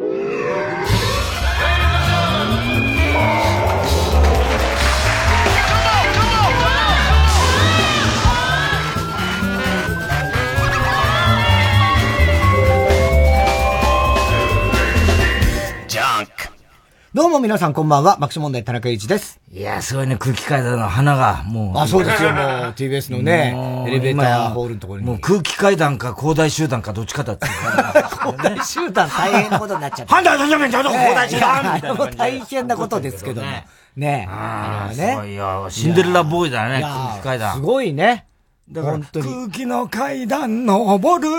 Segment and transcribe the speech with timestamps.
[0.00, 0.27] you
[17.14, 19.40] どうも皆さんこんばんは、爆笑問題田中一です。
[19.50, 21.78] いや、すごいね、空気階段の花が、もう。
[21.78, 22.40] あ、そうですよ、もう、
[22.76, 23.56] TBS のね、
[23.88, 25.06] エレベーターホールのところに。
[25.06, 27.46] もう空気階段か、広大集団か、どっちかだって。
[28.12, 30.14] 広大集団大変なことになっちゃった。
[30.16, 32.06] 判断させめんちゃうと広大集団みたいな。
[32.10, 33.66] 大変なことですけどね。
[33.96, 35.12] ねああ、ね。
[35.12, 35.66] すごいよ。
[35.70, 37.54] シンデレラボーイだね、空気階段。
[37.54, 38.26] すごいね。
[38.70, 41.30] だから空気の階段登る。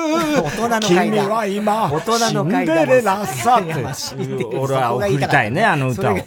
[0.41, 1.05] 大人の階段。
[1.05, 2.77] 君は今、大人の階段。
[2.77, 4.45] シンデレラさって。
[4.57, 6.17] 俺は送りたいね、あの歌を。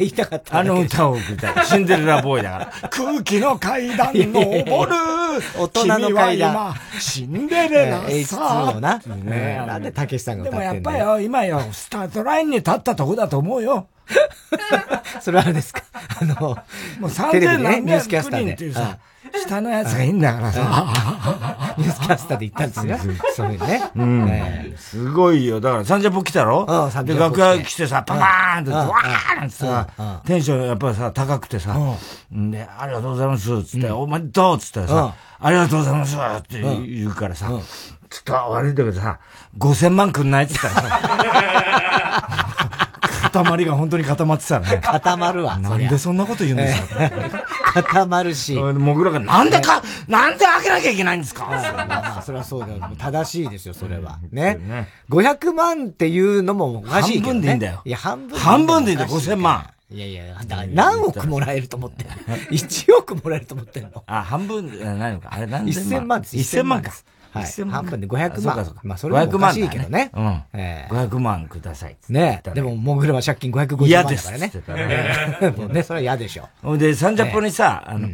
[0.51, 1.67] あの歌を送りたい。
[1.67, 2.89] シンデレラボーイだから。
[2.89, 4.97] 空気の階段登る。
[5.59, 6.75] 大人の階段。
[7.01, 8.79] シンデレラさ。
[8.81, 9.03] な。
[9.67, 13.89] なんでたけしさんが歌ってんのでもやっぱよ、今よ、スタートラインに立ったとこだと思うよ。
[15.21, 15.83] それはあれですか？
[16.21, 16.57] あの、も
[17.03, 18.21] う3000何百人
[18.53, 18.99] っていうさ、
[19.47, 19.93] 下のやつ。
[19.93, 20.93] がいいんだからさ。
[21.79, 23.15] ニュースキャスターで行ったんですよ。
[23.37, 23.83] そういうね。
[23.95, 24.75] うん。
[24.77, 25.61] すごいよ。
[25.61, 26.67] だから、サンジャポ来たろ？
[26.69, 29.55] うん、で、楽屋来てさ、パパーンって、わーなんて。
[29.55, 29.87] さ、
[30.27, 31.75] テンションやっぱりさ、高くてさ、
[32.31, 37.59] で、ありがとうございます、つって、おめでとうつってさ、ありがとうございますって言うからさ、ちょ
[38.21, 39.19] っと悪いんだけどさ、
[39.59, 41.01] 5000万くんないって言ったらさ、
[43.33, 44.81] 塊が本当に固まってたね。
[44.85, 45.59] 固まるわ。
[45.59, 47.11] なんでそんなこと言うんですか
[47.83, 48.55] 固まるし。
[48.55, 51.47] もぐらが、なんでか、なんで開けなきゃいけないんですか
[51.89, 52.81] まあ、それはそうだよ。
[52.99, 54.19] 正しいですよ、それは。
[54.31, 54.89] ね。
[55.11, 57.83] 500万っていうのもおかしいけど、半分でいいんだよ。
[57.85, 58.39] いや、半分。
[58.39, 59.67] 半分でいいんだよ、5000万。
[59.91, 60.25] いやいや、
[60.73, 62.15] 何億もらえると思ってんの
[62.51, 65.29] ?1 億もらえると思ってんのあ、半分、何か。
[65.33, 66.59] あれ何千万 ?1000 万です。
[66.59, 66.91] 1000万か。
[67.33, 67.71] はい。
[67.71, 68.77] 半分で500万。
[68.83, 70.11] まあ、それはおかしいけどね。
[70.15, 70.43] うん。
[70.53, 70.95] ええ。
[70.95, 71.97] 500万ください。
[72.09, 74.53] ねでも、モグルは借金550万だからね。
[74.53, 75.57] 嫌です。
[75.59, 76.49] もうね、それは嫌でしょ。
[76.63, 78.09] ほんで、サンジャポにさ、あの、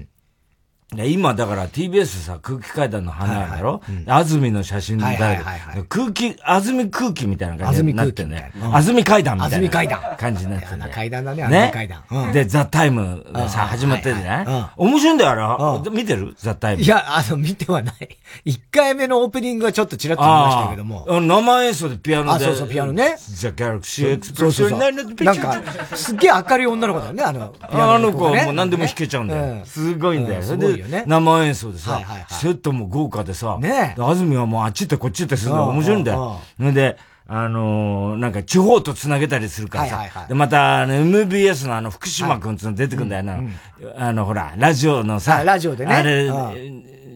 [0.97, 5.11] 今だから TBS さ、空気階段の花だろ、安住の写真だ？
[5.11, 8.53] けど、空気、安住空気みたいな感じになってね。
[8.73, 10.91] 安住階段みたいな感じになってね。
[10.91, 12.33] 階段だね、安住階段。
[12.33, 15.91] で、ザ・タイムがさ、始まってるじゃない面白いんだよ、あれ。
[15.91, 16.35] 見てる？
[16.39, 16.83] ザ・タイム。
[16.83, 18.17] いや、あの、見てはない。
[18.47, 21.07] 一回目のオープニングはちょっとちらっと見ましたけども。
[21.21, 22.47] 生演奏でピアノで。
[22.47, 23.17] あ、そうそう、ピアノね。
[23.19, 24.79] ザ・ギャラクシーエクスプレッション
[25.27, 25.63] なんか、
[25.95, 27.55] すっげえ明るい女の子だよね、あの。
[27.61, 29.67] あの子はもう何でも弾けちゃうんだよ。
[29.67, 30.43] すごいんだよ。
[30.83, 31.05] すごいよね。
[31.07, 36.41] 生演奏奏でさ、はいはいはい、セットも豪華でさ、ね安住はもうあっち行ってこっち行ってするの面白いんだよ。
[36.59, 36.97] で、
[37.27, 39.97] あのー、なんか地方と繋げたりするからさ。
[39.99, 43.55] はいはいはい、で、また、あの、MBS のあの、福島くんつの出てくんだよな、はいうん
[43.99, 45.95] あの、ほら、ラジオのさ、ラジオでね。
[45.95, 46.25] あれ、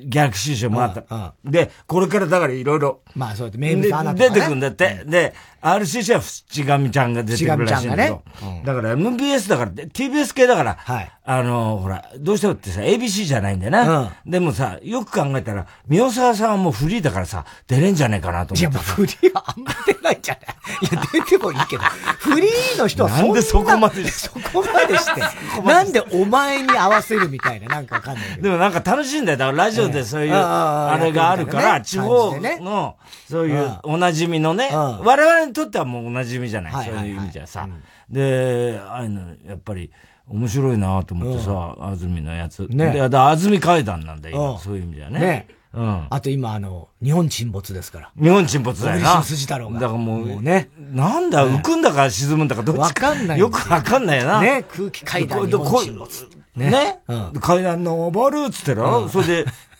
[0.04, 1.34] ギャラクシー賞もあった。
[1.44, 3.00] で、これからだからいろいろ。
[3.14, 5.02] まあそうやって名物アナ、ね、出てくんだって。
[5.06, 8.22] で、RCC は淵上ちゃんが出てくるらしいんだけど。
[8.42, 13.98] ねだから MBS だから、TBS 系だから、はい、あの、ほら、どうしてもってさ、ABC じゃないんだよな。
[14.24, 18.60] うん、でもさ、よく考えたら、宮沢さんはもうフリーだからさ、出れんじゃねえかなと思って。
[18.60, 20.56] いや、もうフリーはあんま出ないじゃない。
[20.82, 21.84] いや、出てもいいけど、
[22.18, 23.24] フリーの人はそんな。
[23.26, 24.40] なんでそこまでそこ
[24.74, 25.20] までして。
[25.62, 28.42] なんでお前に合わせるみたいな、なんかわかんないけど。
[28.42, 29.38] でもなんか楽しいんだよ。
[29.38, 32.96] だからラジオでそういう、あれがあるから、地方の、
[33.30, 36.86] そういうおなじみのね、我々にとってはもうおなじみじゃない？
[36.86, 37.68] そういう意味じゃさ。
[38.10, 39.90] で、ああいうの、やっぱり、
[40.28, 42.66] 面白いなと思ってさ、安住のやつ。
[42.70, 42.92] ね。
[42.92, 45.20] で、安住階段なんだよ、そういう意味じゃね。
[45.20, 45.48] ね。
[45.74, 46.06] うん。
[46.10, 48.10] あと今、あの、日本沈没ですから。
[48.20, 49.22] 日本沈没だよな。
[49.22, 49.80] 筋太郎が。
[49.80, 50.68] だからもう、ね。
[50.78, 53.08] なんだ、浮くんだか沈むんだかどっちか。
[53.08, 53.38] わかんない。
[53.38, 54.40] よくわかんないよな。
[54.40, 56.28] ね、空気階段日本沈没。
[56.56, 57.00] ね。
[57.40, 59.08] 階段登るっつってろ。
[59.08, 59.46] それで、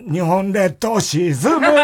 [0.00, 1.34] 日本列島沈む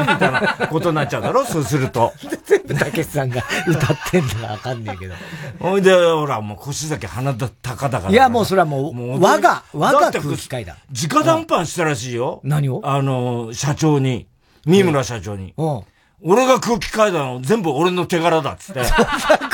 [0.01, 2.13] みたいなことになっちゃうだろそうすると。
[2.45, 5.15] 全部たけしさんが歌ってんのかわかんないけど。
[5.59, 8.13] ほいで、ほら、もう腰崎鼻高だから。
[8.13, 10.77] いや、もうそれはもう、もう我が、我が空気階段。
[10.91, 12.41] 直談判したらしいよ。
[12.45, 12.81] 何を？
[12.85, 14.29] あの、社長に。
[14.65, 15.55] 三村社長に。
[15.57, 15.81] うん。
[16.25, 18.85] 俺が空気階段を全部俺の手柄だっつって。
[18.85, 19.07] そんな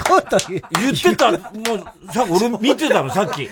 [0.04, 0.58] こと言
[0.92, 1.32] ってた。
[1.32, 3.48] もう、さ、俺見てたの、さっき。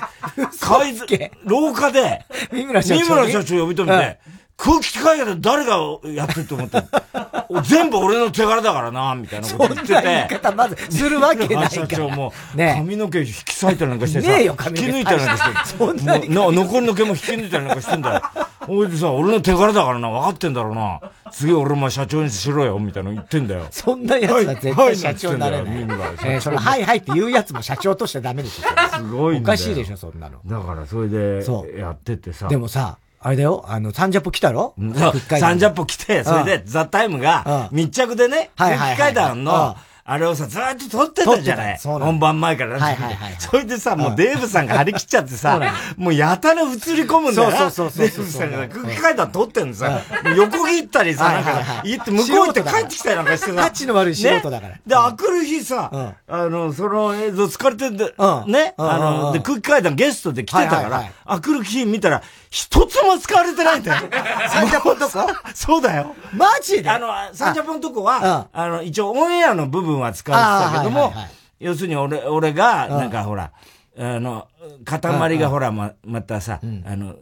[0.61, 1.07] 階段、
[1.45, 3.05] 廊下で、三村社長。
[3.05, 4.19] 三村社長呼び止めて、
[4.57, 6.83] 空気階段誰がやってると思って。
[7.63, 9.95] 全部俺の手柄だからな、みたいなこと言ってて。
[9.95, 11.71] そんな言い方まずするわけないから。
[11.71, 14.29] 社長も、髪の毛引き裂いたりなんかしてさ。
[14.29, 14.89] ねえよ、髪の毛。
[14.89, 15.77] 引き抜いたりなんかして。
[15.79, 16.29] そんなに。
[16.31, 18.23] 残りの毛も引き抜いたりなんかしてんだよ。
[18.69, 21.01] おいでさ、俺の手柄だからな、分かってんだろうな。
[21.31, 23.67] 次俺も社長にしろよ、みたいなの言ってんだよ。
[23.71, 25.77] そんなやつは絶対社長になれない。
[26.25, 28.97] えー、その、はいはいって言うやつも社長としてダメでしょ。
[28.97, 30.39] すごいおかしいでしょ、そんなの。
[30.45, 31.45] だからそれで、
[31.79, 32.49] やっててさ。
[32.49, 34.73] でもさ、あれだよ、あの、サンジャポ来たろ？
[34.79, 38.97] そう、サンジャポ来て、それで、ザ・タイムが、密着でね、はいはい。
[38.97, 39.75] 階段の、
[40.09, 41.79] あれをさ、ずっと撮ってたじゃない。
[41.83, 42.79] 本番前から。
[42.79, 43.35] はいはいはい。
[43.43, 45.61] それでさ、もうデーブさんが張り切っちゃってさ、
[45.97, 46.71] もうやたら映り
[47.05, 48.07] 込むんだよそうそうそう。
[48.07, 50.01] デーブさんが空気階段撮ってんのさ、
[50.37, 53.55] 横切ったりさ、なんか、行って向こう行って帰ってきたりなんかしてさ。
[53.57, 54.75] タッチの悪い素人だから。
[54.87, 55.91] で、あくる日さ、
[56.29, 58.05] あの、その映像疲れてんで、
[58.47, 64.09] ね、あの、で、空気階段ゲストで来てたから、あくる日見たら、一つも使われてないんだよ。
[64.49, 65.27] サンジャポンとこ？
[65.53, 66.15] そうだよ。
[66.33, 66.89] マジで？
[66.89, 71.13] あの、サンジャポンとこは、あの、一応オンエアの部分は使われてたけども、
[71.59, 73.53] 要するに俺、俺が、なんかほら、
[73.99, 74.49] あの、
[74.85, 77.15] 塊がほら、ま、またさ、あの、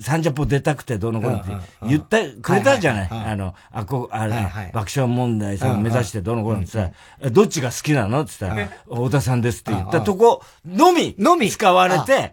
[0.00, 1.50] サンジャポ出たくてどの子って
[1.82, 3.08] 言ってくれたじゃない？
[3.10, 4.32] あの、あこ、あれ、
[4.72, 6.90] 爆笑問題さん目指してどの子ってさ、
[7.32, 8.20] どっちが好きなの？
[8.20, 11.50] って言ったら、太田さんですって言ったとこのみ、のみ。
[11.50, 12.32] 使われて、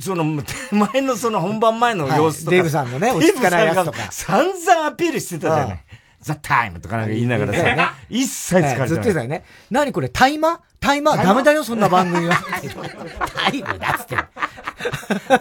[0.00, 4.10] その手前のその本番前の様子とか、デーブさんのね、落ち着かないやつとか。
[4.10, 5.84] 散々アピールしてたじゃない。
[6.24, 9.44] ザ・タイムとかなんか言いながらさ、一切使われてずっと言ってたよね。
[9.70, 10.58] 何これ、タイマー？
[10.80, 11.22] タイマー？
[11.22, 12.34] ダメだよ、そんな番組は。
[12.40, 14.16] タイムだっつって。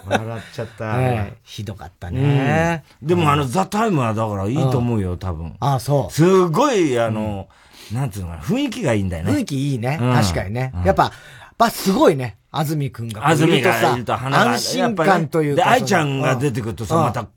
[0.05, 1.25] 笑っちゃった。
[1.43, 2.83] ひどかったね。
[3.01, 5.55] でもあの、ザ・タイムはだからいいと思うよ、多分。
[5.61, 6.13] ああ、そう。
[6.13, 7.47] すごい、あの、
[7.93, 9.31] なんつうのかな、雰囲気がいいんだよね。
[9.31, 9.97] 雰囲気いいね。
[10.01, 10.73] 確かにね。
[10.83, 11.11] やっぱ、やっ
[11.57, 12.35] ぱすごいね。
[12.51, 13.25] 安住くんが。
[13.25, 14.51] 安住がいると花が。
[14.51, 15.63] 安心感というか。
[15.63, 17.27] で、愛ちゃんが出てくるとさ、また、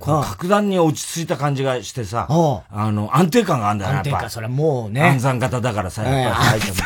[0.00, 5.02] 格段に落ち着いた感じがしてさ、あの、安定感があるんだよね、安定感、それもうね。
[5.02, 6.76] 暗算型だからさ、やっぱり愛ちゃん。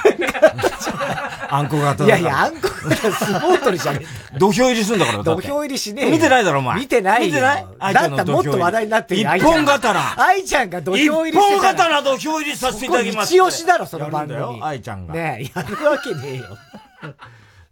[1.51, 4.01] あんこ型いやいや、あんこ型相撲取りじゃね
[4.35, 4.39] え。
[4.39, 6.11] 土俵入りすんだから、土俵入りしねえ。
[6.11, 6.81] 見てないだろ、お前。
[6.81, 7.67] 見てない見てない？
[7.79, 10.01] だったらもっと話題になってる一本刀。
[10.21, 13.33] 愛ちゃんが土俵入り一本刀土俵入りさせていただきます。
[13.33, 14.61] 一押しだろ、その番組。
[14.63, 15.15] 愛ちゃんが。
[15.15, 16.45] ねえ、やるわけねえよ。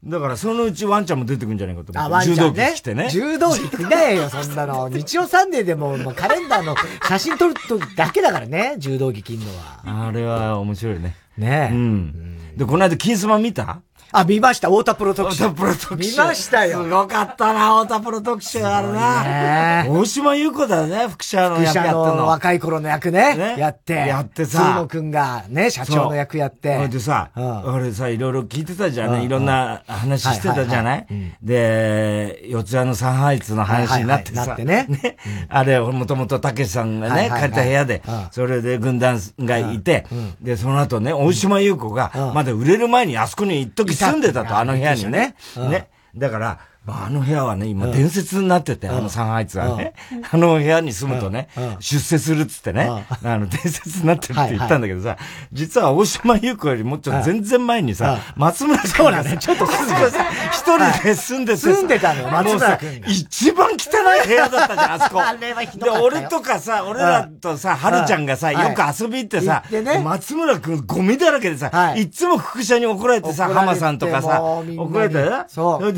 [0.04, 2.26] だからそのうちワンちゃんも出てくるんじゃないかと思って。
[2.28, 3.08] 柔道着着てね。
[3.08, 4.88] 柔道着着ないよ、そんなの。
[4.90, 6.74] 日曜サンデーでも、もうカレンダーの
[7.06, 10.08] 写真撮るとだけだからね、柔道着着んのは。
[10.08, 11.14] あれは面白いね。
[11.38, 11.74] ねえ。
[11.74, 12.56] うん。
[12.56, 13.80] で、この間金スマ見た？
[14.12, 15.44] あ、見ました、太田プロ特集。
[15.44, 16.10] 太田プロ特集。
[16.10, 16.84] 見ましたよ。
[16.84, 19.86] すごかったな、太田プロ特集あるな。
[19.88, 22.26] 大島優子だよね、副社の役やっての。
[22.26, 23.56] 若い頃の役ね。
[23.58, 23.94] やって。
[23.94, 24.74] やってさ。
[24.74, 26.76] つ野くんがね、社長の役やって。
[26.76, 27.30] ほいでさ、
[27.64, 29.24] 俺さ、いろいろ聞いてたじゃない？
[29.24, 31.06] いろんな話してたじゃない？
[31.42, 34.46] で、四谷のサンハイツの話になってさ。
[34.46, 34.86] なってね。
[34.88, 35.16] ね。
[35.48, 40.06] あれ、もともとたけしさんがね、借りた部屋で、それで軍団がいて、
[40.40, 45.34] で、その後ね、大島優子が、まだ売れる前にあそこに一時住んでたと、あの部屋にね。
[45.56, 45.88] ね。
[46.14, 49.94] だから、まあ、あの部屋はね、今伝説になってて、あの3ハイツはね、
[50.32, 51.48] あの部屋に住むとね、
[51.78, 55.16] 出世するっつってね、あの伝説になってるって言ったんだけどさ、
[55.52, 65.22] 実は大島優子よりもっと全然前にさ、松村君がね、ちょっと一人で住んでて住んでたのよ、松村君一番汚い部屋だったじゃん、あそこ。
[65.22, 69.62] あれはひどかったで、俺とかさ、俺らとさ、はるちゃんがさ、よく遊び行ってさ、
[70.02, 72.10] 松村君ゴミだらけでさ、い。
[72.10, 75.94] つも副社に怒られてさ、浜さんとかさ、怒られてそう。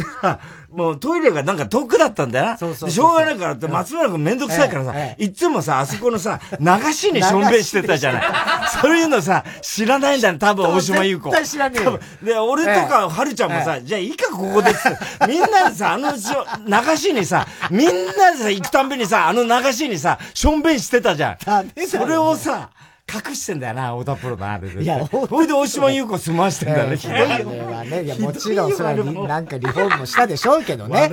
[0.75, 2.59] もうトイレがなんか遠くだったんだよな。
[2.59, 8.23] そうそうしょうがないからって、松村君めんどくさいからさ、いつもさ、あそこのさ、流しにしょんべんしてたじゃない。
[8.83, 11.31] そういうのさ、知らないんだよ、多分、大島優子。
[11.31, 12.01] 絶対知らねえよ。
[12.23, 14.79] で、俺とか、はるちゃんもさ、じゃあいいか、ここでって。
[15.29, 21.39] みんなでさ、あの流しにさ、みんなでさ、行くたんびにさ、あの流しにさ、しょんべんしてたじゃん。
[21.87, 22.71] それをさ、
[23.13, 24.83] 隠してんだよな、太田プロのあれで。
[24.83, 26.97] いや、ほいで大島優子済ましてんだよね。
[26.99, 27.85] ひどいよ。
[27.85, 28.03] ね。
[28.03, 28.95] いや、もちろん、それは
[29.29, 31.11] なんかリフォームもしたでしょうけどね。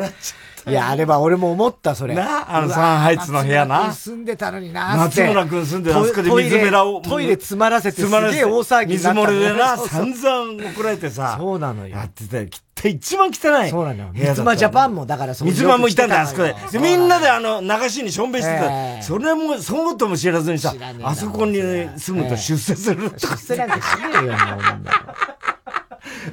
[0.68, 2.13] いや、あれは俺も思った、それ。
[2.13, 3.91] な、あのサンハイツの部屋な。
[3.94, 7.01] 住んでたのにな、松村君住んであそこで水べらを。
[7.01, 11.38] トイレ詰まらせて、すげえ大騒ぎ水漏れでな、散々怒られてさ。
[11.39, 11.98] そうなのよ。
[11.98, 13.70] やってて、一番汚い。
[13.70, 14.10] そうなのよ。
[14.13, 15.48] 三つジャパンも、だからそう。
[15.48, 16.56] 三つもいたんだ、あそこで。
[16.80, 19.03] みんなであの、流しにしょんべんしてた。
[19.03, 21.60] それも、そうとも知らずにさ、あそこに
[21.98, 23.12] 住むと出世する。
[23.18, 24.32] 出世なんてしねえよ、もう。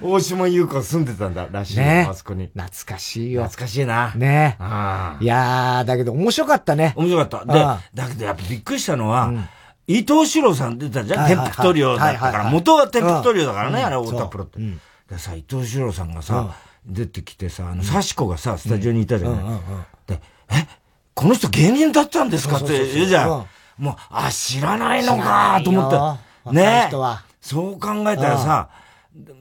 [0.03, 2.07] 大島優子住んでたんだらしいね。
[2.11, 2.47] あそこに。
[2.55, 3.45] 懐かしいよ。
[3.45, 4.13] 懐かしいな。
[4.15, 4.57] ね
[5.21, 6.93] いやー、だけど面白かったね。
[6.97, 7.53] 面白かった。
[7.53, 7.61] で、
[7.95, 9.33] だけどやっぱびっくりしたのは、
[9.87, 14.59] 伊藤四郎さん出たじゃん、テンプトリオだったから、元はテンプトリオだからね、あれ、太田プロって。
[15.11, 16.55] でさ、伊藤四郎さんがさ、
[16.85, 19.41] 出てきてさ、あの、刺子がさ、スタジオにいたじゃない。
[20.07, 20.67] で、え
[21.15, 22.57] この人芸人だったんですか？
[22.59, 23.47] って言うじゃん。
[23.79, 26.53] もう、あ、知らないのかと思った。
[26.53, 26.91] ね
[27.41, 28.69] そう考えたらさ、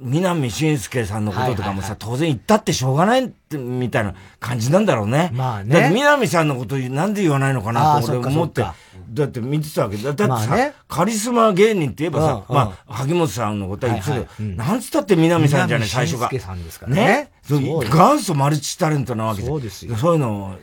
[0.01, 5.29] 南信介さんのこととかもさ、当然言ったってしょうがないって、みたいな感じなんだろうね。
[5.33, 5.73] まあね。
[5.73, 8.65] だって南さんのことなんで言わないのかなと俺思って。
[9.09, 10.13] だって見てたわけだ。
[10.13, 16.27] だってさ、ね、カリスマ芸人って言えばさ、まあ、萩本さんのことは言ってたけど、なんつったって南さんじゃない、最初が。
[16.31, 17.29] 南さんですかね。
[17.49, 19.95] 元祖マルチタレントなわけそうですよ。
[19.95, 20.55] そういうの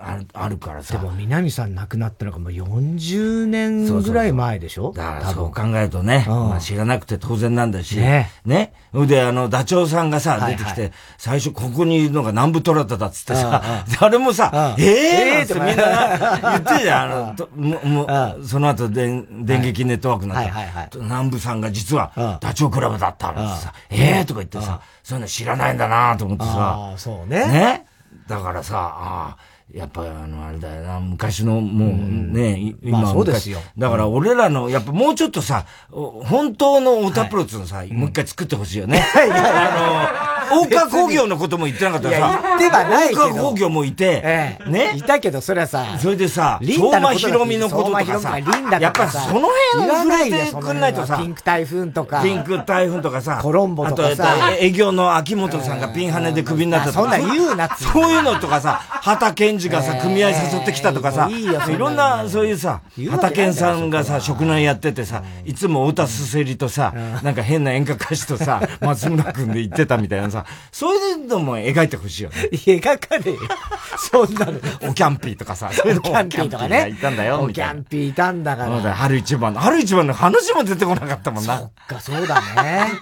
[0.00, 0.96] あるあるからさ。
[0.98, 4.92] でも南さん亡くなったのがもう40年ぐらい前でしょ？
[4.94, 7.96] だからそう考えるとね、まあ知らなくて当然なんだし。
[7.96, 8.30] ね。
[8.44, 8.72] ね。
[8.92, 15.72] で、あの、ダチョウさんがさ、出てきて、最初ここにいるのが南部トラタだっつってさ、 誰もさ、ええってみんな。
[15.76, 17.12] 言ってじゃん。
[17.12, 18.04] あの、も
[18.40, 20.46] う、その後電、電撃ネットワークになっ
[20.90, 20.98] た。
[20.98, 24.80] 南部さんが実はダチョウクラブだったってさ、ええとか言ってさ、
[25.12, 26.50] そういうの知らないんだなと思ってさ。
[26.52, 27.46] ああ、そうね。
[27.46, 27.86] ね。
[28.26, 33.58] だからさ、ああ、やっぱあの、あれだよな、昔の、もうね、今、まあ、そうですよ。
[33.76, 39.04] だから俺らの、やっぱもうちょっとさ、本当のオタプロっつうのさ、はい、もう一回作ってほしいよね。
[39.14, 43.22] あの、 大川工業のことも言ってなかったらさ、言ってはないけど。
[43.22, 44.92] 大川工業もいて、ええ、ね。
[44.96, 48.38] いたけど、それはさ、それでさ、相馬ひろみのこととかさ、
[48.78, 62.80] やっぱその辺を触れてくんないとさ、ピンク台風とか、ピンク台風とかさ、コロンボとかさ、あと営業の秋元さんがピンハネでクビになったとか、そんな言うなそういうのとかさ、畑健二がさ、組合誘ってきたとかさ、いろんな、そういうさ、
[63.10, 72.48] 畑健さんがさ、食内やっててさ、いつも太田すせりとさ、なんか変な演歌歌手とさ、 松村くんで言ってたみたいなさ、そういうのも描いてほしいよね。
[72.52, 73.38] 描かねえよ。
[73.96, 74.52] そんなの。
[74.88, 76.90] おキャンピーとかさ、そういうのおキャンピーとかね。
[76.90, 78.68] いたんだよ、おキャンピーいたんだから。
[78.68, 81.58] そうだ春一番の、春一番の話も出てこなかったもんな。
[81.58, 82.92] そっか、そうだね。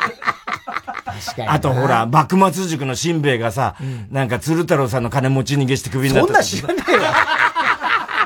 [1.05, 1.49] 確かに。
[1.49, 3.77] あとほら、幕末塾の新兵衛がさ、
[4.11, 6.29] なんか鶴太郎さんの金持ち逃げして首になった。
[6.29, 7.03] そんな知らねえよ。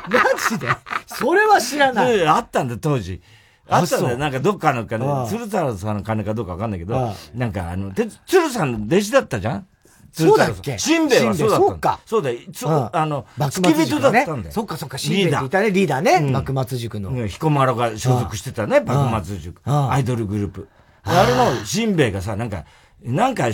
[0.07, 0.69] マジで？
[1.07, 2.27] それは知らない。
[2.27, 3.23] あったんだ、当時。
[3.69, 4.19] あったんだよ。
[4.19, 7.93] なんかどっかの金、鶴太郎さんの金かどうかわかんないけど、なんかあの、
[8.27, 9.67] 鶴さんの弟子だったじゃん？
[10.13, 10.79] そうだっけ？
[10.79, 12.01] 新兵衛はそうだったそうか。
[12.07, 12.39] そうだよ。
[12.93, 14.55] あの、付き人だったんだよ。
[14.55, 16.21] そっかそっか、新兵衛っていたね、リーダーね。
[16.21, 17.11] 幕末塾の。
[17.27, 19.61] 彦摩呂が所属してたね、幕末塾。
[19.65, 20.69] アイドルグループ。
[21.03, 22.65] あれの新兵衛がさ、なんか、
[23.03, 23.47] なんか、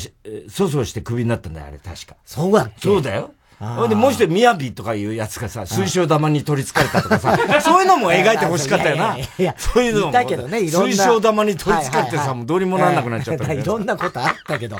[0.55, 2.17] 粗相してクビになったんだよ、あれ、確か。
[2.27, 2.83] そうだっけ？
[2.83, 3.33] そうだよ。
[3.61, 9.19] ほんで、もう一人、みやびとかいうやつがさ、水晶玉に取り憑かれたとかさ、 そういうのも描いてほしかったよな。
[9.19, 10.13] いや、そういうのも。
[10.13, 10.89] だけどね、いろんな。
[10.89, 13.53] 水晶玉に取り憑かれてさ、もうどうにもなんなくなっちゃった。
[13.53, 14.79] いろんなことあったけど。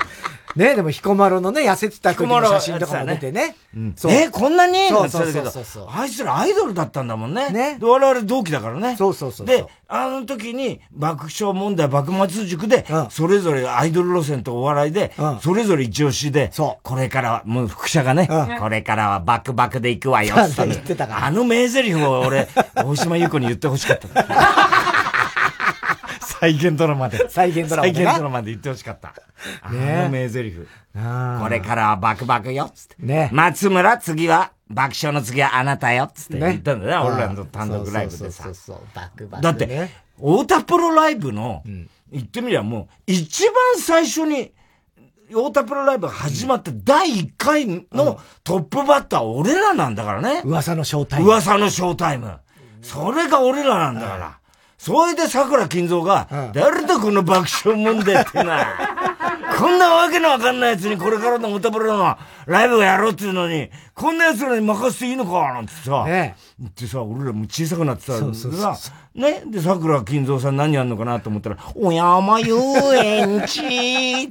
[0.55, 3.55] ね、でも、彦摩呂のね、痩せてた時の写真とかも出てね。
[4.09, 5.87] え、こんなにそうそうそうそう。
[5.89, 7.49] あいつらアイドルだったんだもんね。
[7.51, 7.77] ね。
[7.81, 8.95] 我々同期だからね。
[8.97, 9.47] そうそうそう。
[9.47, 16.51] で、あの時に、爆笑問題幕末塾で、それぞれアイドル路線とお笑いで、それぞれ一押しで、
[16.83, 18.27] これからは、もう副社がね、
[18.59, 20.61] これからはバクバクで行くわよ、って
[21.03, 24.07] あの名台詞を俺、 大島優子に言ってほしかった。
[26.41, 27.29] 再現ドラマで。
[27.29, 27.93] 再現ドラマで。
[27.93, 29.13] 再現ドラマで言ってほしかった。
[29.61, 30.57] あの名台詞。
[30.93, 32.95] これからはバクバクよ、つって。
[32.99, 33.29] ね。
[33.31, 38.43] 松村、次は、爆笑の次はあなたよ、つって言ったんだよね、俺らの単独ライブでさ。
[38.43, 39.43] そうそうそう、バクバク。
[39.43, 41.63] だって、太田プロライブの、
[42.11, 44.51] 言ってみりゃもう、一番最初に、
[45.31, 50.41] 太田プロライブが始まった第1回のトップバッター俺らなんだからね。
[50.45, 51.25] 噂のショータイム。
[51.27, 52.37] 噂のショータイム。
[52.81, 54.37] それが俺らなんだから。
[54.77, 58.65] それで桜金蔵が、誰だこの爆笑問題ってな。
[59.57, 68.73] こんなわけのわかんない奴にこれからの歌プロのライブをやろうっていうのに、こんな奴らに任せていいのかなんてさ、ね、ってさ、俺らも小さくなってさ、そうそうそう
[69.13, 72.55] ね、で、桜金蔵さん何やんのかなと思ったら、おやま遊
[72.95, 74.29] 園地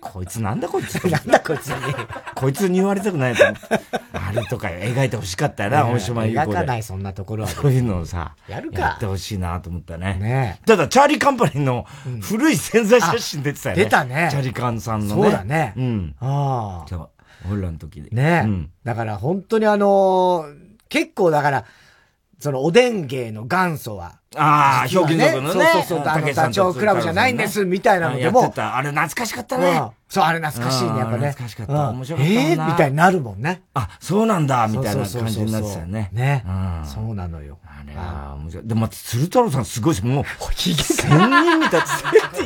[0.00, 1.94] こいつなんだこいつなんだこいつに。
[2.34, 3.80] こいつに言われたくないと思って。
[4.12, 6.52] あれとか描いてほしかったよな、大島優子で。
[6.52, 7.50] 描かない、そんなところは。
[7.50, 8.80] そういうのをさ、やるか。
[8.80, 10.14] やってほしいなと思ったね。
[10.14, 11.86] ねただ、チャーリーカンパニーの
[12.22, 13.84] 古い潜在写真出てたよね。
[13.84, 14.28] 出たね。
[14.30, 15.22] チャーリーカンさんのね。
[15.22, 15.74] そうだね。
[15.76, 16.14] うん。
[16.20, 17.08] ああ。
[17.50, 18.10] 俺らの時で。
[18.10, 20.54] ね、うん、だから本当にあのー、
[20.88, 21.64] 結構だから、
[22.38, 24.18] そのおでん芸の元祖は。
[24.36, 25.48] ああ、ひょうきん族のね。
[25.52, 28.52] そうそうそう、あの、ダチョウクラブじゃないんです、みたいなのでも。
[28.56, 29.80] あれ懐かしかったね。
[30.08, 31.28] そう、あれ懐かしいね、やっぱね。
[31.30, 31.90] 懐かしかった。
[31.90, 33.62] 面白かったええみたいになるもんね。
[33.74, 36.10] あ、そうなんだ、みたいな感じになってたよね。
[36.12, 36.44] ね。
[36.84, 37.58] そうなのよ。
[37.88, 38.66] あれは面白い。
[38.66, 40.24] でも、鶴太郎さんすごいし、もう、
[40.54, 41.80] ひげ千人みたい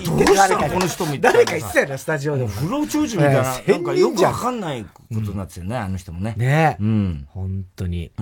[0.05, 0.69] どうしたの？
[0.69, 1.33] この人みたいな。
[1.33, 2.49] 誰か言ってたよね、スタジオでも。
[2.49, 3.43] 不老長寿みたいな。
[3.43, 6.35] なんかよくわかんないことになってたよね、あの人もね。
[6.37, 7.29] ねうん。
[7.31, 8.13] 本当に。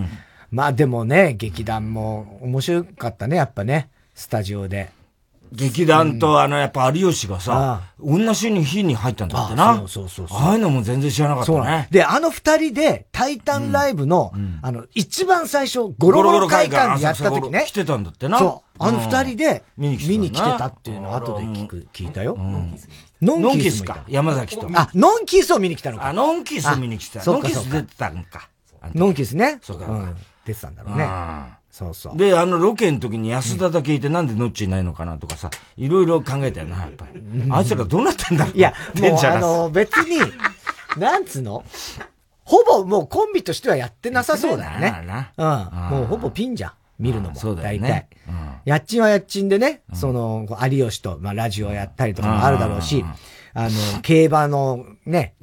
[0.50, 4.90] まあでもね、劇団も面白かったね、やっぱね、スタジオで。
[5.53, 9.76] 劇団と、あの、やっぱ有吉がさ、同じ日に入ったんだってな。
[9.88, 11.88] そうそうそうああいうのも全然知らなかったね。
[11.91, 17.65] で、あの二人で、タイタンライブの、あの、一番最初、ゴロゴロ会館でやった時ね。
[17.67, 18.38] 来てたんだってな。
[18.38, 18.76] そう。
[18.79, 22.37] あの二人で、見に来てたっていうのを後で聞く、聞いたよ。
[23.23, 24.05] ノンキースか。
[24.09, 24.69] 山崎と。
[24.75, 26.09] あ、ノンキースを見に来たのか。
[26.09, 27.25] あ、ノンキースを見に来た。
[27.25, 28.49] ノンキース出てたんか。
[28.95, 29.59] ノンキースね。
[29.62, 29.87] そうか。
[30.45, 31.05] 出てたんだろうね。
[31.76, 32.16] そうそう。
[32.16, 37.23] で、あの、ロケの時に安田だけいて、なんでノッチいないのかなとかさ、いろいろ考えたよな、やっぱり。
[37.50, 40.21] あいつらどうなってんだいや、もう、あの、別に、
[40.97, 41.62] なんつうの？
[42.45, 45.30] ほぼもうコンビとしてはやってなさそうだよね。
[45.37, 45.47] うん。
[45.90, 46.73] もうほぼピンじゃん。
[46.99, 47.37] 見るのも。
[47.37, 48.09] そうだよね。
[48.26, 48.61] 大体。
[48.64, 53.04] やっちんはやっちんでね、その、有吉と、まあ、ラジオやったりとかもあるだろうし、
[53.52, 55.35] あの、競馬のね、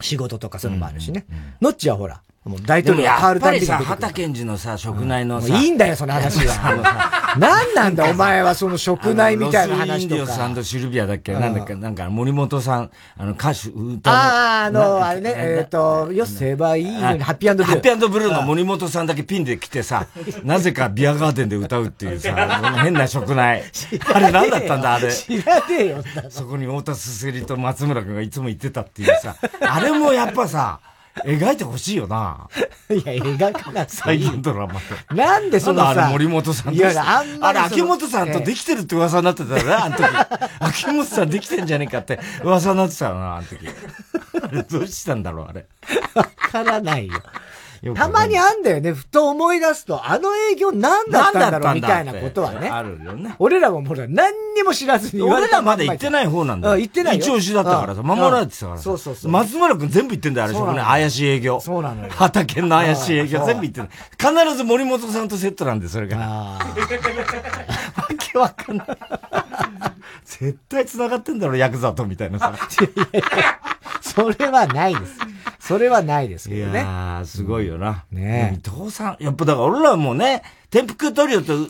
[0.00, 1.26] 仕事とかそういうのもあるしね。
[1.60, 3.66] のっちはほら、もう大統領が変わるたびに。
[3.66, 5.58] さ、畑健二のさ、食内のさ。
[5.60, 7.34] いいんだよ、その話は。
[7.38, 9.92] 何なんだ、お前はその食内みたいな話とか。
[9.92, 11.34] ロスインディオさんとシルビアだっけ？
[11.34, 11.74] なんだっけ？
[11.74, 17.72] なんか、森本さん、あの、歌手、歌ああ、あの、あれね、えっと、よせばいいのに、ハッピーブルー。
[17.72, 20.06] ハッピーブルーの森本さんだけピンで来てさ、
[20.42, 22.34] なぜかビアガーデンで歌うっていうさ、
[22.82, 23.62] 変な食内。
[24.14, 25.12] あれ何だったんだ、あれ？
[25.12, 26.02] 知らねえよ。
[26.30, 30.80] そこに太田すすりと松村君がいつも言ってたっていうさ、あれもやっぱさ、
[31.24, 32.48] 描いてほしいよな。
[32.88, 34.42] いや、描かなくていい。
[34.42, 35.14] ドラマて。
[35.14, 35.90] なんでそのさ。
[35.90, 40.04] あれ森本さんいや、あんまあれ秋元さんとできてるって噂になってたよね、あの時。
[40.60, 43.58] 秋元さんできてんじゃねえかって噂になってたよな、あの時。
[44.42, 45.66] あれどうしたんだろう、あれ。
[46.14, 47.20] わからないよ。
[47.94, 48.92] たまにあんだよね。
[48.92, 52.68] ふと思い出すと、あの営業何だったんだろうみたいなことはね。
[52.68, 53.34] あるよね。
[53.38, 56.78] 俺らもほら、何にも知らずに言われた俺らまだ行ってない方なんだよ。
[56.78, 59.32] 行ってない一押しだったからさ、守られてたからそうそうそう。
[59.32, 60.82] 松村くん全部行ってんだよ、あれしょね。
[60.82, 61.60] 怪しい営業。
[61.60, 62.10] そうなのよ。
[62.10, 63.88] 畑の怪しい営業全部行ってる。
[64.18, 66.18] 必ず森本さんとセットなんで、それが。
[66.18, 66.58] わ
[68.18, 68.86] けわかんない。
[70.26, 72.52] 絶対繋がってんだろ、ヤクザと、みたいなさ。
[74.02, 75.12] それはないです。
[75.70, 76.80] それはないですけどね。
[76.80, 78.04] いやすごいよな。
[78.10, 81.68] ね伊藤さん、やっぱだから俺らもね、天福トリオと、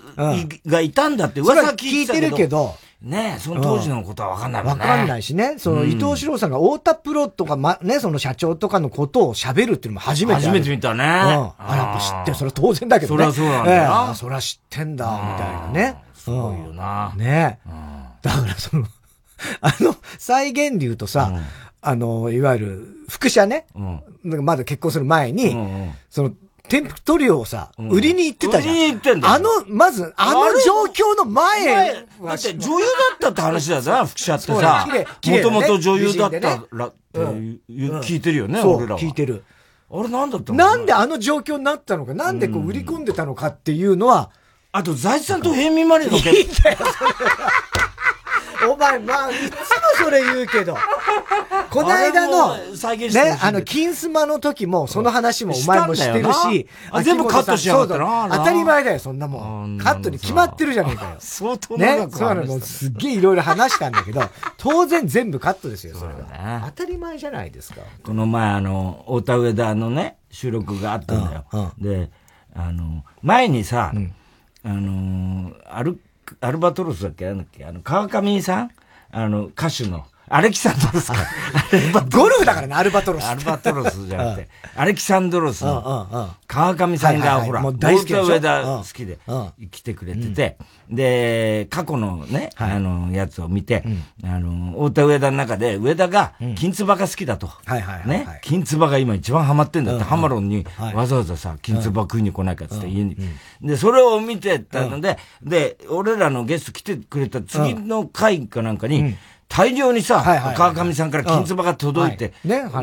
[0.66, 2.74] がいたんだって噂聞いてるけど。
[3.02, 4.84] ねその当時のことは分かんないもんね。
[4.84, 5.54] 分かんないしね。
[5.58, 11.04] その伊藤四郎さんが太田プロとか、ま、ね、その社長とかのことを喋るっていうのも初めて初めて見たね。
[11.04, 11.08] うん。
[11.08, 12.36] あ、やっぱ知ってる。
[12.36, 13.24] それは当然だけどね。
[13.32, 14.14] そりゃそうなんだよな。
[14.14, 15.96] そりゃ知ってんだ、みたいなね。
[16.14, 17.12] すごいよな。
[17.16, 17.58] ね
[18.22, 18.86] だからその、
[19.60, 21.32] あの、再現流とさ、
[21.82, 23.80] あの、いわゆる、副社ね、う
[24.36, 26.32] ん、まだ結婚する前に、うんうん、その、
[26.68, 28.74] テンプトリオをさ、うん、売りに行ってたじゃん。
[28.74, 34.86] 売りに行ってんだあの、まず、あの状況の前だって女優だったって話だぞ、副社ってさ。
[35.26, 39.00] もともと女優だったら、って聞いてるよね、俺らは。
[39.00, 39.42] 聞いてる。
[39.92, 40.58] あれなんだったの？
[40.58, 44.30] なんであの状況になったのか、なんでこう売り込んでたのかっていうのは、
[44.70, 46.78] あと、財津さんと平民マネーの結いいんだよ、
[48.68, 49.56] お前、まあ、いつも
[50.04, 50.76] それ言うけど。
[51.70, 56.66] この間の、ね、あの、金スマの時も、その話もお前も知ってるし、
[57.02, 58.28] 全部カットしやがったな。
[58.30, 59.78] 当たり前だよ、そんなもん。
[59.78, 61.16] カットに決まってるじゃねえかよ。
[61.20, 64.22] 相当ね、そうなの、すっげえいろいろ話したんだけど、
[64.58, 66.62] 当然全部カットですよ、それは。
[66.66, 67.82] 当たり前じゃないですか。
[68.02, 71.72] この前、あの、太田上田のね、収録があったんだよ。
[71.78, 72.10] で、
[72.54, 73.92] あの、前にさ、
[74.62, 75.98] あのアル
[76.40, 77.26] アルバトロスだっけ？
[77.26, 77.64] なんだっけ？
[77.64, 78.70] あの、川上さん？
[79.10, 80.06] あの、歌手の。
[80.32, 81.16] アレキサンドロスか。
[82.16, 83.24] ゴルフだからね、アルバトロス。
[83.24, 89.18] アルバトロスじゃなくて、アレキサンドロスの川上さんが、ほら、大好き上田好きで
[89.72, 90.56] 来てくれてて、
[90.88, 93.82] で、過去のね、あの、やつを見て、
[94.22, 97.50] あの、太田上田の中で、上田がきんつばが好きだと。
[98.06, 100.64] ね、金唾が今一番ハマってんだって、ハマロンに
[100.94, 103.16] わざわざさ、金唾食いに来ないかっつって家に。
[103.60, 109.16] で、それを見てたので、で、俺らのゲスト来てくれた次の回かなんかに、
[109.50, 110.22] 大量にさ、
[110.56, 112.32] 川上さんから金唾が届いて、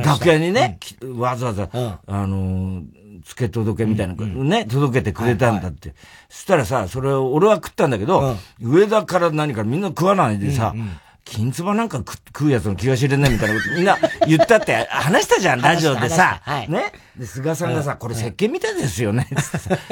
[0.04, 0.78] 楽屋にね、
[1.16, 1.70] わざわざ、
[2.06, 2.84] あの、
[3.24, 5.96] 付け届けみたいな、ね、届けてくれたんだって。
[6.30, 10.76] そしたらさ、それを俺は食ったんだけど、上田から何からみんな食わないでさ、
[11.30, 16.40] 金唾なんか食うやつの気が知れないみたいなことみんな言ったって話したじゃん、ラジオでさ。
[16.42, 16.94] はい、ね。
[17.18, 19.28] で、菅さんがさ、これ石鹸みたいですよね。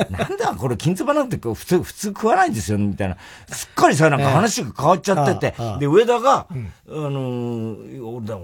[0.09, 3.17] なんだこれ金唾なんて普通、普通食わないんですよ、みたいな。
[3.47, 5.55] すっかりさ、なんか話が変わっちゃってて。
[5.79, 6.55] で、上田が、あ
[6.89, 7.75] の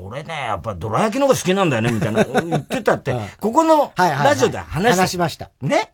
[0.04, 5.50] 俺ね、やっぱどら焼きの方が好きなんだよね、みたいな言ってたって、ここのラジオで話話しました。
[5.62, 5.90] ね。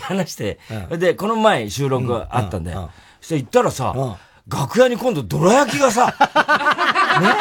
[0.00, 0.58] 話して、
[0.98, 2.88] で、この前収録があったんで、そ
[3.20, 4.16] して行ったらさ、
[4.48, 6.06] 楽屋に今度、どら焼きがさ、
[7.20, 7.34] ね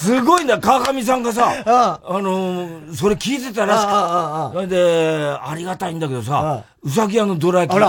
[0.00, 7.80] すごいんだ、川上さんがさ、あのー、それ聞いてたらしくて、それで、ありがたいんだけどさ、うさぎ屋のどら焼き。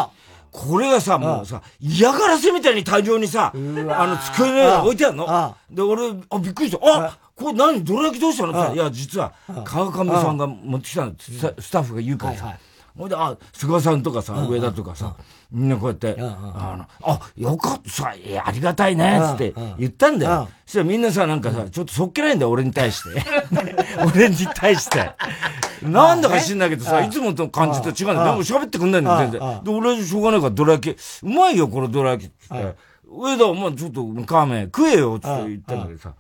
[0.51, 5.55] これがさ、もうさ、嫌がらせみたいに大量にさ、あの、机の上に置いてあるの。
[5.69, 7.05] で、俺、あ、びっくりした。
[7.05, 8.61] あこれ何どら焼きどうしたの？
[8.61, 9.31] っていや、実は、
[9.63, 12.53] 川上さんが持ってきたの、スタッフが言うからさ。
[12.97, 15.15] ほいで、あ、菅さんとかさ、上田とかさ、
[15.51, 18.13] みんなこうやって、あの、あ、よかったさ、
[18.45, 20.47] ありがたいね、つって言ったんだよ。
[20.65, 23.21] そしたらみんなさ、なんかさ、ちょっとそっけないんだよ、俺に対して。
[24.05, 25.11] 俺に対して。
[25.83, 28.31] なんだか知んないけどさ、いつもと感じと違うんだよ。
[28.31, 29.63] でも喋ってくんないんだよ、全然。
[29.63, 32.29] で、俺しょうがないからドラ焼き、うまいよ、これドラ焼き。
[32.29, 32.75] って。
[33.09, 36.13] 上田、お前ちょっと、カーメン食えよ、つって言ったんだけどさ。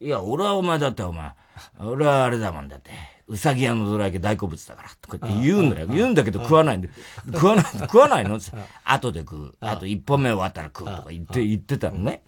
[0.00, 1.32] いや、俺はお前だってお前、
[1.80, 3.15] 俺はあれだもんだって。
[3.28, 5.86] うさぎ屋のどら焼き大好物だから、とかって言うんだよ。
[5.88, 6.88] 言うんだけど食わないんで。
[7.32, 8.38] 食わない、 食わないの。
[8.84, 9.54] 後で食う。
[9.60, 12.22] あと一本目終わったら食うとか言って、言ってたのね。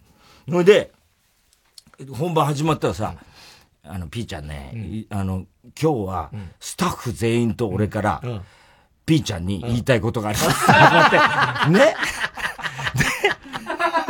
[0.47, 0.91] それで、
[2.11, 3.15] 本番始まったらさ、
[3.83, 5.45] あの、ピーちゃんね、あの、
[5.81, 8.21] 今日は、スタッフ全員と俺から、
[9.05, 11.71] ピーちゃんに言いたいことがあります。
[11.71, 11.95] ね。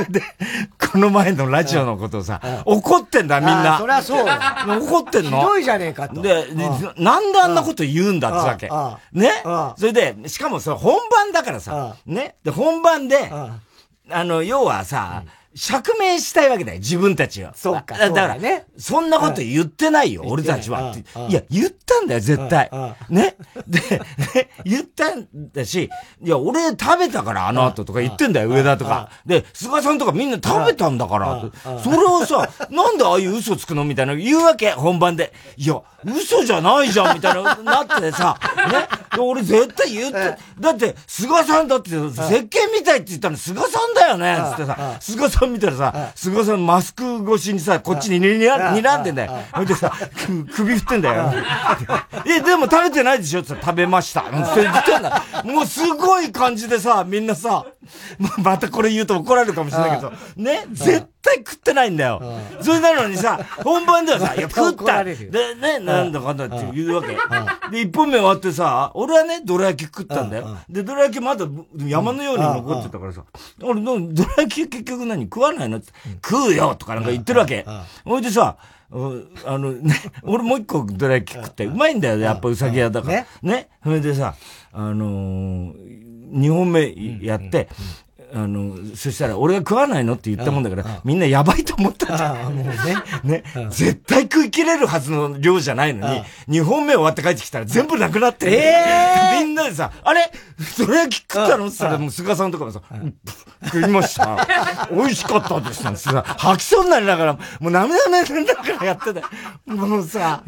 [0.10, 0.22] で、
[0.92, 3.78] この前のラジオのことをさ、怒ってんだみんな。
[3.80, 4.26] そりゃそう。
[4.84, 5.40] 怒ってんの？
[5.40, 6.22] ひどいじゃねえかと。
[6.22, 6.48] で、
[6.98, 9.20] なんであんなこと言うんだってわけ。
[9.20, 9.32] ね？
[9.78, 12.36] それで、しかもさ、本番だからさ、ね？
[12.44, 13.32] で、本番で、
[14.12, 15.24] あの、要はさ、
[15.60, 17.54] 釈明したいわけだよ、自分たちは。
[17.54, 17.98] そうか。
[17.98, 18.66] だからね。
[18.78, 20.96] そんなこと言ってないよ、俺たちは。
[21.28, 22.72] いや、言ったんだよ、絶対。
[23.10, 23.36] ね？
[23.68, 23.82] で、
[24.64, 25.90] 言ったんだし、
[26.24, 29.10] いや、俺食べたから、あの後とか言ってんだよ、上田とか。
[29.26, 31.44] で、菅さんとかみんな食べたんだから。
[31.84, 33.84] それをさ、なんでああいう嘘つくの？
[33.84, 35.34] みたいな言うわけ、本番で。
[35.58, 38.38] いや、嘘じゃないじゃん、みたいな、なってさ、
[38.72, 38.88] ね？
[39.20, 49.34] 俺絶対言って、だって、菅さんだって、石鹸みたいって言ったの菅さんだよね、つってさ、菅さん見たらさ、菅さんマスク越しにさ、こっちににら睨んでんだよ。
[49.52, 49.92] ほいでさ、
[50.54, 51.34] 首振ってんだよ。
[52.26, 54.22] え、でも食べてないでしょって食べました。
[54.22, 54.32] って
[54.62, 55.24] 言ってんだ。
[55.44, 57.66] もうすごい感じでさ、みんなさ、
[58.38, 62.22] またこれ言うと怒られるかもしれないけど、ね、絶対食ってないんだよ。
[62.62, 65.04] それなのにさ、本番ではさ、いや、食った。
[65.04, 65.16] で、
[65.56, 67.18] ね、なんだかんだって言うわけ。
[67.72, 70.58] で、一本目終わってさ、俺はね、どら焼き食ったんだよ。
[70.70, 71.46] で、どら焼きまだ
[71.86, 73.24] 山のように残ってたからさ、
[73.62, 75.24] 俺、どら焼き結局何？
[75.24, 75.78] 食わないの？
[75.78, 75.92] って、
[76.24, 77.66] 食うよとかなんか言ってるわけ。
[78.06, 78.58] ほいでさ、
[78.92, 78.96] あ
[79.58, 83.26] のね、俺もう一個どら焼き食って、うまいんだよ、やっぱうさぎ屋だから。
[83.42, 83.70] ね。
[83.84, 84.36] それでさ、
[84.72, 85.74] あの
[86.32, 87.70] 二本目やって、
[88.34, 92.18] あの、そしたら、俺が食わないのって言ったもんだから、みんなやばいと思ったん。
[92.18, 92.50] だよ。
[92.50, 93.44] もうね。
[93.44, 93.44] ね。
[93.70, 96.24] 絶対食い切れるはずの量じゃないのに、
[96.62, 100.32] 2本目終わって帰ってきたら全部なくなって、えみんなでさ、あれ？
[100.60, 101.68] それ焼き食ったの？
[101.68, 102.82] って言ったら、もう菅さんとかもさ、
[103.66, 104.48] 食いました。
[104.92, 105.88] 美味しかったです。
[105.88, 109.30] ってさ、吐きそうになりながら、もう涙目ながらやってた。
[109.74, 110.44] もうさ、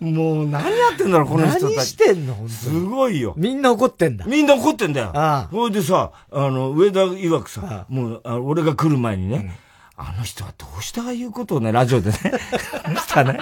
[0.00, 1.76] もう何やってんだろ、この人たち。
[1.76, 3.34] 何してんのすごいよ。
[3.36, 4.26] みんな怒ってんだ。
[4.26, 5.10] みんな怒ってんだよ。
[5.14, 5.48] ああ。
[5.50, 7.86] それでさ、あの、上田曰くさ、ああ。
[7.88, 12.18] もうあ、俺が来る前にね、うん、あの人はどうしてああいうことをね、ラジオでね、
[12.98, 13.38] したね、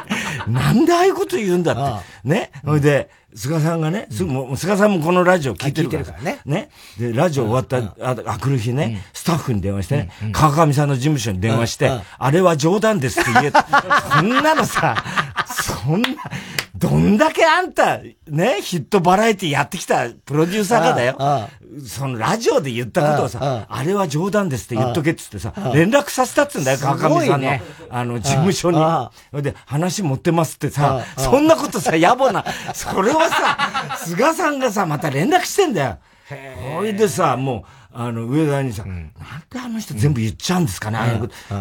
[0.47, 1.81] なんでああいうこと言うんだって。
[1.81, 2.03] ああ。
[2.25, 2.51] ね。
[2.65, 6.21] それで、菅さんがね、すぐもう、菅さんもこのラジオ聞いてるから。
[6.21, 6.41] ね。
[6.45, 6.69] ね。
[6.99, 13.53] で、ラジオ終わった、あ、あ来る日ね、スタッフに電話してね、川上さんの事務所に電話して、あれは冗談ですって言え、
[14.13, 15.03] そんなのさ、
[15.83, 16.09] そんな、
[16.77, 21.49] どんだけあんた、ね、ヒットバラエティやってきたプロデューサーがだよ。
[21.87, 27.51] そのラジオで言ったことをさ、あれは冗談ですって言っとけっつってさ、連絡させたっつうんだよ、川上さんの、
[27.91, 28.79] あの、事務所に。
[29.43, 35.99] で、話持ってますってさ、そんなことさ、野暮な、それをさ、菅さんがさ、また連絡してんだよ。
[36.75, 39.05] ほいでさ、もう、あの、上田にさ、うん、なん
[39.51, 40.99] であの人全部言っちゃうんですかね。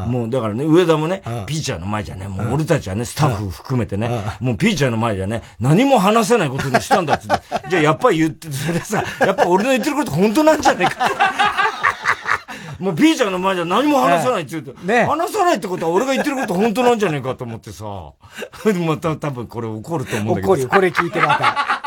[0.07, 11.09] もう、だからね、上田もね、ピーチャーの前じゃね、もう俺たちはね、スタッフ含めてね、もうピーチャーの前じゃね、何も話せないことにしたんだっつって、 じゃあやっぱり言って、それでさ、やっぱ俺の言ってること本当なんじゃねえか。
[12.79, 17.85] もうピーちゃんの前じゃ何も話さないって言うと、ね、話さないってことは俺が言ってること本当なんじゃねえかと思ってさ、
[18.85, 20.47] また多分これ怒ると思うんだけど。
[20.47, 21.80] 怒るよ、これ聞いてまた。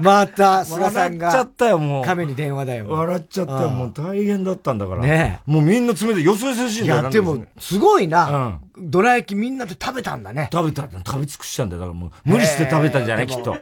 [0.00, 1.28] また、菅さんが。
[1.28, 2.04] 笑っちゃったよ、もう。
[2.04, 2.88] 亀に電話だよ。
[2.88, 5.02] 笑っちゃったよ、もう大変だったんだから。
[5.02, 7.00] ねもうみんな詰めてよそよそしいんだよ。
[7.02, 8.60] いや、でも、すごいな。
[8.76, 8.90] うん。
[8.90, 10.48] どら焼きみんなで食べたんだね。
[10.52, 11.80] 食べた、食べ尽くしたんだよ。
[11.80, 13.56] だからもう、無理して食べたんじゃないきっと。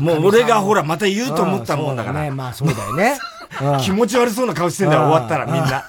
[0.00, 2.22] もう俺がほら、また言うと思ったもんだから。
[2.22, 3.18] ね、まあそうだよね。
[3.82, 5.84] 気持ち悪そうな顔してんだよ、終わったらみんな。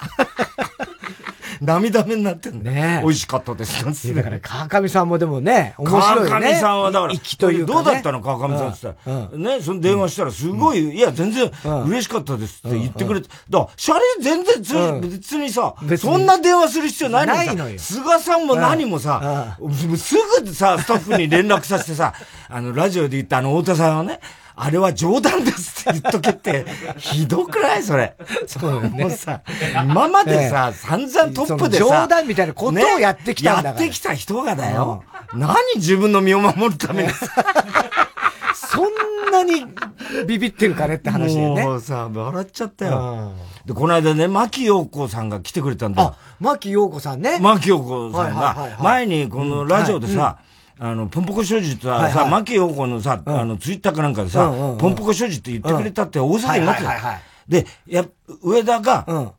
[1.60, 3.00] 涙目になってんね。
[3.02, 4.14] 美味しかったです。
[4.14, 6.28] だから、川上さんもでもね、面白いね。
[6.30, 11.50] 川上さんはだから、というどうだったの川上さんって言ったら、ね、その電話したらすごい、いや、全然
[11.86, 17.78] 嬉しかったですって言ってくれて、だから、シャレ全然別にさ、そんな電話する必要ないのないのよ。
[17.78, 19.56] 菅さんも何もさ、
[19.96, 22.14] すぐさ、スタッフに連絡させてさ、
[22.48, 24.20] あの、ラジオで言ったあの、太田さんはね、
[24.62, 26.66] あれは冗談ですって言っとけって、
[26.98, 28.14] ひどくないそれ。
[28.46, 29.04] そうよね。
[29.04, 29.40] もうさ、
[29.72, 35.02] 今までさ、散々トップでさ、冗談みたいなことをやってきたんだから、やってきた人がだよ。
[35.32, 37.08] 何自分の身を守るために。
[38.54, 39.64] そんなに
[40.26, 41.62] ビビってるかねって話だよね。
[41.62, 43.32] もうさ、笑っちゃったよ。
[43.64, 46.08] で、この間ね、牧陽子さんが来てくれたんだよ。
[46.08, 47.38] あ、牧陽子さんね。
[47.40, 50.38] 牧陽子さんが、前にこのラジオでさ、
[50.82, 57.20] あの、ポンポコ所持ってさ、さ、牧陽子のさ、あの、ツイッターかなんかでさ、ポンポコ所持って言ってくれたって大騒ぎになってた。
[57.46, 58.06] で、や、
[58.42, 59.34] 上田が、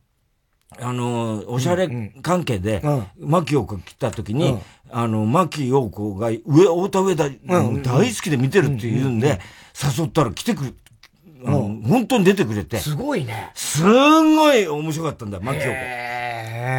[0.80, 2.80] あの、おしゃれ関係で、
[3.18, 4.56] 牧陽子来た時に、
[4.92, 7.24] あの、牧陽子が上、太田上田、
[7.82, 9.40] 大好きで見てるって言うんで、
[9.98, 10.74] 誘ったら来てくる。
[11.44, 12.78] あの、本当に出てくれて。
[12.78, 13.50] すごいね。
[13.54, 15.70] すんごい面白かったんだよ、牧陽子。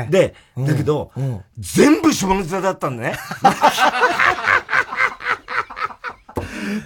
[0.10, 1.12] で、だけど、
[1.60, 3.16] 全部下ネタだったんだね。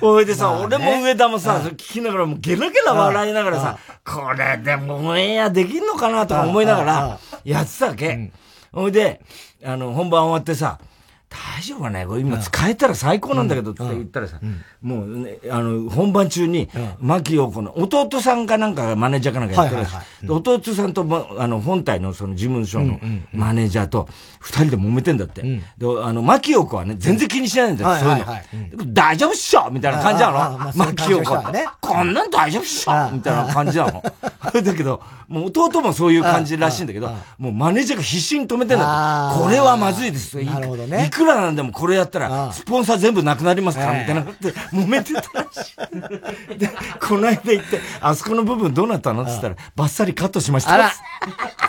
[0.01, 8.31] おいでさ、俺も上田もさ、聞きながらもうゲラゲラ笑いながらさ、これでもオンエアできんのかなとか思いながら、やってたわけ。
[8.71, 9.21] ほいで、
[9.63, 10.79] あの、本番終わってさ、
[11.29, 12.21] 大丈夫かねこれ？
[12.21, 14.39] 今使えたら最高なんだけどって言ったらさ、
[14.81, 20.29] もうね、あの、本番中に、牧陽子の弟さんかなんかがマネージャーかなんかやってるらしい。
[20.29, 22.97] 弟さんと、あの、本体のその事務所の
[23.33, 24.07] マネージャーと
[24.47, 25.41] 二人で揉めてんだって。
[25.41, 25.59] で、
[26.01, 28.93] あの、牧陽子はね、全然気にしないんだよ、そういうの。
[28.93, 31.77] 大丈夫っしょみたいな感じなの牧陽子は。
[31.81, 34.01] こんなん大丈夫っしょみたいな感じなの。
[34.63, 39.43] だけど、もう弟もそういう感じらしいんだけど、もうマネージャーが必死に止めてんだって。
[39.43, 40.41] これはまずいです。
[40.43, 41.07] なるほどね。
[41.07, 45.75] いくらなんでもこれやったら、スポンサー全部なくなりますから、みたいなって揉めてたらし
[46.55, 46.57] い。
[46.57, 46.69] で、
[47.01, 49.23] この間行って、あそこの部分どうなったの？
[49.23, 50.93] って言ったら、バッサリカットしました。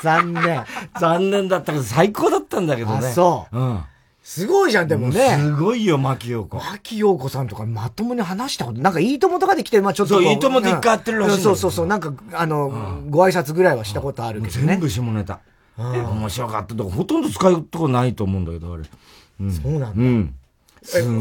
[0.03, 0.65] 残念。
[1.01, 3.13] 残念だったけど、最高だったんだけどね。
[3.13, 3.59] そう。
[3.59, 3.81] うん。
[4.23, 5.39] すごいじゃん、でもね。
[5.39, 6.59] すごいよ、牧陽子。
[6.59, 10.15] 牧陽子さんとかまともに話したこと、なんかいいともとかで来て、まあちょっと。
[10.15, 11.43] そう、いいともで一回会ってるらしい。
[11.43, 14.67] そうそうそう、なんか、あの、ご挨拶ぐらいはしたことあるけどね。
[14.67, 15.41] 全部下ネタ。
[15.79, 16.75] 面白かった。
[16.85, 18.83] ほとんど使うとこないと思うんだけど、あれ。
[18.85, 19.93] そうなんだ。
[19.97, 20.35] うん。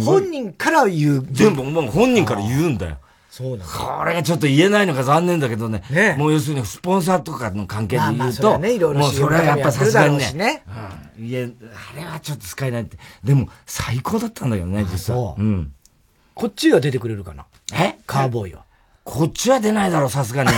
[0.04, 1.28] 本人から言う？
[1.32, 2.98] 全部、もう本人から言うんだよ。
[3.38, 5.84] そうなんこれがちょっと言えないのが残念だけどね。
[5.91, 10.63] ねもう要するにスポンサーとかの関係で言うと、ね、もうそれはやっぱさすがにね。
[11.19, 11.26] うん。
[11.28, 12.97] いや、あれはちょっと使えないって。
[13.23, 15.36] でも、最高だったんだけどね、実は。
[15.38, 15.41] う。
[15.43, 15.71] ん。
[16.34, 17.45] こっちは出てくれるかな？
[17.73, 18.00] え？
[18.08, 18.63] カーボーイは。
[19.04, 20.50] こっちは出ないだろ、さすがに。
[20.50, 20.56] さ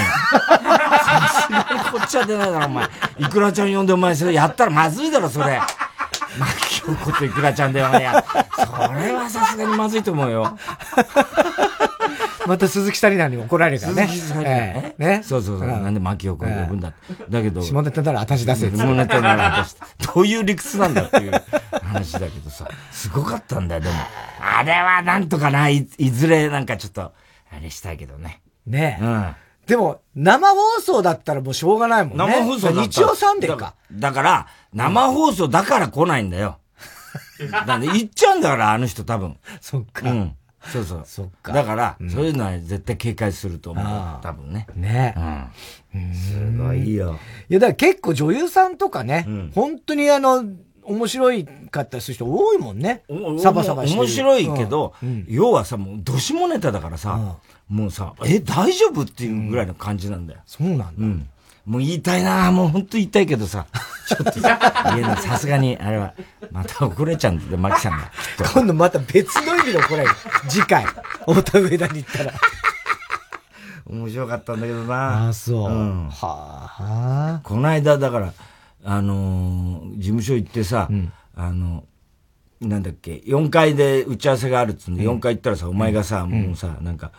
[1.47, 2.85] すがにこっちは出ないだろ、お前。
[3.19, 5.59] いくらちゃん呼んでお前それやったらまずいだろ、それ。
[6.37, 8.23] 牧京子といくらちゃんではや。
[8.55, 10.57] それはさすがにまずいと思うよ。
[12.49, 14.07] また鈴木紗理奈に怒られるからね。
[14.07, 15.21] 鈴木紗理奈ね。
[15.23, 15.67] そうそうそう。
[15.67, 16.93] なんで牧陽子を呼ぶんだ
[17.29, 17.62] だけど。
[17.62, 18.71] 下ネタなら私出せ。
[18.71, 19.75] 下ネタなら私。
[20.13, 21.31] どういう理屈なんだっていう
[21.83, 22.67] 話だけどさ。
[22.91, 23.95] すごかったんだよ、でも。
[24.41, 27.13] あれはなんとかな、いずれなんかちょっと、あ
[27.62, 28.41] れしたいけどね。
[28.65, 29.03] ねえ。
[29.03, 29.35] うん。
[29.67, 32.25] でも、生放送だったらもうしょうがないもんね。
[32.25, 33.75] 生放送だ日曜サンデーか。
[33.91, 36.57] だから、生放送だから来ないんだよ。
[37.67, 39.38] なんで、行っちゃうんだから、あの人多分。
[39.62, 40.09] そっか。
[40.09, 40.35] うん。
[40.71, 41.01] そうそう。
[41.05, 41.53] そっか。
[41.53, 43.86] だから、そういうのは絶対警戒すると思う。
[44.21, 44.67] 多分ね。
[44.75, 45.15] ね
[45.93, 46.13] うん。
[46.13, 47.19] すごいよ。
[47.49, 50.45] いや、だから結構女優さんとかね、本当にあの、
[50.84, 53.03] 面白いかったりする人多いもんね。
[53.39, 54.93] サバサバして面白いけど、
[55.27, 60.39] 要はさ、もう、どしもネタだからさ、もうさ、え、大丈夫っていうぐらいの感じなんだよ。
[60.45, 61.25] そうなんだ。
[61.67, 61.74] うん。
[61.74, 63.67] もう言いたいなもう本当言いたいけどさ、
[64.08, 65.17] ちょっと言えない。
[65.17, 66.13] さすがに、あれは、
[66.52, 68.12] また怒れちゃうんだよ、マキさんが。
[68.54, 70.15] 今度また別の意味で怒られる。
[70.48, 72.34] 次回、太田上田に行ったら。
[73.89, 75.72] 面白かったんだけどなああ、そう。
[75.72, 77.41] うん、はあ。
[77.43, 78.34] この間、だから、
[78.84, 81.84] あのー、事務所行ってさ、うん、あの、
[82.62, 87.12] なんだっけ、4階で打ち合わせがあるっつうんで、4階行ったらさ、お前がさ、もうさ、なんか、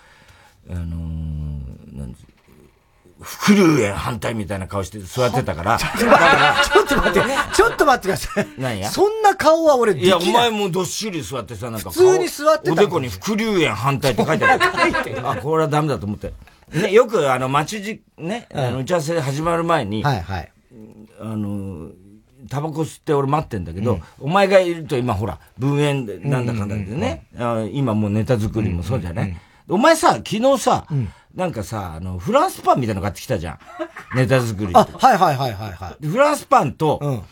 [0.68, 2.14] あのー、なん
[3.20, 5.78] フルエ反対みたいな顔して座ってたから。
[5.78, 5.88] ちょ
[6.82, 7.20] っと待って、
[7.54, 8.46] ちょっと待ってください。
[8.58, 11.90] 何やそんな顔は俺いや、お前もどっしり座ってさ、なんか。
[11.90, 12.72] 普通に座ってた。
[12.72, 15.28] おでこに副流炎反対って書いてある。
[15.28, 16.32] あ、これはダメだと思って。
[16.72, 20.52] ね、よくあの、待ちじ、ね、あの、打ち合わせ始まる前に、はいはい。
[21.20, 21.88] あの、
[22.48, 27.26] タバコ吸って俺待ってんだけど、お前がいると今ほら、分煙でなんだかんだでね、
[27.72, 29.36] 今もうネタ作りもそうじゃない、
[29.68, 30.86] お前さ、昨日さ、
[31.34, 33.58] なんかさ、あの、フランスパンみたいなの買ってきたじゃん。
[34.16, 34.72] ネタ作り。
[34.74, 36.06] あ、はいはいはいはい、はい。
[36.06, 37.22] フランスパンと、うん、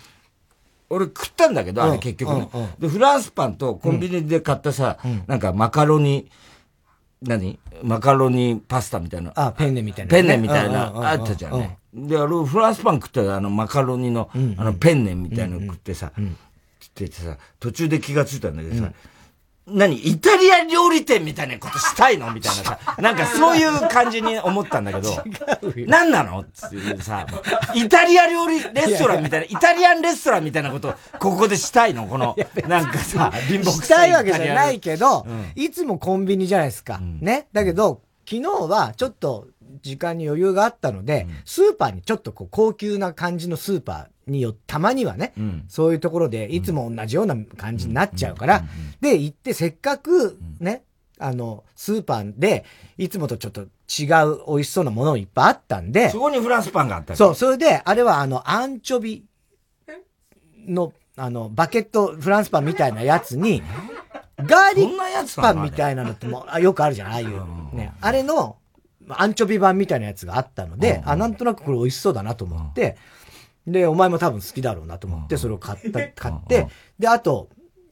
[0.90, 6.30] 俺食ったんだけど、あれ結局ね、うんうん、で、フランスパンとコンビニで買ったさ、うん、なんかマカロニ、
[7.22, 7.58] 何？
[7.82, 9.32] マカロニパスタみたいな。
[9.34, 10.22] あ、ペンネみたいな、ね。
[10.22, 11.78] ペンネみたいな、あったじゃんね。
[11.92, 16.12] で、あの、フランスパン食ったら、あの、マカロニの、あの、ペンネみたいなの食ってさ、
[17.06, 18.92] ってさ、途中で気がついたんだけどさ、
[19.70, 22.32] 何イタリア料理店みたいなことしたいの？
[22.32, 25.10] みたいなさ、 なんかそういう感じに思ったんだけど、
[25.86, 26.40] 何なの？
[26.40, 27.26] っていうさ、
[27.74, 32.06] イタリア料理レストランみたいな、イタリアンレストランみたいなこと、ここでしたいの？
[32.06, 36.98] この、なんかさ、貧乏したいわけじゃないけど、うん、いつもコンビニじゃないですか。
[37.00, 37.48] うん、ね？
[37.52, 39.48] だけど、昨日はちょっと
[39.82, 48.64] 時間に余裕があったので、うん、スーパーにちょっとこう高級な感じのスーパー、によたまにはね、うん、そういうところでいつも同じような感じになっちゃうから、
[49.00, 50.82] で、行ってせっかくね、
[51.18, 52.64] あの、スーパーで、
[52.96, 56.10] いつもとちょっと違う美味しそうなものいっぱいあったんで。
[56.10, 59.24] そこにフランスパンがあったそう、それで、あれはあの、アンチョビ
[60.66, 63.62] の、あの、バケットフランスパンみたいなやつに、
[64.36, 67.24] ガーリックパンみたいなのってもあよくあるじゃん、ああい？
[67.24, 67.76] う。
[67.76, 67.92] ね。
[68.00, 68.56] あれの、
[69.10, 72.96] アンチョビ版みたいなやつがあったので、あ、なんとなくこれ美味しそうだなと思って、
[73.72, 77.48] で、お前も多分好きだろうなと思って、それを買った、買って、で、あと、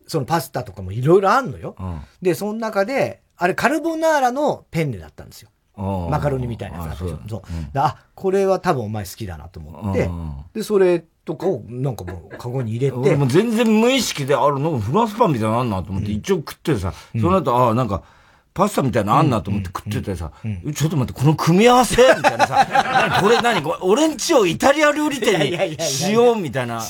[0.07, 1.77] そのパスタとかもいろいろあんのよ。
[2.23, 5.51] で、その中で、あれカルボナーラのペンネだったんですよ。
[5.77, 7.21] マカロニみたいなやつだったそう。
[7.29, 7.43] そう、
[7.75, 10.11] うん、あ、これは多分お前好きだなと思って、
[10.55, 13.17] で、それとかをなんかもうカゴに入れて。
[13.17, 18.05] もう全然無意識で、あるのフランスパンみたいなのあんなと思って、一応食ってさ、その後、ああ、なんか、
[18.57, 20.33] パスタみたいなのあんなと思って食っててさ、
[20.75, 22.47] ちょっと待って、この組み合わせみたいな。
[22.49, 25.39] さ、これ何俺んちをイタリア料理店
[25.69, 26.83] にしようみたいな、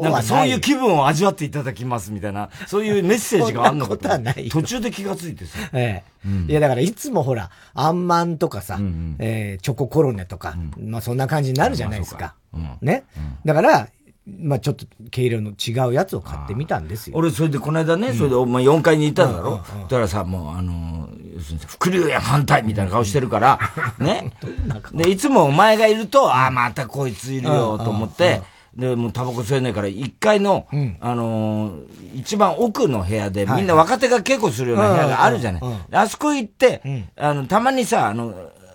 [0.00, 4.08] なんかそういう気分を味わっていただきますみたいな、そういうメッセージがあんのかと。
[4.50, 5.58] 途中で気がついてさ。
[5.74, 6.02] え
[6.48, 6.50] え。
[6.50, 8.78] いや、だからいつもほら、あんまんとかさ、
[9.18, 12.36] えチョココロネとか、まあそんな感じになるじゃないですか。
[12.80, 13.04] ね？
[13.44, 13.88] だから、
[14.26, 17.16] まあちょっと毛色の違うやつを買ってみたんですよ。
[17.16, 19.56] 俺、それでこの間ね、それでお前4階にいただろ？
[19.56, 23.58] だからさ、もうあの、要するに、伏流や反対みたいな顔してるから、
[23.98, 24.32] ね？
[24.94, 28.42] で、いつもお前がいると、ああ、またこいついるよと思って、
[28.76, 30.66] で、もうタバコ吸えないから、1階の、
[31.00, 31.72] あの
[32.14, 35.62] 一番奥の部屋で、みんな若手が稽古するような部屋があるじゃない。
[35.92, 36.80] あそこ行って、
[37.16, 38.32] あの、たまにさ、あの、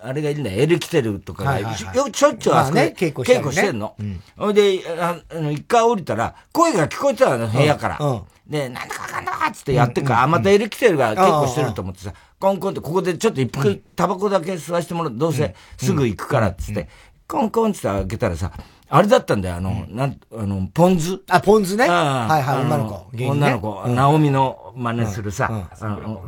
[0.07, 1.67] あれがいるんだよ、エルキテルとかが、よ
[2.11, 3.95] ちょっちゅうあそこで稽古してんの。
[4.37, 8.23] ほいで、あの、一回降りたら、声が聞こえてたの、部屋から。
[8.47, 15.13] で、なんだかわかんなかっつってやってから、あ、またエルキテルが稽古してると思ってさ、コンコンって、ここでちょっと一服、タバコだけ吸わしてもらう。
[15.15, 16.87] どうせすぐ行くからっつって、
[17.27, 18.51] コンコンって開けたらさ、
[18.89, 21.19] あれだったんだよ、あの、なん、あの、ポン酢。
[21.27, 21.89] あ、ポン酢ね。
[21.89, 23.25] はいはい、女の子。
[23.27, 25.67] 女の子、ナオミの真似するさ、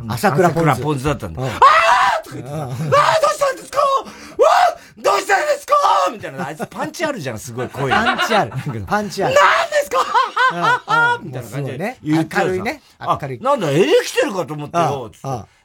[0.09, 0.71] 朝倉ポン酢。
[0.71, 1.41] 朝倉ポン酢だったんだ。
[1.41, 2.67] ああとか言って、あ
[5.01, 5.73] どうしたんですか？
[6.11, 6.47] みたいな。
[6.47, 7.91] あいつパンチあるじゃん、すごい声。
[7.91, 8.51] パンチある。
[8.87, 9.35] パンチある。
[9.35, 11.19] 何ですか？
[11.21, 11.97] みたいな感じでね。
[12.03, 12.81] 明るいね。
[12.99, 13.39] 明るい。
[13.39, 15.11] なんだ、エレ来てるかと思ってよ。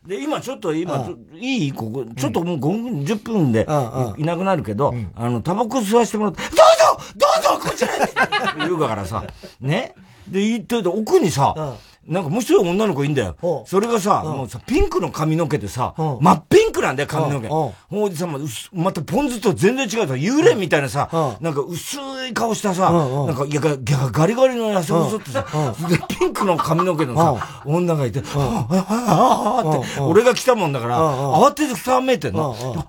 [0.06, 3.66] で、今ちょっと、今、いいここ、ちょっともう5分、10分で
[4.18, 6.62] いなくなるけど、あの、タバコ吸わせてもらって、どうぞ
[7.16, 8.02] どうぞこちらに
[8.68, 9.24] 言うからさ、
[9.60, 9.94] ね？
[10.28, 11.54] で、言っといて、奥にさ、
[12.06, 13.36] なんかもう一人女の子いいんだよ。
[13.66, 17.48] それがさ、もうさ、ピンクの髪の毛でさ、真っピンクなんだよ、髪の毛。
[17.48, 18.26] ほいでさ、
[18.72, 21.08] またポン酢と全然違うさ、幽霊みたいなさ、
[21.40, 21.96] なんか薄
[22.28, 25.46] い顔したさ、なんか、いや、ガリガリの痩せ細ってさ、
[25.88, 32.50] で、ピンクの髪の毛のさ、女がいて、ああ、ああ、って、俺が来たもんだから、慌てて二めいてんの。
[32.50, 32.84] おはよう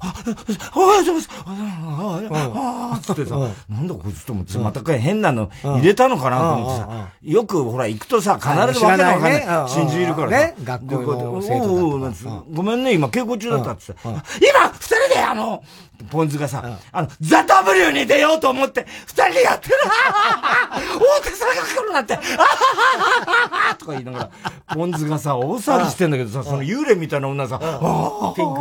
[0.76, 1.30] ございます。
[1.48, 3.38] ああ、つってさ、
[3.70, 6.90] なんだこいつと思って、また変なの入れたのかなと思ってさ、
[7.24, 9.42] よくほら行くとさ、必ず分けなわかんない。
[9.70, 10.38] 真珠いるからさ。
[10.38, 15.64] ね、学校の生徒ごめんね、今稽古中だったってさ、今、二人であの、
[16.10, 19.76] ポンズがさ、あの、ザ・ W に出ようと思って、二人でやってる。
[19.86, 22.20] 大手さんが来るなんて。
[23.80, 24.30] とか言いながら、
[24.76, 28.60] ポンズがさ、大騒ぎしてんだけどさ、その幽霊みたいな女さ、ピンク、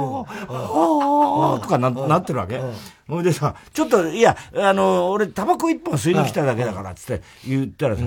[1.61, 2.61] とかななってるわけ。
[3.09, 8.03] ほいでさ、ちょっと、いや、あの、俺、タバコ一本吸いに来ただけだから、つって言ったらさ、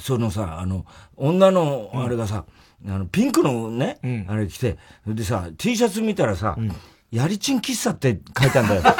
[0.00, 0.84] そのさ、あの、
[1.16, 2.44] 女の、あれがさ、
[2.86, 6.56] あの、ピンクのね、あれ着て、でさ、T シャツ見たらさ、
[7.10, 8.82] やりちん喫茶って書いたんだよ。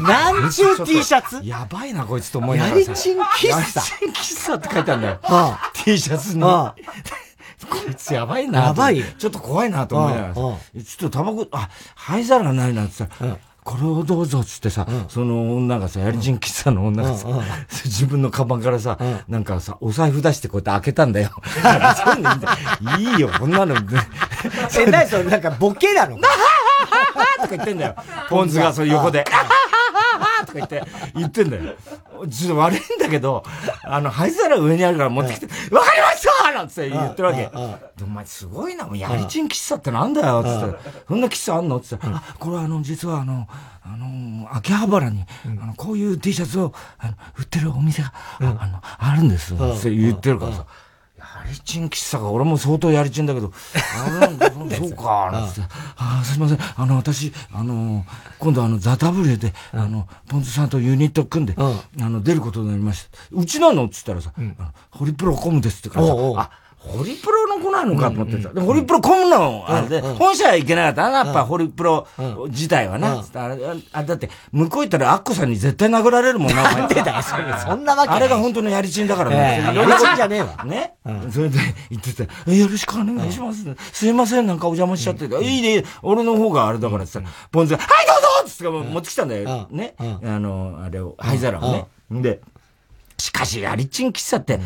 [0.00, 1.42] なんちゅう T シャツ？
[1.44, 3.48] やばいな、こいつと思いながらやりちん喫茶？
[3.48, 5.20] やりちん喫茶って書いたんだよ。
[5.74, 6.42] T シャツに。
[6.42, 8.66] こいつやばいな。
[8.66, 9.04] やばい。
[9.18, 10.34] ちょっと怖いなと思いながら。
[10.34, 10.56] ちょっ
[10.98, 13.36] とタバコ、あ、灰皿がないなって言ったら、
[13.70, 17.28] これをどうぞっつってさ、その女がさ、やりちん喫茶の女がさ、
[17.84, 21.30] 自分のカバンからさ、なんかさ、お財布出してこうやって開けたんだよ。
[22.98, 23.76] いいいよ、こんなの。
[24.76, 26.16] え、なにそれ、なんかボケなの？
[26.16, 27.94] とか言ってんだよ。
[28.28, 29.24] ポンズがそれ横で。
[29.24, 30.82] とか言って、
[31.14, 31.62] 言ってんだよ。
[32.28, 33.44] ちょっと悪いんだけど、
[33.84, 37.50] あの、灰皿上にあるから持ってきて、わかりましたなんつって言ってるわけ。
[38.02, 43.48] お前すごいな、もうやりちん喫茶ってなんだよつって、そんな喫茶あんのつって、あ、これはあの、実はあの、
[43.82, 45.24] あの、秋葉原に、
[45.60, 49.54] あの、こういう T シャツを、あの、売ってるお店が、あの、あるんです。
[49.54, 50.66] って言ってるからさ。
[51.20, 54.28] やりちん喫茶が、俺も相当やりちんだけど、 あ
[54.76, 55.60] そうか、なんて、
[55.96, 58.04] あすいません、あの、私、あの、
[58.38, 63.18] 今度あの、ザ・タブレで、あの、ポンズさんとユニット組んで、あの、出ることになりました。
[63.32, 63.86] うちなの？
[63.86, 64.32] っつったらさ、
[64.90, 66.50] ホリプロコムですってからさ、あ、
[66.80, 68.54] ホリプロの子なのかと思ってた。
[68.54, 72.06] で、ホリプロ混むの、あれで、本社は行けなかったな、やっぱホリプロ
[72.48, 73.22] 自体はな。
[73.92, 76.88] あだって、向こう行ったらアッコさんに絶対殴られるもんな、 お前。
[76.88, 79.62] でだよ、そそんなわけあれが本当のやりちんだからね。
[79.62, 80.56] やりちんじゃねえわ。
[80.64, 80.94] ね。
[81.30, 81.58] それで
[81.90, 83.64] 言ってたよろしくお願いします。
[83.92, 85.26] すいません、なんかお邪魔しちゃって。
[85.44, 89.68] いいね、俺の方があれだからって言ったら、ポンズが、はいどうぞつって持ってきたんだよ。
[89.70, 89.94] ね。
[89.98, 91.86] あの、あれを、灰皿をね。
[92.10, 92.40] で、
[93.18, 94.60] しかし、やりちん喫茶って、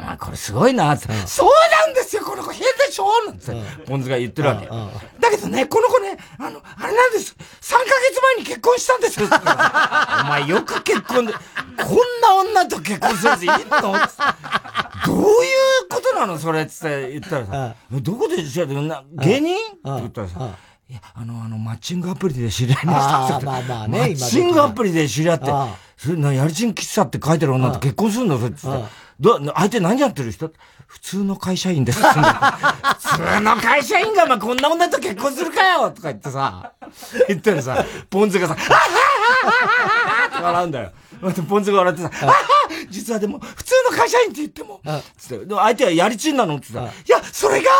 [0.00, 1.48] お前これすごいなって、そう
[1.86, 2.52] なんですよこの子。
[2.52, 3.52] 変でしょなんて、
[3.86, 4.66] ポンズが言ってるわけ。
[4.66, 7.36] だけどね、この子ね、あの、あれなんです。
[7.60, 9.20] 3ヶ月前に結婚したんです。
[9.20, 9.28] よ。
[10.24, 11.42] お前よく結婚で、こん
[12.22, 13.56] な女と結婚するやついいの？
[15.06, 15.28] どういう
[15.90, 19.56] ことなのそれって言ったらさ、どこで知り合った芸人？
[19.56, 20.56] って言ったらさ、
[20.88, 23.40] いや、あの、あの、マッチングアプリで知り合いました。
[23.40, 25.46] まあまあね、マッチングアプリで知り合って、
[25.96, 28.60] それな、やりちん喫茶って書いてる女と結婚するんだ、それって。
[29.20, 30.50] ど、相手何やってる人？
[30.86, 32.00] 普通の会社員です。
[32.04, 32.12] 普
[33.16, 36.72] 通の会社員が、まあ、こんな女と結婚するかよとか言ってさ、
[37.28, 38.56] 言ったらさ、ポンズがさ、
[40.40, 40.92] 笑うんだよ。
[41.48, 42.10] ポンズが笑ってさ、
[42.90, 44.80] 実はでも、普通の会社員って言っても、
[45.16, 47.70] つって、でも相手はやりちんなのって言ったら、いや、それが、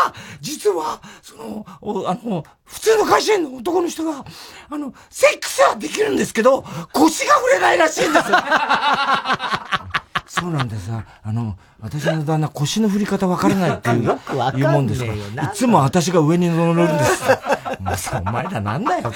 [0.41, 1.67] 実は、その、
[2.09, 4.25] あの、普通の会社員の男の人が、
[4.71, 8.39] あの、セックスはできるんですけど、腰が触れないらしいんですよ。
[10.27, 14.19] そうなんでさ、あの、私の旦那腰の振り方分からないっていう、
[14.57, 17.23] 言うもんですから、いつも私が上に乗るんです。
[17.79, 19.13] もうさ、お前らなんだよ。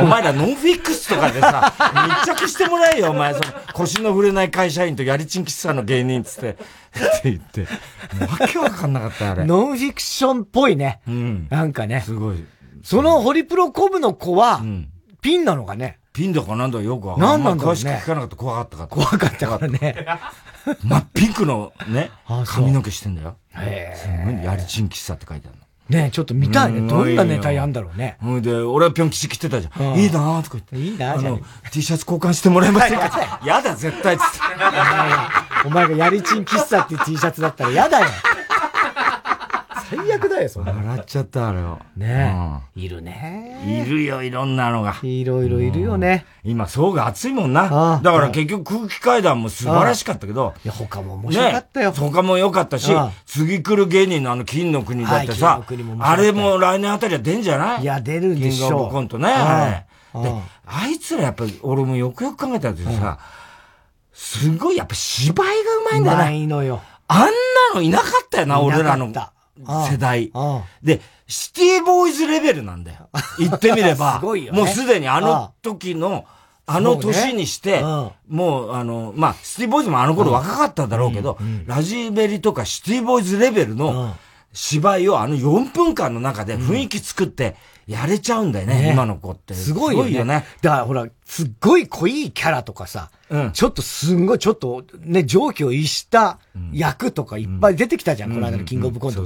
[0.00, 1.72] お前らノンフィックスとかでさ、
[2.24, 3.34] 密着してもらえよ、お前。
[3.34, 6.56] その腰の振れない会社員とやりちん喫茶の芸人つって、 っ
[7.22, 7.62] て言って。
[7.62, 9.44] わけわかんなかった、あれ。
[9.44, 11.00] ノンフィクションっぽいね。
[11.06, 11.48] うん。
[11.50, 12.00] なんかね。
[12.00, 12.44] すごい。
[12.82, 14.88] そのホリプロコブの子は、うん、
[15.22, 15.98] ピンなのかね。
[16.12, 17.30] ピンだかなんだよくわかんない。
[17.30, 17.80] なんなんだろうね。
[17.80, 18.88] 詳しく聞かなかった怖かったから。
[18.88, 20.06] 怖かったからね。
[20.84, 22.10] 真っピンクのね、
[22.46, 23.36] 髪の毛してんだよ。
[23.56, 24.44] へえ。
[24.44, 25.63] やりちん喫茶って書いてあるの。
[25.88, 26.88] ねちょっと見たいね。
[26.88, 28.16] どんなネタやんだろうね。
[28.20, 29.94] ほんで、俺はぴょん吉着てたじゃん。
[29.98, 30.76] いいなとか言って。
[30.78, 33.40] いいなあの、T シャツ交換してもらえませんか？
[33.44, 34.38] やだ、絶対つって。
[35.68, 38.06] お前がやりちん喫茶っていう T シャツだったらやだよ。
[39.96, 40.72] 最悪だよ、そんな。
[40.72, 41.78] 笑っちゃった、あれを。
[41.96, 43.84] ねえ、いるね。
[43.86, 44.96] いるよ、いろんなのが。
[45.02, 46.26] いろいろいるよね。
[46.44, 48.00] 今、層が熱いもんな。
[48.02, 50.54] だから結局空気階段も素晴らしかったけど。
[50.64, 51.92] いや、他も面白かったよ。
[51.92, 52.92] 他も良かったし、
[53.26, 55.62] 次来る芸人のあの金の国だってさ、
[56.00, 57.82] あれも来年あたりは出んじゃない？
[57.82, 58.70] いや、出るんでしょう。
[58.70, 59.86] キングオブコントね。
[60.14, 60.32] で、
[60.66, 63.18] あいつらやっぱり、俺もよくよく考えたけどさ、
[64.12, 65.54] すごいやっぱ芝居がう
[65.90, 66.22] まいんだよね。
[66.24, 66.80] うまいのよ。
[67.08, 67.30] あんな
[67.74, 69.12] のいなかったよな、俺らの。
[69.90, 70.32] 世代。
[70.82, 73.08] で、シティボーイズレベルなんだよ。
[73.38, 74.20] 言ってみれば。
[74.22, 76.24] ね、もうすでにあの時の、
[76.66, 77.82] あの年にして、
[78.28, 84.14] もう、あの、まあ、シティボーイズもあの頃若かっただろうけど、ラジベリとかシティボーイズレベルの
[84.52, 89.52] 芝居をあの4分間の中で雰囲気作って、やれちゃうんだよね、今の子って。
[89.52, 90.12] すごいよね。
[90.12, 96.38] よねだからほら、すっごい濃いキャラとかさ、うん、ちょっとすんごい、ちょっとね、上気を逸した
[96.72, 99.24] 役とかいっぱい出てきたじゃん、この間のキングオブコント。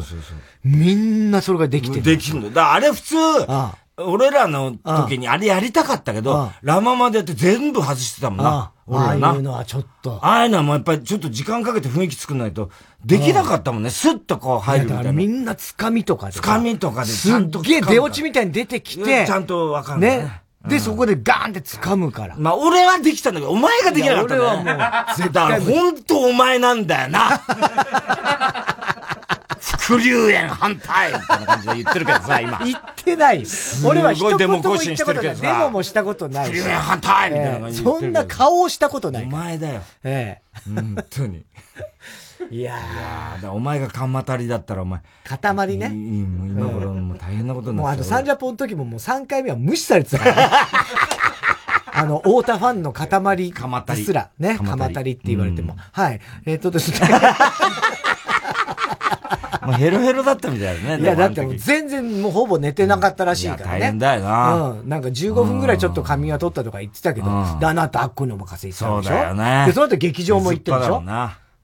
[0.64, 2.02] みんなそれができてる。
[2.02, 2.72] できるんだ。
[2.72, 8.72] あれ普通、ああ俺らの時にあれやりたかったけど、ラママでやって全部外してたもんな。
[8.90, 10.18] ああいうのはちょっと。
[10.22, 12.70] ああいうのはもうやっぱりちょっと時間かけて雰囲気作んないと、
[13.04, 13.90] できなかったもんね。
[13.90, 15.12] スッとこう入るみたいな。
[15.12, 16.32] みんなつかみとかで。
[16.32, 17.58] つかみとかでちゃんと。
[17.58, 19.26] すっげえ出落ちみたいに出てきて。
[19.26, 20.18] ちゃんとわかるね。
[20.22, 20.47] ね。
[20.68, 22.36] で、そこでガーンって掴むから。
[22.36, 24.40] まあ、俺はできたんだけど、お前ができなかったね。
[24.40, 25.60] 俺はもう、絶対。
[25.60, 27.40] 本当お前なんだよな。
[29.88, 32.58] 副流炎反対みたいな感じで言ってるけどさ、今。
[32.62, 33.44] 言ってない。
[33.84, 35.36] 俺は一言も言ったことない。
[35.36, 36.46] デモもしたことない。
[36.46, 39.24] 副流炎反対みたいな感じでそんな顔をしたことない。
[39.24, 39.80] お前だよ。
[40.04, 40.72] ええ。
[40.74, 41.42] 本当に。
[42.50, 43.50] いやー。
[43.52, 45.00] お前がかんまたりだったらお前。
[45.24, 45.90] 塊ね。
[45.92, 50.52] 今頃もう大変なことになってもうあのサンジャポの時ももう3回目は無視されてたから、ね。
[51.92, 53.06] あの、太田ファンの塊
[53.96, 55.76] ですら、ね、かまたりって言われても。
[55.92, 56.20] はい。
[56.46, 57.08] えっとですね。
[59.62, 61.02] もうヘロヘロだったみたいだね。
[61.02, 63.80] いや、だってもう全然もうほぼ寝てなかったらしいからね。
[63.80, 64.54] 大変だよな。
[64.54, 64.88] うん。
[64.88, 67.26] なんか15分ぐらいちょっと髪が取ったとか言ってたけど、
[67.60, 69.08] で、あなたあっこにお任せしたでしょ？
[69.08, 69.64] そうだよね。
[69.66, 71.02] で、その後劇場も行ってるでしょ？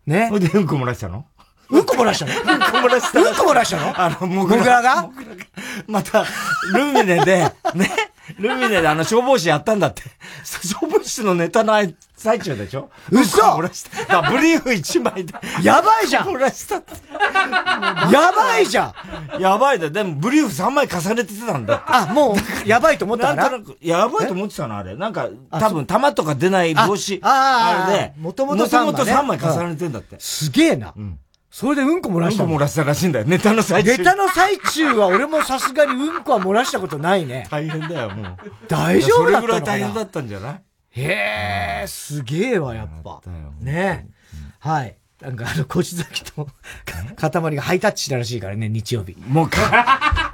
[0.07, 0.29] ね。
[0.29, 1.27] それでうんこ漏らしたの？
[1.71, 2.33] うんこ漏らしたの？
[2.33, 4.01] うんこ漏らしたうんこ漏らしたの？
[4.01, 5.11] あの、モグラが？
[5.87, 6.25] また、
[6.73, 7.91] ルミネで、ね。
[8.39, 10.03] ルミネであの 消防士やったんだって。
[10.45, 11.75] 消防士のネタの
[12.17, 12.91] 最中でしょ？
[13.11, 14.23] 嘘漏らした。
[14.23, 15.35] ブリーフ一枚で。
[15.63, 16.93] やばいじゃん漏らしたって。
[18.13, 18.95] やばいじゃ
[19.39, 19.91] んやばいだ。
[19.91, 23.51] でもブリーフ3枚重ねてたんだあ、もう、やばいと思ったから？
[23.51, 24.97] なんとなく、やばいと思ってたのあれ。
[24.97, 27.21] なんか、多分弾とか出ない帽子。
[27.23, 28.13] ああれで。
[28.19, 28.87] もともと3枚。
[28.87, 30.17] もともと3枚重ねてんだって。
[30.19, 30.93] すげえな。
[30.97, 31.19] うん。
[31.57, 32.43] それでうんこ漏らした。
[32.43, 33.27] うんこ漏らしたらしいんだよ。
[33.27, 33.97] ネタの最中。
[33.97, 37.47] ネタの最中は俺もさすがにうんこは漏らしたことないね。
[37.49, 38.37] 大変だよ、もう。
[38.67, 39.47] 大丈夫だったのかな？
[39.47, 40.63] それぐらい大変だったんじゃない？
[41.01, 43.21] へえ、すげえわ、やっぱ。
[43.61, 44.09] ね
[44.59, 44.97] はい。
[45.21, 46.49] なんかあの、腰崎と、
[47.17, 49.17] 塊がハイタッチしたらしいからね、日曜日。
[49.29, 50.34] もうか、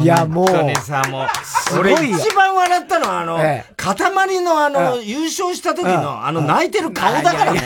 [0.00, 0.46] いや、もう。
[0.46, 1.78] 本当にさ、もう。
[1.78, 3.38] 俺一番笑ったのは、あの、
[3.76, 7.62] 塊のあの、優勝した時の、あの、泣いてる顔だからね。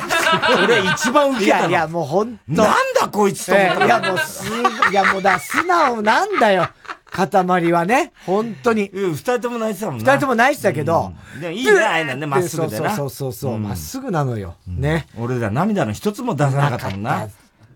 [0.65, 1.69] 俺一番受けたの。
[1.71, 3.87] いや、もう本当なんだこいつと思った。
[3.87, 4.45] いや、もうす、
[4.91, 6.69] いや、もうだ、素直なんだよ。
[7.11, 8.91] 塊はね、本当に。
[8.91, 10.05] うん、二人とも泣いてたもんね。
[10.05, 11.13] 二人とも泣いてたけど。
[11.41, 12.95] でもいいね、ああいうのね、まっすぐでな。
[12.95, 14.57] そうそうそう、まっすぐなのよ。
[14.67, 15.07] ね。
[15.19, 17.29] 俺ら涙の一つも出さなかったもんな。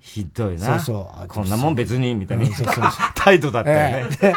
[0.02, 0.80] ひどいな。
[0.80, 1.28] そうそう。
[1.28, 2.44] こんなもん別に、みたいな。
[3.14, 4.34] 態度だったよね。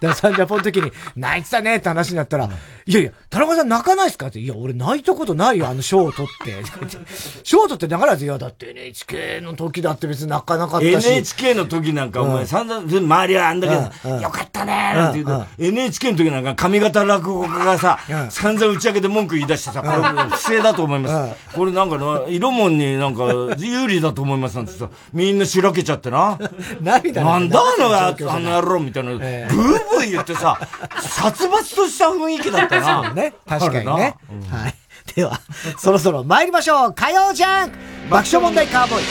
[0.00, 2.48] だサンジャポの時に、泣いてたねって話になったら、
[2.86, 6.62] いやいや、田中さん泣かないっすかって、いや、俺泣いたことないよ、 あの賞を取って。
[7.44, 11.08] 賞を取って泣かないですいや、だって NHK の時だって別に泣かなかったし。
[11.08, 17.98] NHK の時なんか、お前散々、周りはあんだけど、よかったねーって言うと、NHK の時なんか上方落語家がさ、
[18.30, 21.36] 散々打ち上げで文句言い出してさ、これ不正だと思います。
[21.54, 21.96] これなんか
[22.28, 23.24] 色もんになんか
[23.58, 26.38] 有利だと思いますなんてさ、みんなしらけちゃってな。
[26.80, 30.58] 涙なんだあの、あの野郎みたいな、ブーブー言ってさ、
[31.00, 33.04] 殺伐とした雰囲気だったな。
[33.04, 33.34] そう ね。
[33.48, 34.14] 確かにね。
[34.50, 34.74] はい。
[35.14, 35.40] では、
[35.78, 36.92] そろそろ参りましょう。
[36.94, 37.72] 火曜じゃん
[38.08, 39.02] 爆笑問題カーボーイ。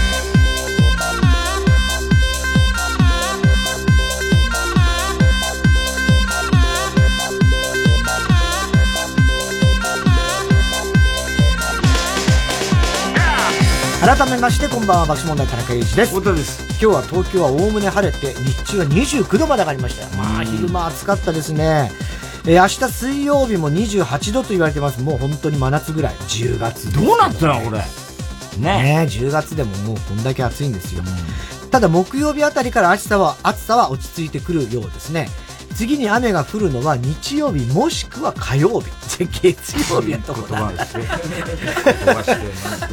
[14.00, 16.14] 改めましてこんばんは爆笑問題田中裕二です。
[16.14, 16.62] 太田です。
[16.70, 20.08] 今日は東京はおおむね晴れて日中は29度まで上がりましたよ。
[20.16, 21.90] まあ昼間暑かったですね。
[22.46, 25.02] えー、明日水曜日も28度と言われてます。
[25.02, 26.14] もう本当に真夏ぐらい。
[26.14, 27.78] 10月どうなったのこれ。
[28.58, 28.82] ね。
[28.82, 31.02] ね10月でももうこんだけ暑いんですよ、
[31.62, 35.28] うん、ただ木曜日あたりから暑さは暑さは落ち着いてくるようですね
[35.74, 38.90] 次に雨が降るのは日曜日もしくは火曜日。
[39.42, 40.72] 月曜日やとこだ。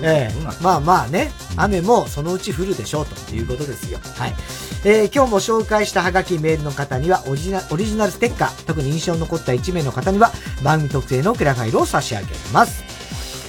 [0.01, 3.99] ええ、まあまあね、雨もそのうち降るでしょうということですよ。
[4.17, 4.35] はい。
[4.83, 10.31] えー、今日も紹介したハガキメールの方にはオリジナオリジナルステッカー、特に印象に残った1名の方には
[10.63, 12.83] 番組特製のクラファイルを差し上げます。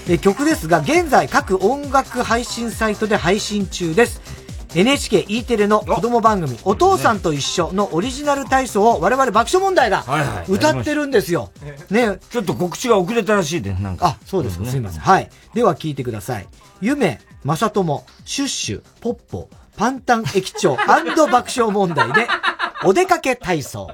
[0.09, 4.28] えー、曲ですが、現在各音楽配信サイトで配信中です。
[4.75, 10.05] NHKE テレの子供番組、お父さんと一緒のオリジナル体操を我々爆笑問題が
[10.49, 11.51] 歌ってるんですよ。
[11.91, 12.19] ね。
[12.31, 14.07] ちょっと告知が遅れたらしいで、なんか。
[14.07, 15.01] あ、そうですか、すいません。
[15.01, 15.31] はい。
[15.55, 16.47] では聞いてください。
[16.81, 22.29] 夢、まさとも、シュッシュ、ポッポ、パンタン駅長爆笑問題で、
[22.85, 23.89] お出かけ体操。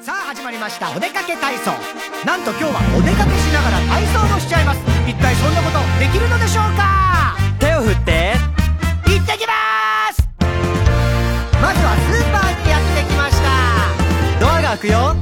[0.00, 1.70] さあ始まりましたお出かけ体操
[2.26, 7.36] なんと今日はお出かけしながら体操もしちゃいます一体そんなことできるのでしょうか？
[7.60, 8.31] 手を振って
[9.32, 9.52] ってきま
[10.12, 10.28] す。
[11.60, 13.48] まずはスーパーにやってきました。
[14.40, 15.16] ドアが開くよ。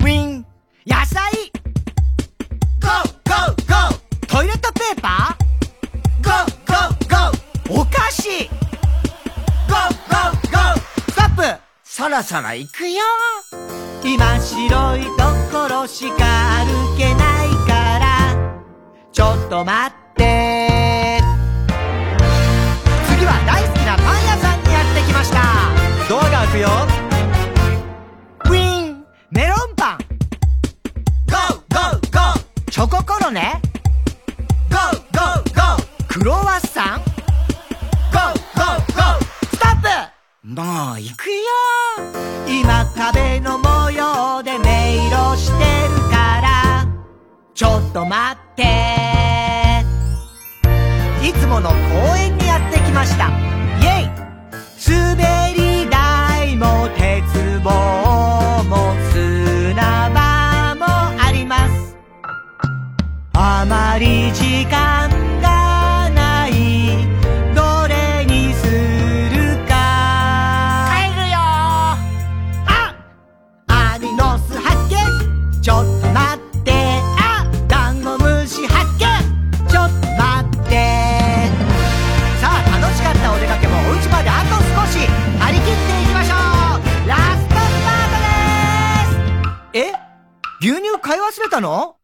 [0.00, 0.46] ウィン。
[0.86, 1.32] 野菜。
[2.80, 2.92] ゴー
[3.24, 4.26] ゴーゴー。
[4.26, 5.44] トイレットペーパー。
[6.22, 6.34] ゴー
[6.66, 7.80] ゴーゴー。
[7.80, 8.48] お菓子。
[9.68, 10.80] ゴーゴーゴー。
[11.10, 11.42] ストップ。
[11.84, 13.02] そろそろ行くよ。
[14.04, 15.10] 今白いと
[15.52, 18.08] ころしか歩けないから。
[19.12, 20.59] ちょっと待って。
[23.20, 25.42] 次は大好きなパン屋さんにやってきました。
[26.08, 26.68] ドアが開くよ。
[28.46, 29.98] ウィンメロンパン。
[31.28, 33.60] ゴーゴーゴーチョココロネ。
[34.70, 37.02] ゴーゴーゴークロワッサン。
[38.10, 39.88] ゴーゴーゴーストップ。
[40.48, 40.62] も
[40.94, 41.36] う行くよ。
[42.48, 46.88] 今壁の模様で迷路してるから。
[47.52, 48.64] ちょっと待って。
[51.22, 51.76] いつもの公
[52.16, 52.39] 園に
[52.90, 53.28] きました。
[53.80, 54.10] イエイ。
[54.88, 57.70] 滑り台も鉄棒
[58.64, 60.84] も砂場も
[61.22, 61.96] あります。
[63.34, 64.19] あまり
[91.10, 91.96] 買い忘れたの？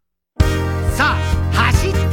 [0.96, 1.18] さあ、
[1.54, 2.10] 走っていくよ。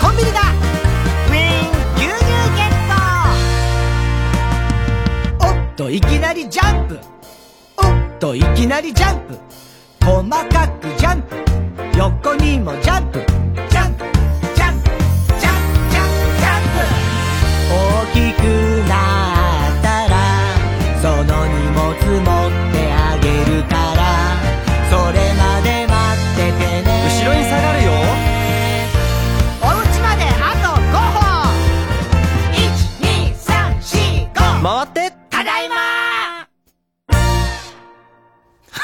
[0.00, 0.40] コンビニだ。
[1.28, 2.24] ウィン牛乳
[2.56, 2.72] ゲッ
[5.38, 5.46] ト。
[5.46, 6.98] おっと、いきなりジャンプ。
[7.76, 9.38] おっと、いきなりジャンプ。
[10.02, 11.36] 細かくジャンプ。
[11.98, 13.20] 横にもジャンプ。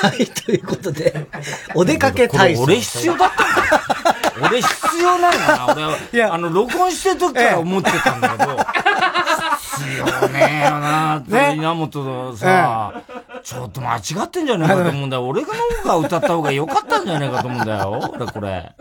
[0.09, 1.27] はい、ということで、
[1.75, 2.63] お出かけ体操。
[2.65, 3.85] 俺必要だったんだ
[4.43, 13.03] 俺必要なのかな俺は、いや、あの、録音してる時から思ってたんだけど、必要ねえよなって、稲本のさ、
[13.43, 15.27] ちょっと間違ってんじゃねえかと思うんだよ。
[15.27, 18.11] 俺がの方が歌った方が良かったんじゃねえかと思うんだよ。
[18.15, 18.73] 俺、これ。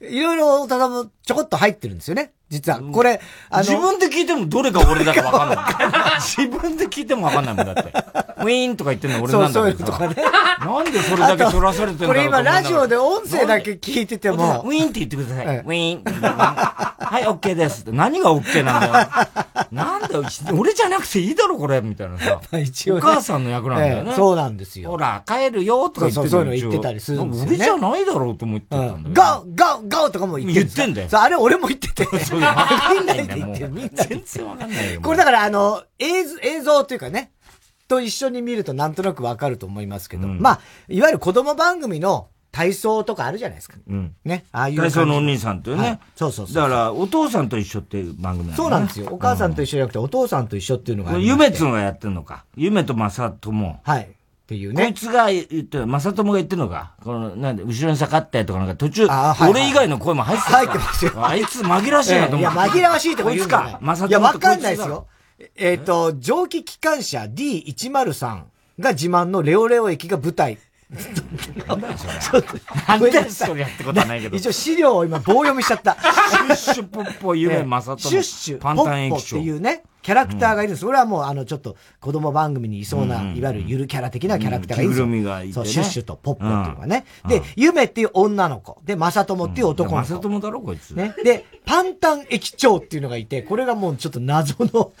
[0.00, 2.32] いろいろ歌がもちょこっと入ってるんですよね。
[2.48, 2.80] 実は。
[2.80, 3.62] これ、あの。
[3.64, 6.20] 自分で聞いてもどれが俺だかわかんない。
[6.22, 7.82] 自分で聞いてもわかんないもんだって。
[7.82, 9.98] ウィーンとか言ってんの俺なんだけどさ。
[9.98, 10.30] そうそういうとかね。
[10.60, 14.62] なんでそれだけ取らされてんだろうこれ今ラジオで音声だけ聞いてても。
[14.64, 15.56] ウィーンって言ってください。
[15.58, 16.96] ウィーン。
[17.06, 17.84] はい、オッケーです。
[17.88, 19.46] 何がオッケーなんだよ。
[19.72, 20.24] なんだよ、
[20.58, 22.40] 俺じゃなくていいだろ、これ、みたいなさ。
[22.58, 24.12] 一応、お母さんの役なんだよね。
[24.14, 24.90] そうなんですよ。
[24.90, 29.14] ほら、帰るよ、とか言ってそうそういうの言ってたりするんですよ、俺じゃないだろうと思ってたんだよ。
[29.14, 31.08] ガオガオガオとかも言って言ってんだよ。
[31.12, 32.04] あれ俺も言ってて。
[32.24, 32.40] そう
[32.94, 33.68] みんなで言ってる。
[33.70, 35.00] みんな全然わかんないよ。
[35.00, 37.32] これだからあの、映像、映像というかね、
[37.88, 43.76] と一緒に見るとなんとなくわかると思いますけど、まあ、いわゆる子供番組の体操とかあるじゃないですか。
[43.86, 44.14] うん。
[44.24, 44.46] ね。
[44.50, 44.78] ああいう。
[44.78, 46.00] 体操のお兄さんというね。
[46.14, 46.54] そうそうそう。
[46.54, 49.08] だから、お父さんと一緒っていう番組なんそうなんですよ。
[49.10, 52.46] お母さんと一緒じゃなくて、お父さんと一緒っていうのが夢つのがやってんのか。
[52.56, 53.80] 夢と正友。
[53.82, 54.08] はい。
[54.46, 54.84] っていうね。
[54.84, 56.92] こいつが言ってる、正友が言ってるのか。
[57.02, 59.08] この、なんで、後ろに下がってとかなんか途中、
[59.50, 60.56] 俺以外の声も入ってた。
[60.58, 61.12] 入ってますよ。
[61.26, 62.40] あいつ紛らわしいなと思って。
[62.40, 63.80] いや、紛らわしいとか言うか。
[63.82, 65.08] 正友いや、わかんないですよ。
[65.56, 68.42] えっと、蒸気機関車 D103
[68.78, 70.58] が自慢のレオレオ駅が舞台
[71.66, 72.12] なんだよ、それ。
[72.20, 72.74] ちょっと。
[72.88, 74.36] なんだよ、それやってことはないけど。
[74.36, 75.96] 一応資料を今棒読みしちゃった。
[75.96, 80.82] シュッシュポッポ夢まさとシュッシュパンタン駅長っていうね、キャラクターがいるんです。
[80.82, 85.06] それはもう、あの、ちょっと子供番組にいそうな、いわゆるゆるキャラ的なキャラクターがいるんですよ。
[85.06, 87.04] みがいて、そう、シュッシュとポッポっていうのがね。
[87.26, 88.80] で、夢っていう女の子。
[88.84, 89.96] で、まさともっていう男の子。
[89.96, 90.90] まさともだろ、こいつ。
[90.90, 91.16] ね。
[91.24, 94.92] で、パンタン駅長っていうのがいて、これがもうちょっと謎の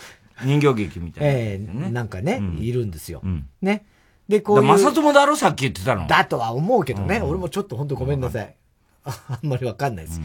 [0.42, 1.30] 人形劇みたいな。
[1.38, 3.22] ええ、なんかね、いるんですよ。
[3.62, 3.84] ね。
[4.28, 4.62] で、こういう。
[4.64, 6.06] まさともだろさっき言ってたの。
[6.06, 7.20] だとは思うけどね。
[7.22, 8.54] 俺もちょっと本当ごめんなさい。
[9.04, 10.20] あんまりわかんないです。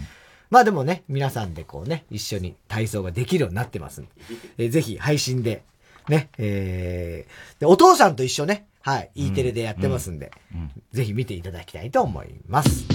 [0.49, 4.12] まあでもね、皆さんでこうね、一緒に体操ができるようになってますんで。
[4.58, 5.64] えー、ぜひ配信で、
[6.10, 12.86] ね、えー、で、お父さんと一緒ね、はい、E テレでやってますんで、うんうん、ぜひ見ていただきたいと思います。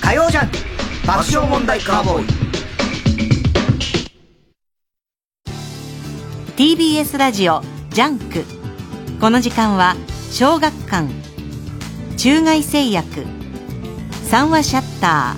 [0.00, 0.50] 火曜ジャン
[1.06, 2.59] 爆笑問題カーボーイ。
[6.60, 8.44] TBS ラジオジャンク。
[9.18, 9.96] この時間は
[10.30, 11.08] 小学館
[12.18, 13.24] 中外製薬
[14.24, 15.36] 三和シャッタ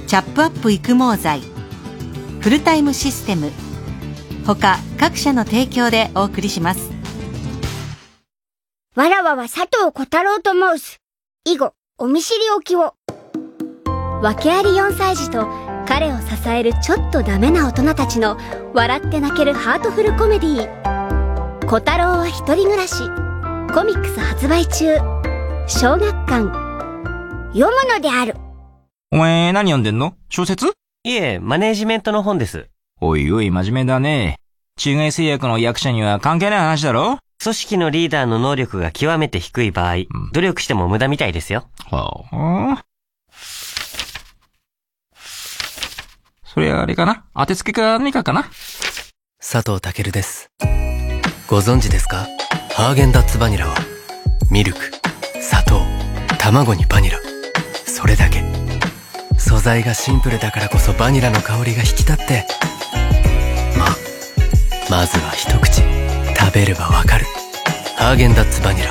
[0.00, 1.42] ーチャップアップ育毛剤
[2.40, 3.50] フルタイムシステム
[4.46, 6.90] 他各社の提供でお送りします。
[8.96, 11.02] わらわは佐藤小太郎と申す。
[11.44, 12.94] 以後お見知りおきを。
[14.22, 18.36] 訳あり4歳児と彼を支えるちょっとダメな大人たちの
[18.74, 23.02] 笑って泣けるハートフルコメディー「小太郎は一人暮らし」
[23.72, 24.98] コミックス発売中。
[25.66, 26.44] 小学館。
[27.54, 28.36] 読むのである。
[29.10, 30.14] お前何読んでんの？
[30.28, 30.72] 小説？
[31.04, 32.68] いえ、マネージメントの本です。
[33.00, 34.36] おいおい、真面目だね。
[34.76, 37.18] 中外製薬の役者には関係ない話だろ？
[37.42, 41.64] 組織のリーダーの能力が極めて低い場合、うん、努力しても無駄みたいですよ。
[41.90, 42.84] はあ。
[46.52, 47.24] それあれかな？
[47.34, 48.44] 当てつけか何かかな？
[49.40, 50.50] 佐藤健です。
[51.48, 52.26] ご存知ですか？
[52.74, 53.74] ハーゲンダッツバニラは、
[54.50, 54.80] ミルク、
[55.40, 55.80] 砂糖、
[56.38, 57.18] 卵にバニラ。
[57.86, 58.44] それだけ。
[59.38, 62.46] 素材がシンプルだからこそバニラの香りが引き立って。
[63.78, 63.86] ま、
[64.90, 65.80] まずは一口。
[66.38, 67.24] 食べればわかる。
[67.96, 68.90] ハーゲンダッツバニラ。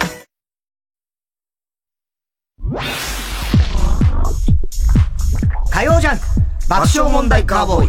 [6.72, 7.88] 爆笑問題カーボーイ。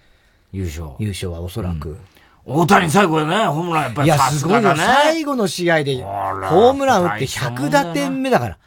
[0.53, 0.91] 優勝。
[0.99, 1.89] 優勝はおそらく。
[1.89, 2.01] うん
[2.45, 4.81] 大谷最後でね、ホームランやっぱりさすがだね。
[4.81, 5.03] いや、すごいよ。
[5.05, 8.59] 最後の試合で、ホームラン打って100打点目だから。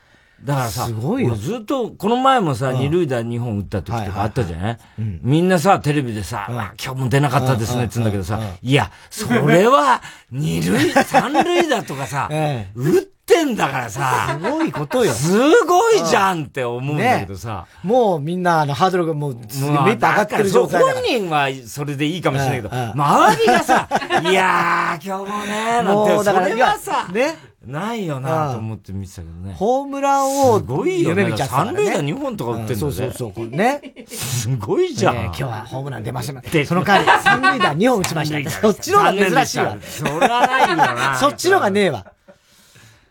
[0.43, 1.35] だからさ、すごいよ。
[1.35, 4.77] ずっと、この前もさ、二塁打2本打った時とかあったじゃない？
[5.21, 6.45] みんなさ、テレビでさ、
[6.83, 10.01] 今日も出なかったですねって言うんだけどさ、いや、それは、
[10.31, 12.29] 二塁、三塁打とかさ、
[12.75, 15.11] 打ってんだからさ、すごいことよ。
[15.11, 17.65] すごいじゃんって思うんだけどさ。
[17.83, 23.87] もうみんな、あの、ハードルがもう、めっ上がってる状態本人はそれでいいかもしれないけど、周りがさ、
[24.29, 27.55] いやー、今日もね、なんて、それはさ、ね。
[27.65, 29.55] ないよなと思って見てたけどね。
[29.57, 31.35] ホームランを、すごいよね。
[31.35, 32.79] 三塁打2本とか打ってんだね。
[32.79, 33.47] そうそうそう。
[33.47, 34.05] ね。
[34.07, 35.15] すごいじゃん。
[35.25, 36.39] 今日はホームラン出ました。
[36.41, 38.49] で、その代わり三塁打2本打ちました。
[38.51, 39.77] そっちの方が珍しいわ。
[39.81, 41.17] そりゃないよな。
[41.17, 42.05] そっちのがねえわ。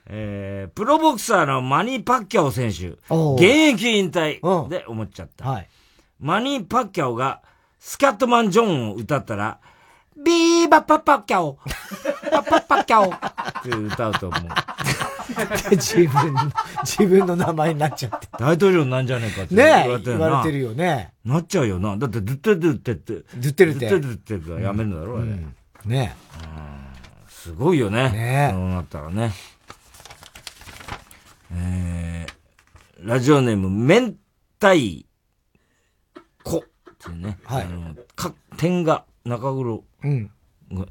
[0.07, 3.43] えー、プロボクサーのマニー・パッキャオ選手、現
[3.75, 5.49] 役引退で思っちゃった。
[5.49, 5.69] はい、
[6.21, 7.43] マニー・パッキャオが
[7.79, 9.59] スキャットマン・ジョンを歌ったら、
[10.17, 11.55] ビーバッパッパッキャオ
[12.31, 14.43] パッパッパッキャオって歌うと思う。
[15.73, 16.35] 自分、
[16.83, 18.29] 自分の名前になっちゃって。
[18.39, 21.13] 大統領なんじゃねえかって言われてる、ね、言われてるよね。
[21.25, 21.97] なっちゃうよな。
[21.97, 23.13] だって、ドゥッテドゥッテって。
[23.15, 23.89] ドゥッテルって。
[23.89, 25.91] ドゥッテドゥッテがやめるんだろ、うあれ。
[25.91, 26.15] ね
[27.29, 28.11] すごいよね。
[28.11, 29.33] ねそうなったらね。
[31.55, 34.15] えー、ラジオネーム、明
[34.59, 35.07] 太
[36.43, 36.63] 子っ
[36.99, 37.39] ていうね。
[37.45, 37.65] はい。
[37.65, 39.85] あの、か、点が、中黒
[40.73, 40.87] が、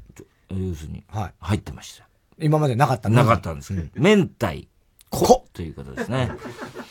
[0.50, 1.04] 要するに、
[1.40, 2.08] 入ってました。
[2.38, 4.66] 今までなかったなかったんですけど、明太
[5.10, 6.30] 子ということですね。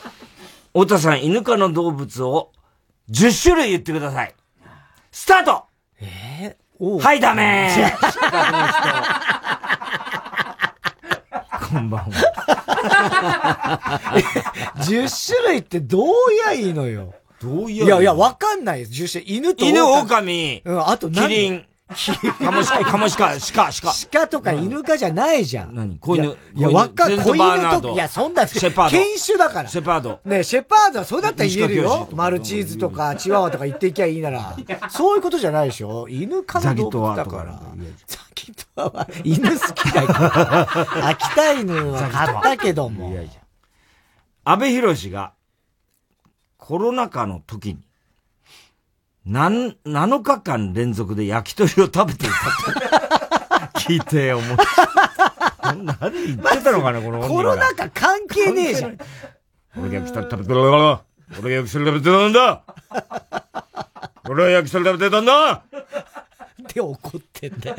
[0.72, 2.52] 太田さん、犬科の動物を
[3.10, 4.34] 10種類言ってください。
[5.10, 5.64] スタート
[6.00, 7.70] えー、はい、ダメ
[11.70, 12.63] こんばんは。
[14.78, 16.06] 10種類ってどう
[16.46, 17.14] やいいのよ？
[17.40, 18.92] どうやいやいや、わかんないです。
[18.92, 19.36] 10種類。
[19.36, 20.62] 犬と犬、狼。
[20.64, 21.64] うん、あとキリン。
[22.42, 23.92] カモシカ、カモシカ、鹿、鹿。
[24.10, 25.74] 鹿とか犬かじゃないじゃん。
[25.74, 25.98] 何？
[25.98, 26.34] 子犬。
[26.54, 27.24] いや、わかんない。
[27.26, 28.96] 子犬と、いや、そんな、シェパード。
[28.96, 29.68] 犬種だから。
[29.68, 30.18] シェパード。
[30.24, 32.08] ねシェパードはそうだったら言えるよ。
[32.12, 34.56] マルチーズとか、チワワとか言っていきゃいいなら。
[34.88, 36.08] そういうことじゃないでしょ？
[36.08, 37.60] 犬かの動物だから。
[38.06, 41.06] ザキトワは、犬好きだけど。
[41.06, 43.10] 秋田犬は買ったけども。
[43.10, 43.32] いやいや。
[44.44, 45.32] 安倍博士が、
[46.58, 47.86] コロナ禍の時に、
[49.24, 55.74] 何、7日間連続で焼き鳥を食べていたと 聞いて思った。
[55.74, 58.98] 何言ってたのかな、このコロナ禍関係ねえじゃん。
[59.76, 61.04] 俺が焼き鳥食べてたんだ
[61.40, 62.62] 俺が焼き鳥食べてたんだ
[64.28, 65.64] 俺は焼き鳥食べてたんだ
[66.68, 67.76] って怒ってんだよ。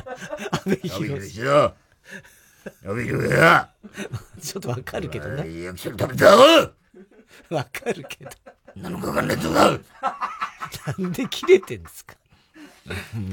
[0.51, 1.41] 安倍博士。
[1.47, 1.73] 安
[2.83, 3.69] 倍博士だ
[4.41, 5.61] ちょっとわかるけどね。
[5.63, 6.71] 焼き鳥食べたわ
[7.71, 8.31] かるけど。
[8.77, 9.79] 7日間連続だな
[11.07, 12.15] んで切れてんですか？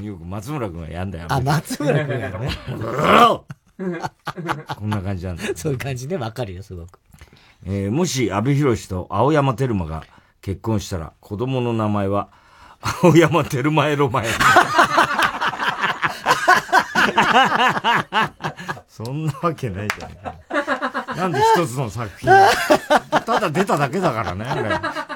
[0.01, 1.27] よく松村君はやんだよ。
[1.29, 2.49] あ、松村君やね。
[4.75, 5.43] こんな感じなんだ。
[5.55, 6.99] そういう感じね、わかるよ、すごく。
[7.65, 10.03] えー、もし、阿部寛と青山テルマが
[10.41, 12.29] 結婚したら、子供の名前は、
[13.03, 14.27] 青山テルマエロマエ。
[18.87, 21.17] そんなわけないじゃん。
[21.17, 22.29] なんで一つの作品。
[23.25, 24.63] ただ出ただけだからね、あれ。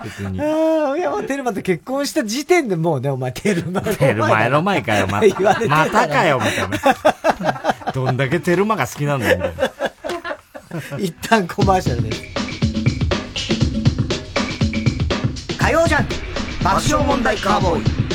[0.03, 0.39] 別に。
[0.43, 5.67] ああ、山テルマと結婚した時点でもうね、お前テルマテルマエロマエかよ、また。
[5.67, 7.91] またかよ、みたいな。
[7.93, 9.51] どんだけテルマが好きなんだよ。
[10.97, 12.23] 一旦コマーシャルです。
[15.57, 16.07] 火曜ジャン
[16.63, 18.06] 爆笑問題カーボーイ。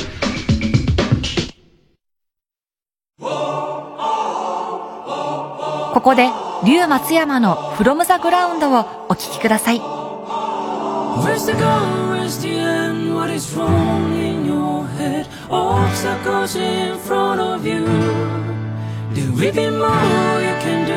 [5.93, 6.29] ここで、
[6.65, 9.79] 竜松山の From the Ground をお聴きください。
[9.79, 12.11] Where's the goal?
[12.11, 13.15] Where's the end?
[13.15, 15.25] What is wrong in your head?
[15.49, 17.85] Obstacles in front of you.
[19.13, 20.93] There will be more you can do,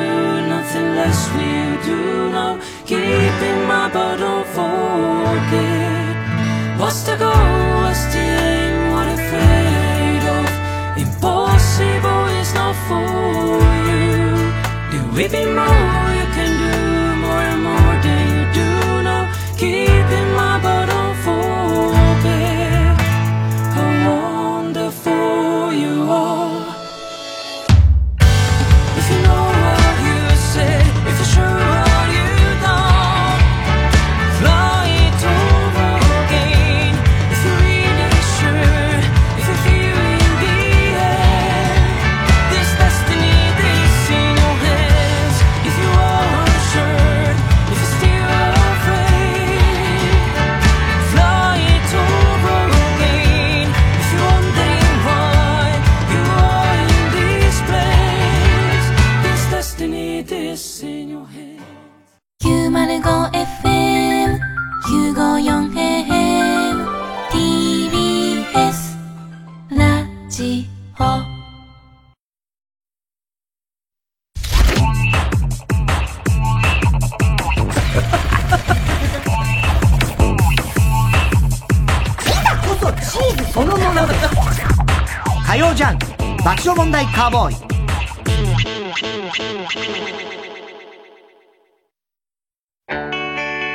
[0.48, 2.58] nothing less we do now.
[2.86, 6.16] Keeping my but don't forget.
[6.80, 7.30] What's the goal?
[7.82, 8.55] What's the aim?
[12.88, 14.02] For you.
[14.90, 16.05] There will be more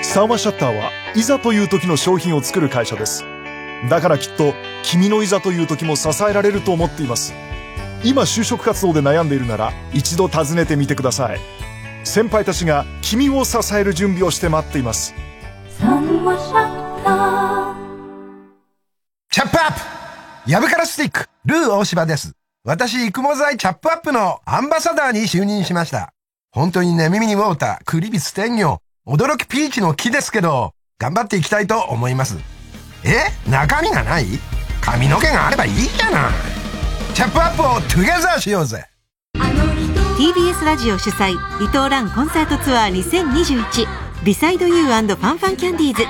[0.04, 3.26] 三話シャッターはいざという時の商品を作る会社です。
[3.90, 4.54] だからきっと
[4.84, 7.34] 君のいざという時も支えられると思っています。
[8.04, 11.40] 今就職活動で悩んでいるなら一度訪ねてみてください。
[12.04, 15.16] 先輩たちが君を支える準備をして待っています。
[15.80, 17.71] 三話シャッター。
[19.34, 19.80] チャップアップ
[20.52, 22.34] ヤブカラスティックルー大柴です。
[22.66, 26.12] 私、育毛剤チャップアップのアンバサダーに就任しました。
[26.52, 32.40] 本当にね、耳にウォーター、クリビス天魚、驚きピーチの木ですけど、頑張っていきたいと思います。
[33.06, 33.32] え？
[33.50, 34.26] 中身がない？
[34.82, 36.32] 髪の毛があればいいじゃない。
[37.14, 38.86] チャップアップをトゥゲザーしようぜ。
[40.18, 41.32] TBS ラジオ主催
[41.64, 43.88] 伊藤蘭コンサートツアー2021
[44.26, 46.04] ビサイドユーファンファンキャンディーズ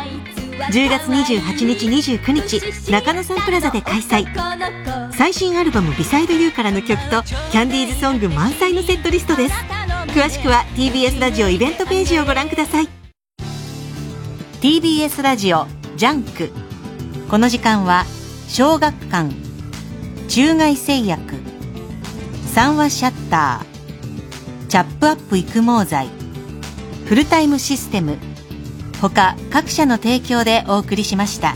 [0.52, 4.26] 10月28日29日中野サンプラザで開催。
[5.14, 9.56] 最新アルバム「ビサイドユーからの曲とキャンディーズソング満載のセットリストです。
[10.08, 12.90] 詳しくは TBS ラジオイベントページをご覧ください。
[14.62, 16.52] TBS ラジオジャンク
[17.30, 18.06] この時間は
[18.48, 19.34] 小学館
[20.28, 21.36] 中外製薬
[22.54, 26.10] 三和シャッターチャップアップ育毛剤
[27.06, 28.18] フルタイムシステム
[29.10, 31.56] 他各社の提供でお送りしました。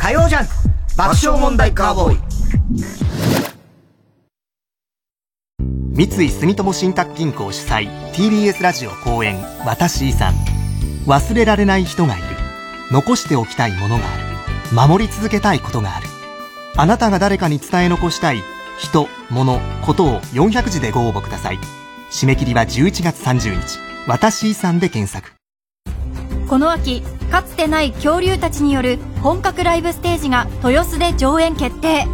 [0.00, 0.52] 火曜ジャンク
[0.96, 2.18] 爆笑問題カーボーイ。
[5.92, 10.34] 三井住友信託銀行主催 TBS ラジオ公演「私遺産」
[11.06, 12.24] 忘れられない人がいる。
[12.90, 14.88] 残しておきたいものがある。
[14.88, 16.08] 守り続けたいことがある。
[16.76, 18.42] あなたが誰かに伝え残したい
[18.78, 21.58] 人、物、ことを400字でご応募ください。
[22.10, 23.78] 締め切りは11月30日。
[24.06, 25.32] 私遺産で検索。
[26.48, 32.06] この秋かつてない恐竜たちによる本格ライブステージが豊洲で上演決定。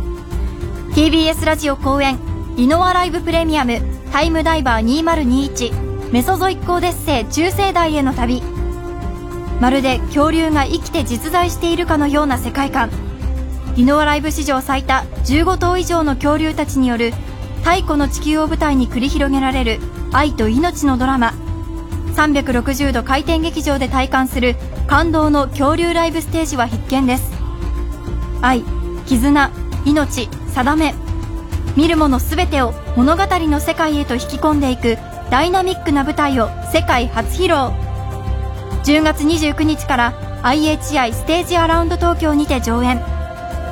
[0.94, 2.18] TBS ラジオ公演
[2.56, 3.80] 「イノワライブプレミアム
[4.12, 8.42] タイムダイバー2021メソゾイックオデッセイ中世代への旅」
[9.61, 12.90] まるで恐竜が生きて実在しているかのような世界観。
[13.76, 17.12] イノワライブ史上最多15頭以上の恐竜たちによる
[17.62, 19.78] 太古の地球を舞台に繰り広げられる
[20.12, 21.34] 愛と命のドラマ
[22.16, 24.56] 360度回転劇場で体感する
[24.86, 27.30] 感動の恐竜ライブステージは必見です
[28.42, 28.64] 愛
[29.06, 29.50] 絆
[29.84, 30.94] 命定め
[31.76, 34.98] 見るもの全てを物語の世界へと引き込んでいく
[35.30, 37.72] ダイナミックな舞台を世界初披露
[38.84, 43.00] 10月29日から IHI ステージアラウンド東京にて上演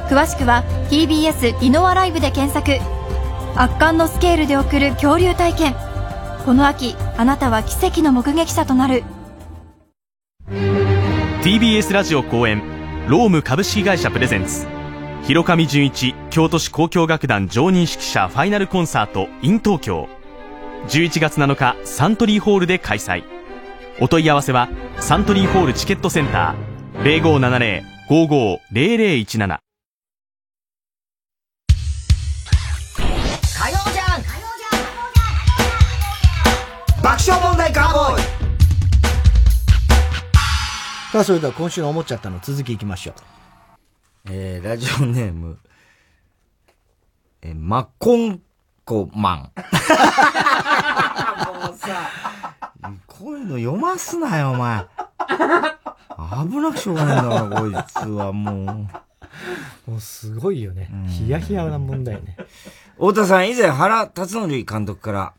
[0.08, 2.80] 詳しくは TBS リノアライブで検索。
[3.56, 5.74] 圧巻のスケールで送る恐竜体験。
[6.44, 9.04] この秋あなたは奇跡の目撃者となる。
[11.42, 12.62] TBS ラジオ公演
[13.06, 14.66] ローム株式会社プレゼンツ。
[15.24, 20.08] 広上純一京都市交響楽団常任指揮者ファイナルコンサート in 東京。
[20.88, 23.24] 11月7日サントリーホールで開催。
[24.00, 29.67] お問い合わせはサントリーホールチケットセンター0570-550017
[37.02, 38.22] 爆笑問題カーボーイ
[41.12, 43.14] さあ、それでは今週の思っちゃったの続きいきましょう。
[44.30, 45.58] えー、ラジオネーム、
[47.40, 48.40] えー、マッコン
[48.84, 49.38] コマン。
[49.38, 49.48] も
[51.72, 52.10] うさ、
[53.06, 54.84] こういうの読ますなよ、お前。
[56.50, 58.88] 危なくしょうがないんだから、こいつはも
[59.86, 59.90] う。
[59.90, 60.90] もうすごいよね。
[61.08, 62.36] ヒヤヒヤな問題ね。
[62.96, 65.32] 太田さん、以前原辰徳監督から、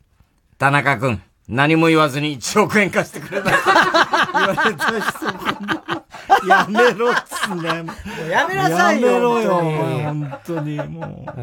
[0.57, 7.81] 田中君、何も言わずに1億円貸してくれない言われた人、やめろっつね。
[7.81, 7.91] も
[8.23, 9.07] うやめなさいよ。
[9.07, 11.33] やめろよ、本当に、もう。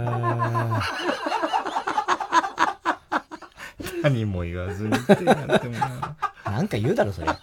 [4.03, 5.33] 何も言わずにってても
[6.45, 7.27] なんか言うだろ、それ。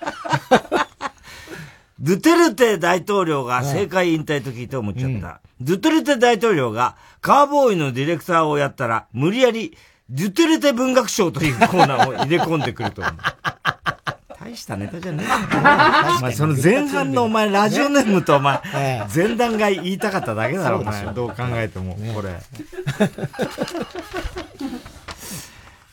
[2.00, 5.42] ドゥテルテ大統領が政界引退と聞いて思っちゃった。
[5.60, 9.78] うん、ドゥテルテ大統領がカーボーイのディレクターをやったら、無理やり
[10.14, 13.14] ドゥテルテ文学賞というコーナーを入れ込んでくると思う。
[14.40, 15.26] 大したネタじゃねえ
[16.20, 18.62] お前、その前半のお前、ラジオネームとお前、
[19.14, 21.04] 前段が言いたかっただけだろ、お前。
[21.06, 22.40] どう考えても、これ。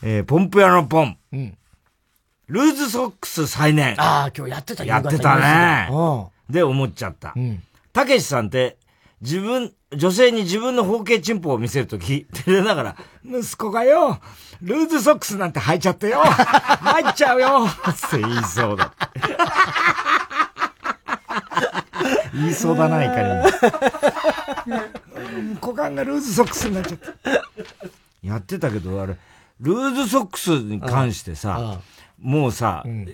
[0.03, 1.17] えー、ポンプ屋のポン。
[1.33, 1.57] うん。
[2.47, 3.95] ルーズソックス再燃。
[3.97, 5.89] ああ、今日やってたやってたね。
[6.47, 7.33] で、思っちゃった。
[7.91, 8.77] たけしさんって、
[9.21, 14.19] 自分、女性に自分の包茎チンポを見せるとき、照れながら、息子がよ、
[14.61, 18.93] ルーズソックスなんて履いちゃってよ、入っちゃうよ、って言いそうだ。
[22.33, 24.73] 言いそうだな、いかに。
[25.61, 27.31] 股間がルーズソックスになっちゃった。
[28.23, 29.17] やってたけど、あれ、
[29.59, 31.79] ルーズソックスに関してさ、
[32.19, 33.07] もうさ、うん、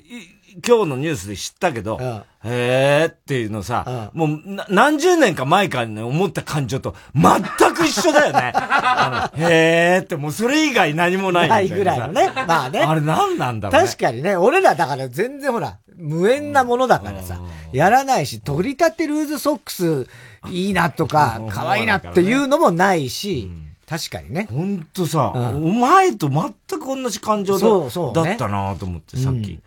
[0.65, 1.99] 今日のニュースで知ったけど、
[2.43, 7.41] へーっていうのさ、もう何十年か前からね、思った感情と全
[7.75, 8.51] く一緒だよね。
[8.55, 12.31] あのへーってもうそれ以外何もないないぐらいのね。
[12.47, 12.79] まあね。
[12.79, 17.39] あれ何なんだろう、ね、確かにね、俺らだから全然ほら、無縁なものだからさ、
[17.71, 20.07] やらないし、取り立てルーズソックス
[20.49, 23.67] いいなとか、可愛いなっていうのもないし、うん。
[23.87, 24.47] 確かにね。
[24.51, 29.59] ほんとさ、うん、お前と全く同じ感情だそうそう、ね、だったなと思って、さっき。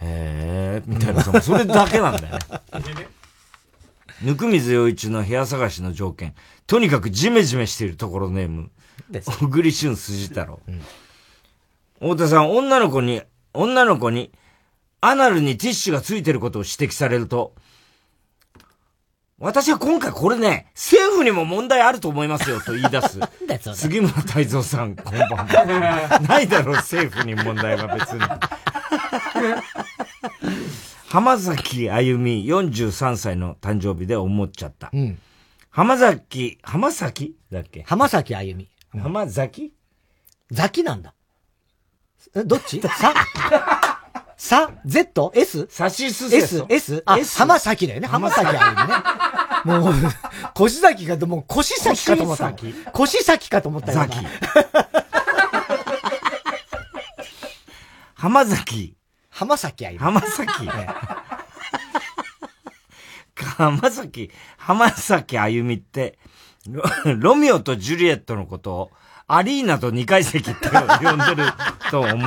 [0.00, 3.08] うん、へえ、みたいなさ、それだけなんだよね。
[4.22, 6.34] ぬくみずよいちの部屋探しの条件。
[6.66, 8.70] とにかくジメジメしているところネーム。
[9.24, 10.60] 小栗旬筋太郎。
[10.68, 10.80] うん、
[12.14, 13.22] 太田さん、女の子に、
[13.54, 14.32] 女の子に、
[15.00, 17.54] アナルにティッシュがついてることを指摘されると、
[19.40, 23.20] 私は今回これね、政府にも問題あると思いますよと言い出す。
[23.76, 26.20] 杉村太蔵さん、こんばんは。
[26.26, 28.20] ないだろう、政府に問題は別に。
[31.08, 34.90] 浜崎あゆみ43歳の誕生日で思っちゃった。
[34.92, 35.18] うん、
[35.70, 37.36] 浜崎、浜崎？
[37.50, 37.82] だっけ？
[37.86, 38.68] 浜崎あゆみ。
[38.92, 39.72] 浜崎？
[40.50, 41.14] ザキなんだ。
[42.34, 42.80] え、どっち？
[42.82, 43.14] さ？
[44.36, 45.32] さ、Z?
[45.34, 45.66] S?
[45.70, 46.64] サシス S?
[46.68, 47.02] S?
[47.06, 48.06] あ、浜崎だよね。
[48.06, 49.80] 浜崎あるね。
[49.80, 49.94] もう、
[50.54, 52.52] 腰崎が、もう腰崎かと思った。
[52.92, 53.98] 腰崎かと思ったよ。
[53.98, 54.16] 崎。
[58.14, 58.96] 浜崎。
[59.38, 60.00] 浜崎あゆみ。
[60.00, 60.68] 浜崎？
[63.36, 66.18] 浜崎、浜崎あゆみって、
[67.20, 68.90] ロミオとジュリエットのことを、
[69.28, 70.80] アリーナと二階席って呼
[71.12, 71.44] んでる
[71.88, 72.14] と思う。
[72.16, 72.20] ア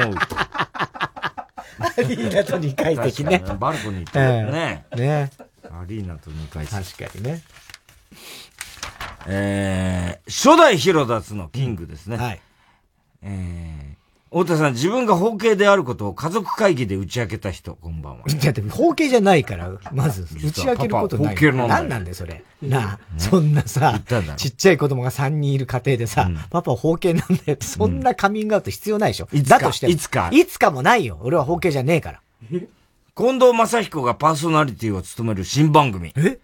[2.01, 3.43] リーナと2階席ね。
[3.59, 4.85] バルコニーってね。
[4.95, 5.31] ね。
[5.69, 6.97] アリーナと2階席。
[7.03, 7.41] 確かにね。
[9.27, 12.15] えー、初代ヒロダツのキングですね。
[12.15, 12.39] はい。
[13.21, 14.00] えー、
[14.31, 18.23] 太田さん、自分が包茎であることを家族会議で打ち明けた人、こんばんは。
[18.41, 21.35] だって包茎じゃないから、まず、打ち明けることない。
[21.35, 22.41] 包茎なん何なんだよ、それ。
[22.61, 23.99] なあ、そんなさ、
[24.37, 29.27] ちっちゃい子供が3人いる家庭でさ、パパ包茎なんだよって、そんなカミングアウト必要ないでしょ。
[29.33, 29.91] だとしても。
[29.91, 30.29] いつか。
[30.31, 31.19] いつかもないよ。
[31.21, 32.21] 俺は包茎じゃねえから。
[33.13, 36.13] 近藤正彦がパーソナリティを務める新番組。
[36.15, 36.39] え？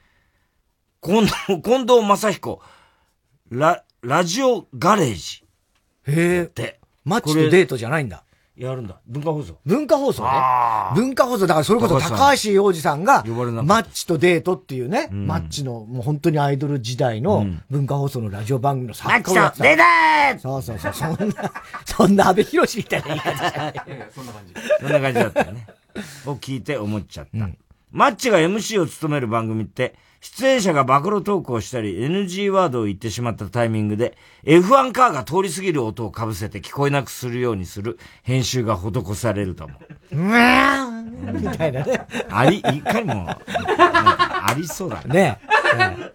[1.02, 2.62] 近藤、近藤正彦、
[3.50, 5.46] ラ、ラジオガレージ。
[6.12, 6.44] へえ。
[6.44, 6.82] って。
[7.08, 8.24] マッチとデートじゃないんだ。
[8.58, 9.00] やるんだ。
[9.06, 9.60] 文化放送。
[9.66, 10.30] 文化放送ね。
[10.96, 21.36] 文化放送、だからそれこそ高橋洋二さんが、マッチとデートっていうね、うん、マッチの、もう本当にアイドル時代の文化放送のラジオ番組の作家をやってマッチとデートそうそうそう、そんな、
[21.86, 23.74] そんな安倍博士みたいな言い方じゃない。
[24.14, 24.54] そんな感じ。
[24.82, 25.68] そんな感じだったよね。
[26.26, 27.46] を聞いて思っちゃった。
[27.46, 27.58] うん、
[27.92, 39.74] マッチが MC を務める番組って、出演者が暴露トークをしたり NG ワードを言ってしまったタイミングで F1 カーが通り過ぎる音をかぶせて聞こえなくするようにする編集が施されると思
[40.12, 40.18] う。
[40.18, 42.08] うわーみたいなね。
[42.30, 45.14] あり、いかにも、ありそうだね。
[45.14, 45.40] ね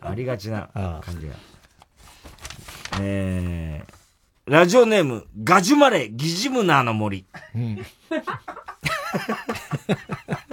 [0.01, 1.35] ありがちな感じが。
[3.01, 7.27] えー、ラジオネーム、ガジュマレギジムナーの森。
[7.55, 7.87] うん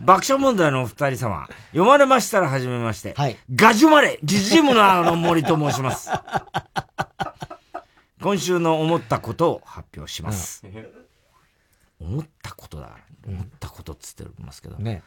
[0.00, 3.14] 爆笑問題のお二人様、読まれましたらはじめまして。
[3.16, 3.36] はい。
[3.54, 6.10] ガジュマレ、ギジムナーの森と申します。
[8.22, 10.64] 今週の思ったことを発表します。
[12.00, 12.96] うん、思ったことだ。
[13.26, 14.76] 思ったことっつってますけど。
[14.76, 15.02] ね。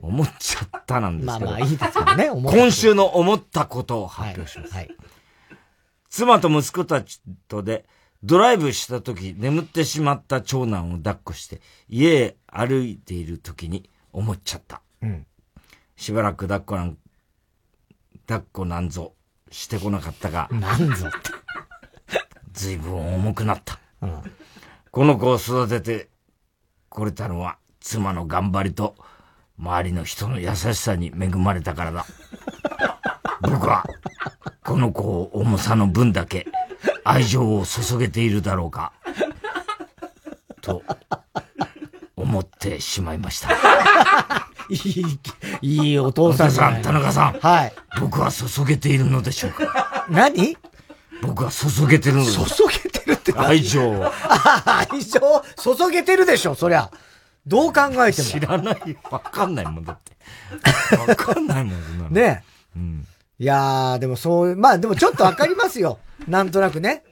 [0.00, 1.50] 思っちゃったなんですけど。
[1.50, 2.30] まあまあいいですけどね。
[2.50, 4.72] 今週の思ったことを発表します。
[4.72, 4.86] はい。
[4.86, 4.96] はい、
[6.08, 7.84] 妻と息子たちとで、
[8.22, 14.82] ドライブした時、眠ってしまった長男を抱っこして、家へ歩いている時に思っちゃった。
[15.02, 15.26] うん。
[15.96, 16.98] しばらく抱っこなん、
[18.26, 19.14] 抱っこなんぞ
[19.50, 20.48] してこなかったが。
[20.50, 21.18] なんぞって。
[22.52, 23.78] 随分重くなった。
[24.02, 24.22] うん。
[24.90, 26.08] この子を育てて
[26.88, 28.96] これたのは、妻の頑張りと、
[29.58, 32.04] 周りの人の優しさに恵まれたからだ。
[33.42, 33.86] 僕は、
[34.64, 36.46] この子を重さの分だけ、
[37.04, 38.92] 愛情を注げているだろうか。
[40.60, 40.82] と、
[42.30, 43.50] 思ってしまいました。
[44.70, 45.18] いい、
[45.62, 46.50] いいお父さん。
[46.52, 47.32] さん、田中さん。
[47.40, 47.72] はい。
[48.00, 50.06] 僕は注げているのでしょうか？
[50.08, 50.56] 何？
[51.22, 52.38] 僕は注げてるの注
[52.82, 54.10] げてるって愛情。
[54.64, 55.20] 愛情
[55.76, 56.88] 注げてるでしょ、そりゃ。
[57.46, 58.28] どう考えても。
[58.28, 58.96] 知らない。
[59.10, 60.16] わかんないもんだって。
[60.96, 62.44] わかんないもん、ね
[62.76, 63.06] うん。
[63.40, 65.98] いやー、でもそう、まあでもちょっとわかりますよ。
[66.28, 67.02] なんとなくね。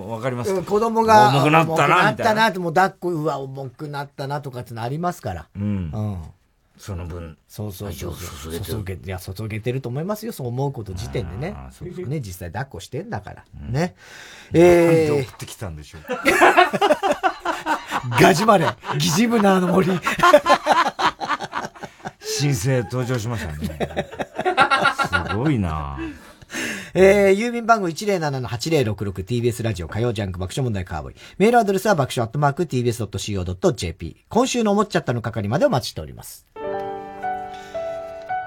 [0.00, 0.62] わかります。
[0.62, 1.28] 子供が。
[1.28, 2.42] 重くなったな、みたいな。
[2.42, 5.48] 重くなったなもう抱っこ、うわ、重くなったなとかってのありますから。
[5.54, 5.62] うん。
[5.62, 6.22] うん。
[6.78, 7.38] その分。
[7.46, 8.14] そうそうそう。
[8.60, 10.32] 注げていや、注げてると思いますよ。
[10.32, 11.54] そう思うこと時点でね。
[11.70, 12.18] そうですね。
[12.20, 13.44] 実際抱っこしてんだから。
[13.54, 13.94] ね。
[14.52, 15.24] ええー。
[15.24, 16.02] 送ってきたんでしょう。
[18.20, 18.66] ガジマレ、
[18.98, 19.88] ギジムナーの森。
[22.18, 24.08] 新生登場しましたね。
[25.30, 25.98] すごいな
[26.94, 31.14] えー、郵便番号 107-8066TBS ラジオ火曜ジャンク爆笑問題カーボイ。
[31.38, 34.16] メールアドレスは爆笑アットマーク TBS.CO.JP。
[34.28, 36.46] 今週の思っちゃったの係までお待ちしております。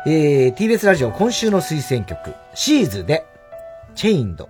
[0.07, 3.25] えー、TBS ラジオ今週の推薦曲、シーズで、
[3.95, 4.49] チェインド。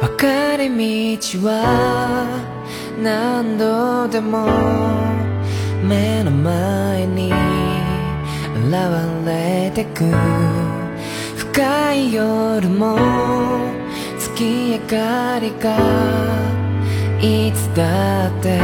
[0.00, 0.76] 分かれ道
[1.46, 2.26] は
[3.00, 4.46] 何度でも
[5.84, 7.57] 目の前に
[8.70, 10.04] れてく
[11.36, 12.98] 深い夜も
[14.18, 15.76] 月明かりが
[17.20, 18.60] いつだって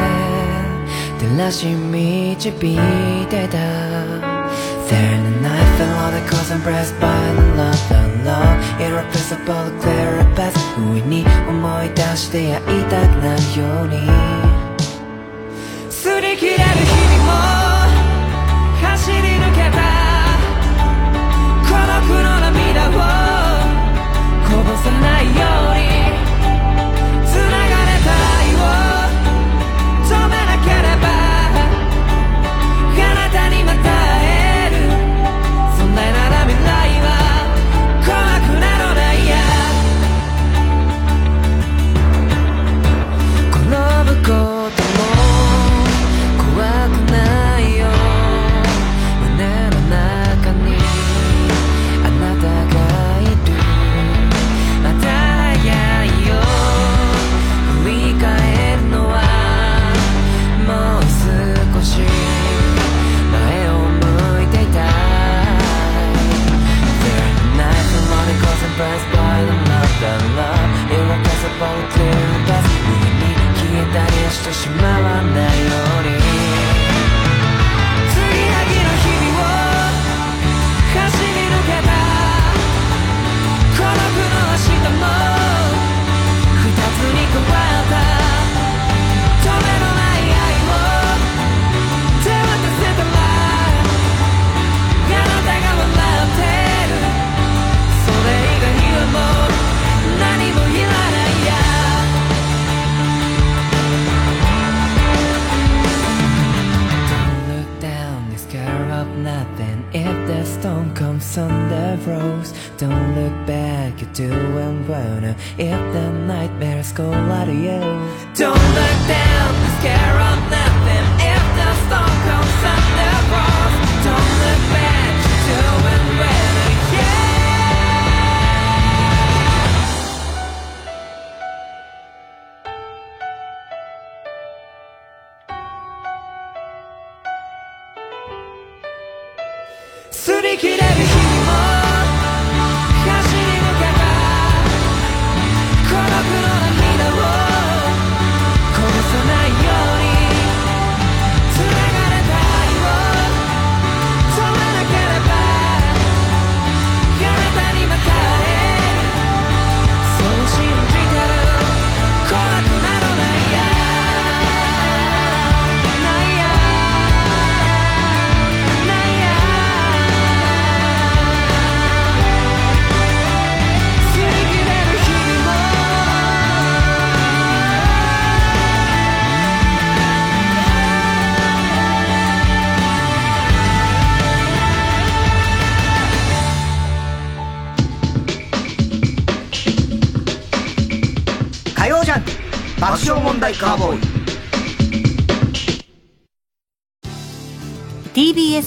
[1.19, 3.59] 照らし導いてた
[4.87, 7.95] There in the night fell all the cause impressed by the love the
[8.25, 13.97] love Irreplaceable clear a path 不意に思い出してやりたくなるように
[15.89, 17.64] 擦り切れる日々も
[21.95, 22.74] 孤独の涙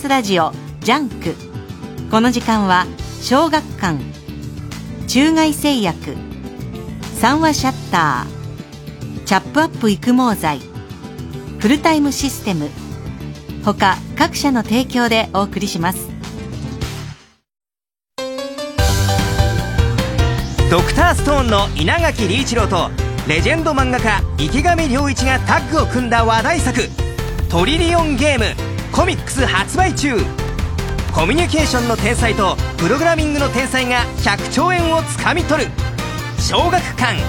[0.07, 1.35] ラジオジャンク。
[2.09, 2.85] この時間は
[3.21, 3.99] 小学館
[5.07, 6.15] 中外製薬
[7.19, 10.61] 三和シャッターチャップアップ育毛剤
[11.59, 12.69] フルタイムシステム
[13.65, 16.07] 他各社の提供でお送りします。
[20.69, 22.89] ドクターストーンの稲垣理一郎と
[23.27, 26.81] レジェンド漫画家池上良一がタッグを組んだ話題作
[27.49, 28.45] 「トリリオンゲーム」
[28.97, 30.17] コミックス発売中。
[31.13, 35.71] コミュニケーションの天才とプログラミングの天才が100兆円をつかみ取る。
[36.39, 37.19] 小学館。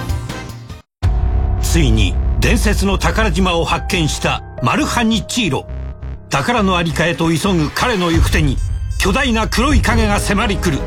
[1.60, 5.66] ついに伝説の宝島を発見したマルハニチーロ。
[6.30, 8.56] 宝のありかへと急ぐ彼の行く手に
[8.98, 10.78] 巨大な黒い影が迫り来る。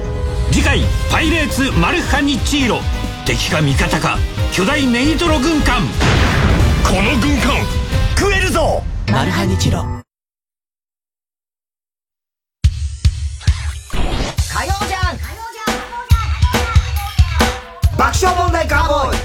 [0.51, 0.81] 次回
[1.11, 2.79] 「パイレーツマルハニチーロ」
[3.27, 4.17] 敵か味方か
[4.51, 5.83] 巨大ネギトロ軍艦。
[6.83, 7.53] この軍艦
[8.17, 8.83] 食えるぞ！
[9.11, 10.00] マルハニチロ
[18.21, 19.17] 爆笑問題カーボーイ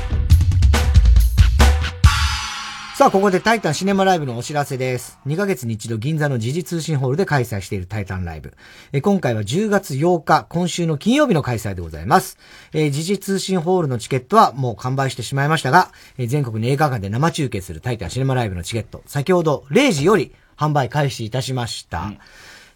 [2.96, 5.18] さあ、ここでタイタンシネマライブのお知らせです。
[5.26, 8.54] 2ヶ月に一度銀座の時事通信ホールで開催しているタイタンライブ。
[8.94, 12.38] え今回は10月8日、今週の金曜日の開催でございます。
[12.72, 22.00] えー、時事通信ホールのチケットはもう完売してしまいましたが、えー、全国の映画館で生中継するタイタンシネマライブのチケット、先ほど0時より販売開始いたしました。
[22.00, 22.18] うん、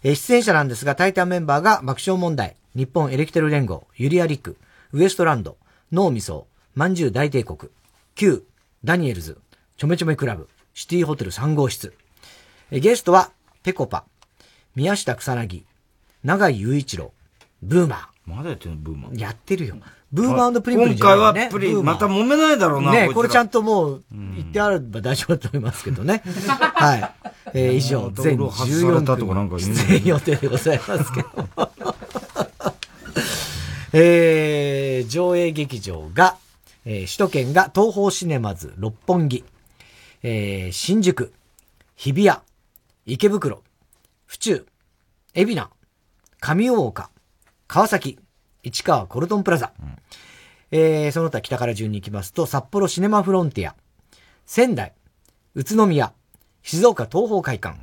[0.03, 4.57] えー、出演者なんですが、タイタンメンバーが爆笑問題、日本エレキテル連合、ユリアリック、
[4.93, 5.57] ウエストランド、
[5.91, 7.69] 脳みそ、まんじゅう大帝国、
[8.15, 8.45] Q、
[8.85, 9.37] ダニエルズ、
[9.75, 11.93] ちょめちょめクラブ、シティホテル3号室。
[12.71, 13.31] ゲストは、
[13.61, 14.05] ペコパ、
[14.73, 15.63] 宮下草薙、
[16.23, 17.11] 長井雄一郎、
[17.61, 18.35] ブーマー。
[18.35, 19.19] まだやってるのブーマー。
[19.19, 19.75] やってるよ。
[20.13, 22.91] ブーマープリンプリン今回はプリン、また揉めないだろうな。
[22.93, 26.21] ねこれちゃんともう、言ってあれば大丈夫だと思いますけどね。
[26.47, 27.13] はい。
[27.53, 31.71] えー、以上、全14組出演予定でございますけど。
[33.93, 36.37] えー、上映劇場が、
[36.85, 39.43] えー、首都圏が東方シネマズ六本木、
[40.23, 41.33] えー、新宿、
[41.95, 42.39] 日比谷、
[43.05, 43.63] 池袋、
[44.25, 44.65] 府中、
[45.35, 45.69] 海老名、
[46.39, 47.09] 上大岡、
[47.67, 48.17] 川崎、
[48.63, 49.73] 市川コルトンプラザ。
[49.77, 49.97] うん、
[50.71, 53.75] えー、その他北から順に行きますと、札幌シネマフロンティア、
[54.45, 54.93] 仙台、
[55.53, 56.13] 宇都宮、
[56.63, 57.77] 静岡東方会館、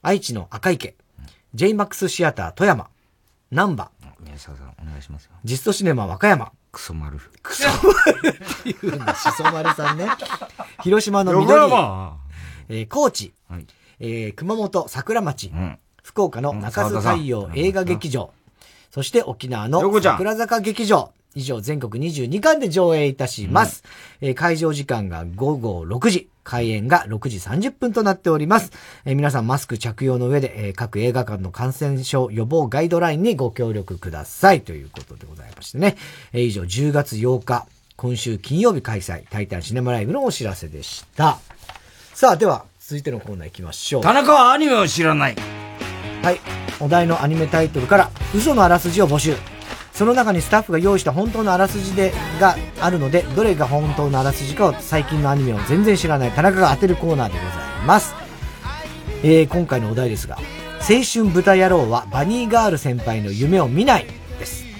[0.00, 2.88] 愛知の赤池、うん、JMAX シアター富山、
[3.50, 3.90] 南波、
[4.22, 5.32] 宮沢さんお願いしますよ。
[5.44, 7.18] ジストシネマ和歌山、クソ丸。
[7.42, 10.08] クソ丸っていうんだ、しそ丸さんね。
[10.82, 11.58] 広島の緑、
[12.68, 13.66] えー、高知、はい、
[13.98, 18.32] えー、熊本桜町、うん、福岡の中洲太陽映画劇場、
[18.90, 23.84] そして沖縄の桜坂劇場、以上全国22巻で上映いたします。
[24.20, 26.28] うん、えー、会場時間が午後6時。
[26.42, 28.72] 開演が6時30分となっております。
[29.04, 35.96] えー、皆さんマスク着用の上で、えー、各映画館の感染症予防ガイドラインにご協力くださいということでございましてね。
[36.32, 37.66] えー、以上10月8日、
[37.96, 41.38] 今週金曜日開催、タイタンシネマライブのお知らせでした。
[42.14, 44.02] さあ、では、続いてのコーナー行きましょう。
[44.02, 45.36] 田中はアニメを知らない。
[46.22, 46.40] はい。
[46.80, 49.36] お題のアニメタイトルから嘘のあらすじを募集。
[50.00, 58.14] その中にスタッフが用意した本当のあらすじでがあるので、どれが本当のあらすじかを最近のアニメを全然知らない田中が当てるコーナーでございます。
[59.22, 60.38] えー、今回のお題ですが、
[60.78, 64.06] 青春豚野郎はバニーガール先輩の夢を見ない
[64.38, 64.64] です。
[64.64, 64.70] こ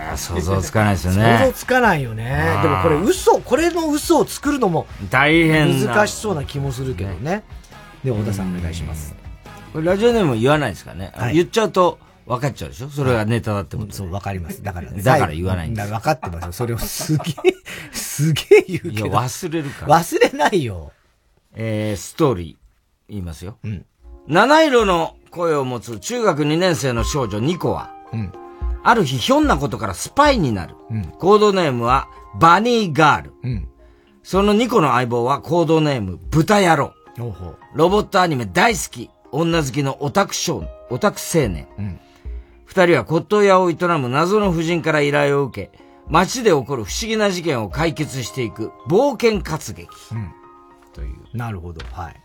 [0.00, 1.36] れは想像つかないですよね。
[1.40, 2.58] 想像つかないよね。
[2.62, 7.42] でもこれ嘘、これの嘘を作るのも大変難しそうな気もするけどね。
[8.02, 9.14] で、太田さんお願いします。
[9.74, 11.12] これラジオネーム言わないですかね。
[11.14, 11.98] はい、言っちゃうと、
[12.28, 12.88] 分かっちゃうでしょ？
[12.90, 14.62] それがネタだってこと、そう、分かります。
[14.62, 15.86] だから、 だから言わないんだ。
[15.86, 16.52] 分かってますよ。
[16.52, 17.54] それをすげえ、
[17.92, 19.06] すげえ言うけど。
[19.06, 19.98] いや、忘れるから。
[20.00, 20.92] 忘れないよ。
[21.54, 22.56] えー、ストーリー、
[23.08, 23.56] 言いますよ。
[23.64, 23.84] うん。
[24.26, 28.32] 七色の声を持つ中学2年生の少女ニコは、うん。
[28.84, 30.74] ある日ひょんなことからスパイになる。
[30.90, 31.04] うん。
[31.18, 33.32] コードネームはバニーガール。
[33.42, 33.68] うん。
[34.22, 36.92] そのニコの相棒はコードネーム豚野郎。
[37.18, 39.10] ほうほうロボットアニメ大好き。
[39.32, 41.66] 女好きのオタク少年、オタク青年。
[41.78, 42.00] うん。
[42.68, 49.88] 二人は骨董屋を営む謎の婦人から依頼を受け、街で起こる不思議な事件を解決していく冒険活劇。
[50.12, 50.30] うん。
[50.92, 51.16] という。
[51.34, 51.80] なるほど。
[51.92, 52.16] はい。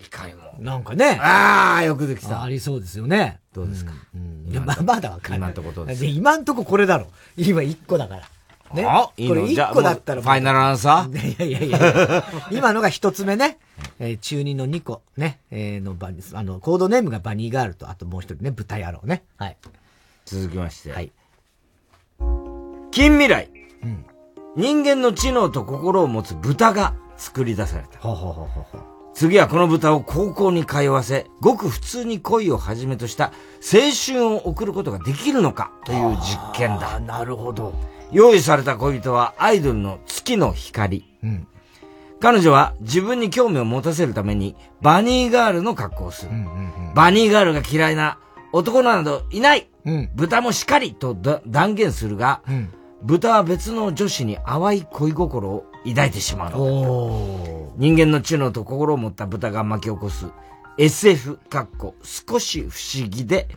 [0.00, 0.54] いかにも。
[0.58, 1.18] なんかね。
[1.20, 2.42] ああ、よくできた。
[2.42, 3.40] ありそうですよね。
[3.54, 5.48] どうですか、うん、いや、まあ、まだわかんない。
[5.48, 6.06] 今んとこどうですか？
[6.08, 7.06] 今んとここれだろ。
[7.36, 8.22] 今一個だから。
[8.74, 8.84] ね。
[8.86, 10.22] あこれ一個だったら。
[10.22, 11.44] ファイナルアンサー？
[11.44, 13.58] いやいやいや今のが一つ目ね。
[13.98, 15.38] えー、中二の2個ね。
[15.50, 19.22] えー、のバニあの、コードネームがバニーガールと、あともう一人ね、豚野郎ね。
[19.36, 19.56] はい。
[20.24, 20.92] 続きまして。
[20.92, 21.10] はい。
[22.90, 23.50] 近未来。
[23.82, 24.04] うん。
[24.56, 27.98] 人間の知能と心を持つ豚が作り出された。
[29.14, 33.32] 次はこの豚を高校に通わせ、ごく普通に恋をはじめとした
[33.62, 37.00] 青春を送ることができるのかという実験だ。
[37.00, 37.74] なるほど。
[38.10, 41.04] 用意された恋人はアイドルの月の光。
[41.22, 41.46] うん、
[42.20, 46.32] 彼女は自分に興味を持たせるためにバニーガールの格好をする。
[46.94, 48.18] バニーガールが嫌いな
[48.52, 51.14] 男などいない、うん、豚もしかりと
[51.46, 52.72] 断言するが、うん、
[53.02, 56.52] 豚は別の女子に淡い恋心を抱いてしまう。
[56.52, 60.26] の人間の知能と心を持った豚が巻き起こす。
[60.78, 63.48] SF かっこ少し不思議で。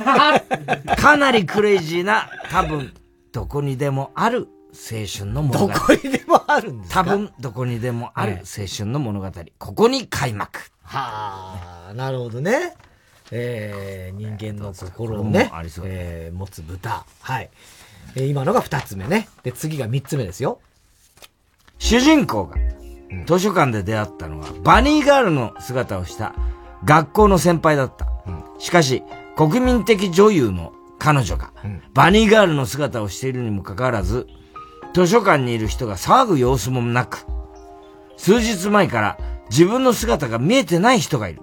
[0.96, 2.92] かなりクレイジーな多分
[3.32, 5.72] どこにでもある青春の物語。
[5.72, 7.04] どこにでもあるんですか？
[7.04, 9.30] 多分どこにでもある青春の物語。
[9.58, 10.60] ここに開幕。
[10.82, 12.74] はあ、なるほどね。
[13.30, 15.50] えー、人間の心をね、
[15.84, 17.04] えー、持つ豚。
[17.20, 17.50] はい。
[18.16, 19.28] えー、今のが二つ目ね。
[19.44, 20.58] で、次が三つ目ですよ。
[21.78, 22.56] 主人公が、
[23.26, 26.34] 図書館で出会ったのは、バニーガールの姿をした
[26.84, 28.08] 学校の先輩だった。
[28.26, 29.04] うん、しかし、
[29.36, 31.52] 国民的女優の彼女が、
[31.94, 34.28] バニーガールの姿をしているにもかかわらず、
[34.94, 37.26] 図書館にいる人が騒ぐ様子もなく、
[38.16, 39.18] 数日前から
[39.50, 41.40] 自分の姿が見えてない人がいる。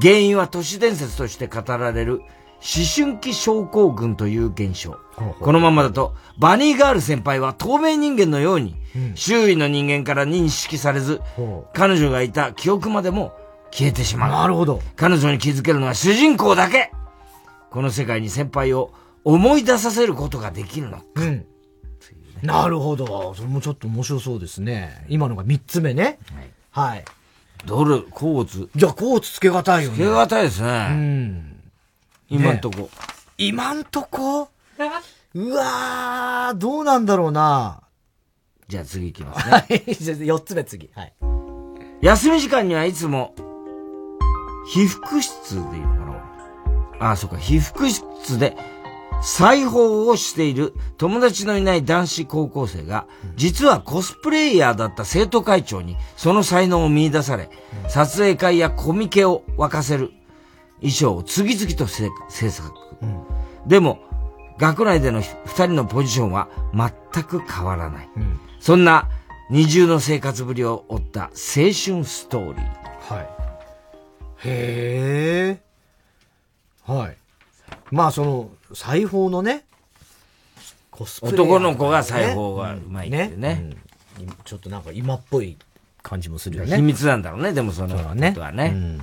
[0.00, 2.20] 原因は都市伝説として語られる
[2.60, 4.96] 思春期症候群という現象。
[5.40, 8.76] このままだと、バニーガール先輩は透明人間のように、
[9.14, 11.22] 周囲の人間から認識されず、
[11.72, 13.32] 彼女がいた記憶までも
[13.70, 14.30] 消えてしまう。
[14.30, 14.82] なるほど。
[14.96, 16.92] 彼女に気づけるのは主人公だけ
[17.70, 18.92] この世界に先輩を
[19.24, 21.04] 思い出させることができるのか。
[21.16, 21.46] うん。
[22.42, 23.34] なるほど。
[23.34, 25.04] それもちょっと面白そうですね。
[25.08, 26.18] 今のが三つ目ね。
[26.72, 26.94] はい。
[26.94, 27.04] はい、
[27.66, 28.68] どれ、コーツ。
[28.76, 29.96] じゃあ、コーツつけがたいよね。
[29.96, 30.88] つけがたいですね。
[30.90, 31.60] うん。
[32.28, 32.78] 今んとこ。
[32.78, 32.88] ね、
[33.38, 34.48] 今んとこ？
[35.34, 37.82] うわー、どうなんだろうな。
[38.68, 39.52] じゃあ次行きますね。
[39.52, 39.94] はい。
[39.98, 40.90] じゃあ四つ目次。
[40.94, 41.14] はい。
[42.00, 43.34] 休み時間にはいつも、
[44.72, 45.97] 被服室でいいのかな
[47.00, 48.56] ああ、そっか、被服室で、
[49.20, 53.06] 裁縫をしている友達のいない男子高校生が、
[53.36, 57.50] 実はコスプレイヤーだった生徒会長にその才能を見出され、
[57.88, 60.12] 撮影会やコミケを沸かせる
[60.76, 62.72] 衣装を次々と制作。
[63.66, 63.98] でも、
[64.58, 68.08] 学内での二人のポジションは全く変わらない。
[68.60, 69.08] そんな
[69.50, 71.30] 二重の生活ぶりを追った青
[71.72, 73.14] 春ストーリー。
[73.14, 73.28] はい。
[74.44, 75.67] へえ。
[76.92, 77.16] はい。
[77.90, 79.64] まあその、裁縫のね、
[80.90, 83.70] コスプレ、ね、男の子が裁縫がうまいってねね、
[84.18, 85.56] うん、ちょっとなんか今っぽい
[86.02, 86.76] 感じもするよね。
[86.76, 88.34] 秘密なんだろうね、でもそのことはね。
[88.74, 89.00] うん、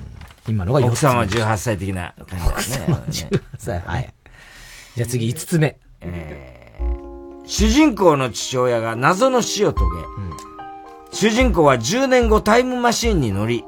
[0.48, 2.86] 今のが奥様は18歳的な感じだね。
[2.88, 4.14] 奥様18歳、はい。
[4.96, 5.78] じゃあ次5つ目。
[6.00, 10.36] えー、主人公の父親が謎の死を遂げ、うん、
[11.12, 13.64] 主人公は10年後タイムマシンに乗り、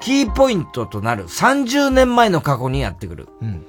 [0.00, 3.28] キーポイントとなる30年前の過去にやってくる。
[3.40, 3.66] うん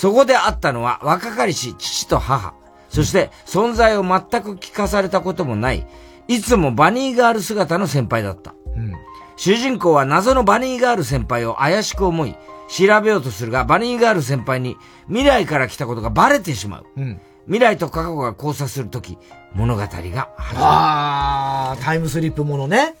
[0.00, 2.54] そこで会ったのは若かりし父と母、
[2.88, 5.86] そして存在を全く聞かされたこともない、
[6.28, 8.54] いつもバニーガール姿の先輩だった。
[8.76, 8.94] うん、
[9.36, 12.34] 主人公は謎のバニーガール先輩を怪しく思い、
[12.68, 14.76] 調べようとするが、バニーガール先輩に
[15.08, 16.86] 未来から来たことがバレてしまう。
[16.96, 19.18] うん、未来と過去が交差するとき、
[19.52, 20.28] 物語が始まる。
[20.54, 22.94] あー、タイムスリップものね。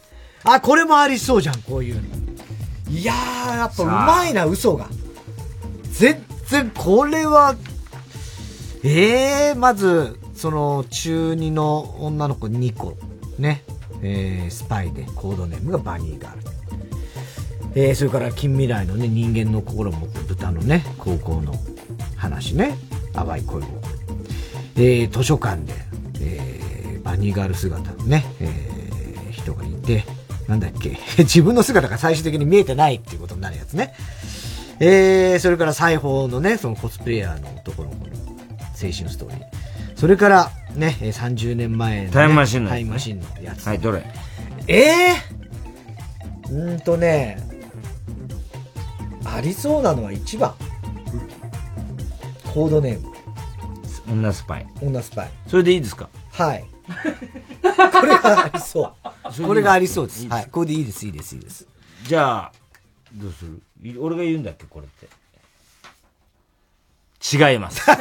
[0.44, 2.02] あ、これもありそうじゃん、こういうの。
[2.90, 4.88] いやー、やっぱうまいな、嘘が。
[5.92, 7.54] 全然これは、
[8.82, 12.96] えー、まず、その、中2の女の子2個、
[13.38, 13.62] ね、
[14.02, 16.42] えー、スパイで、コードネームがバニーガール。
[17.76, 21.54] えー、それから近未来のね、人間の心を持った豚のね、高校の
[22.16, 22.76] 話ね、
[23.12, 23.66] 淡い恋を。
[24.76, 25.74] えー、図書館で、
[26.20, 30.04] えー、バニーガール姿のね、えー、人がいて、
[30.50, 33.94] なんだっけ、 自分の姿が最終的に見えてないっていうことになるやつね。
[34.80, 39.40] えー、それから裁縫のね、そのコスプレイヤーの男の子の青春ストーリー。
[39.94, 43.64] それから、ね、30年前の、ね、タイムマシンの、タイムマシンのやつ。
[43.66, 44.02] はい、どれ？
[44.66, 47.38] ええー、うんとね、
[49.24, 50.54] ありそうなのは1番。
[52.52, 53.08] コードネーム。
[54.10, 54.66] 女スパイ。
[54.82, 55.30] 女スパイ。
[55.46, 56.08] それでいいですか？
[56.32, 56.64] はい。
[57.62, 58.94] これがありそ
[59.42, 59.42] う。
[59.46, 60.28] これがありそうです。
[60.28, 60.46] はい。
[60.50, 61.66] これでいいです、いいです、いいです。
[62.04, 62.52] じゃあ、
[63.12, 63.62] どうする？
[64.00, 65.08] 俺が言うんだっけこれって。
[67.22, 67.88] 違います。
[67.90, 67.92] 違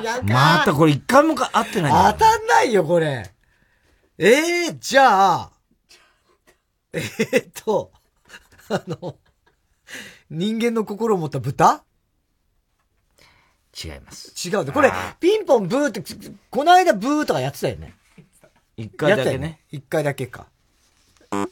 [0.00, 0.22] うか。
[0.24, 3.30] またこれ一回もか合ってない当たんないよ、これ。
[4.18, 5.50] ええー、じゃあ、
[6.92, 7.92] えー、っと、
[8.68, 9.16] あの、
[10.30, 11.84] 人間の心を持った豚？
[13.84, 14.32] 違います。
[14.48, 16.02] 違うこれ、ピンポンブーって、
[16.50, 17.94] この間ブーとかやってたよね。
[18.76, 19.60] 一回だけね。
[19.70, 20.46] 一回だけか。
[21.30, 21.42] おせ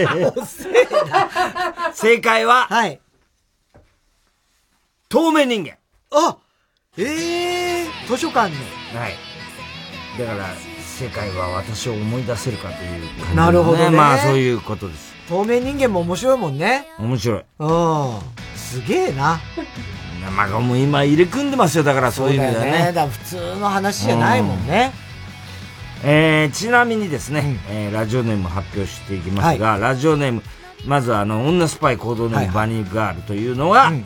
[0.00, 0.06] え。
[0.34, 0.88] おせえ
[1.92, 3.00] 正解は、はい。
[5.08, 5.76] 透明人間。
[6.10, 6.38] あ
[6.96, 8.56] ええー、図書館の。
[9.00, 9.16] はい。
[10.18, 10.54] だから、
[10.94, 13.90] 世界は私を思い出せるかというね、なるほどね。
[13.90, 15.12] まあそういうことです。
[15.28, 16.86] 透明人間も面白いもんね。
[16.98, 17.44] 面白い。
[17.58, 17.68] うん。
[18.64, 19.40] すげえな。
[20.36, 22.72] まあもう今入れ組んでますよ、だからそういう意味ではね。
[22.86, 24.92] ねだ普通の話じゃないもんね。
[26.02, 30.42] うん、えー、ちなみにですね、うん、えー、ラジオネーム発表していきますが、はい、ラジオネーム、
[30.86, 34.04] まずあの、女スパイ行動ネームバニーガールというのは、はいはい、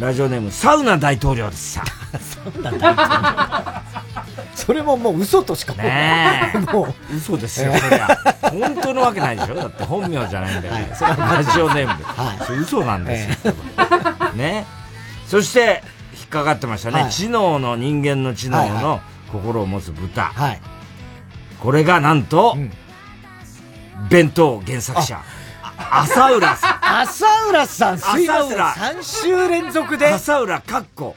[0.00, 1.84] ラジオネームサウナ大統領でした。
[2.18, 4.30] サウナ大統領。
[4.54, 7.16] それももう嘘としかねもう。
[7.16, 8.06] 嘘ですよ、そりゃ
[8.40, 9.54] 本当のわけないでしょ？
[9.54, 13.54] だって本名じゃないんだよ、はい、それはラジオネームで、はい、それ嘘なんですよ、
[14.34, 14.66] ね。
[15.26, 15.82] そして
[16.18, 19.00] 引っかかってましたね、はい、知能の人間の知能の
[19.30, 20.60] 心を持つ豚、はい、
[21.60, 22.72] これがなんと、うん、
[24.08, 25.20] 弁当原作者
[25.90, 31.14] 浅浦さん浅浦さんすいません3週連続で浅浦かっこ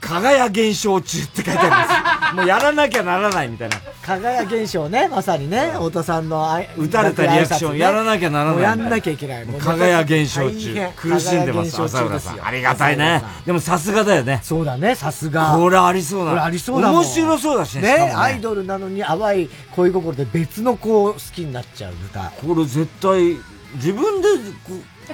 [0.00, 3.76] 加賀屋現象中って書いてあるんですもうやらなきゃならないみたいな。
[4.02, 6.44] 加賀屋現象ね、まさにね、太田さんの
[6.76, 8.62] 打たれたリアクションやらなきゃならない。
[8.62, 9.46] やんなきゃいけない。
[9.46, 10.74] 加賀屋現象中。
[10.96, 12.44] 苦しんでます、浅浦さん。
[12.44, 13.22] ありがたいね。
[13.46, 14.40] でもさすがだよね。
[14.42, 15.56] そうだね、さすが。
[15.56, 16.30] これありそうな。
[16.32, 17.82] これありそうだ面白そうだしね。
[17.82, 22.32] ね、アイドルなのに淡い恋心で別の子を好きになっちゃう歌。
[22.46, 23.38] これ絶対、
[23.74, 24.28] 自分で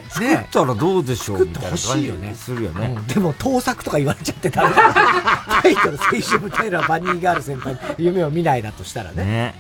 [0.09, 2.35] 作ったらどうでしょう、作ってほしいよね。
[2.35, 4.71] するよね、でも盗作とか言われちゃってた
[5.63, 9.25] タイトル、青春舞台のバニーガール先輩夢を見ないだとしたらね。
[9.25, 9.55] ね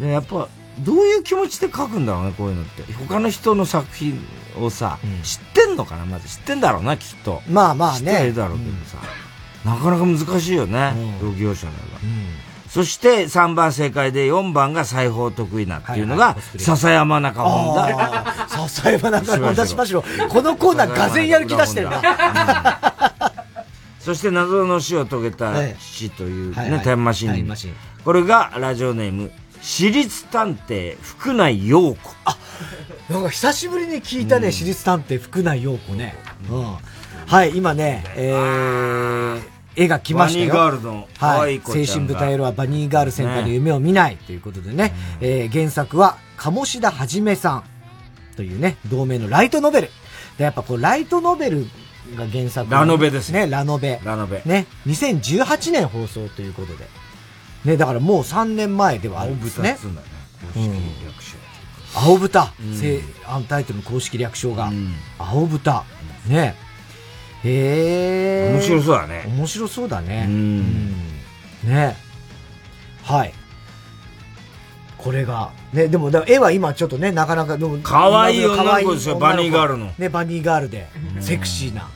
[0.00, 0.48] でやっぱ、
[0.80, 2.82] どういう気持ちで書くんだろうね、こういうのって。
[2.92, 4.20] 他の人の作品
[4.60, 7.42] をさ、うん、知ってんのかなまず知ってんだろうな、きっと。
[7.48, 8.12] まあまあね。
[8.12, 8.98] 知ってるだろうけどさ。
[9.64, 12.45] うん、なかなか難しいよね、同業者のよう
[12.76, 18.48] そして3番正解で4番が裁縫得意なっていうのが、笹山中本田。
[18.48, 20.04] 笹山中本田しましろ。
[20.28, 22.02] このコーナーがぜんやる気出してるな。
[23.98, 27.56] そして謎の死を遂げた死というね、タイムマシン。
[28.04, 29.30] これがラジオネーム、
[29.62, 31.98] 私立探偵福内陽子。
[32.26, 32.36] あ、
[33.08, 36.14] なんか久しぶりに聞いたね、私立探偵福内陽子ね。
[36.50, 36.76] うん。
[37.26, 40.54] はい、今ね、えー、絵が来ましたよ。
[40.54, 41.60] バニーガールのはい。
[41.64, 47.64] 青春舞台色はバニーガール先輩の夢を見ないということでね、ねえー、原作は鴨志田はじめさん
[48.36, 49.90] というね、同名のライトノベル。
[50.38, 51.66] で、やっぱこう、ライトノベル
[52.16, 53.46] が原作、ラノベですね。
[53.48, 54.00] ラノベ。
[54.04, 54.42] ラノベ。
[54.44, 54.66] ね。
[54.86, 56.86] 2018年放送ということで。
[57.64, 59.76] ね、だからもう3年前ではあるんですね。
[61.94, 65.84] 青豚、うん、アンタイトルの公式略称が、うん、青豚。
[66.28, 66.54] ね。
[67.46, 68.52] へえ。
[68.54, 69.24] 面白そうだね。
[69.26, 70.26] 面白そうだね。
[70.28, 70.94] うん。
[71.64, 71.96] ね。
[73.02, 73.32] はい。
[74.98, 75.50] これが。
[75.72, 79.92] ね、でも、絵は今ちょっとね、なかなか、かわいい女の子ですよ、バニーガールの。
[79.98, 80.88] ね、バニーガールで、
[81.20, 81.88] セクシーな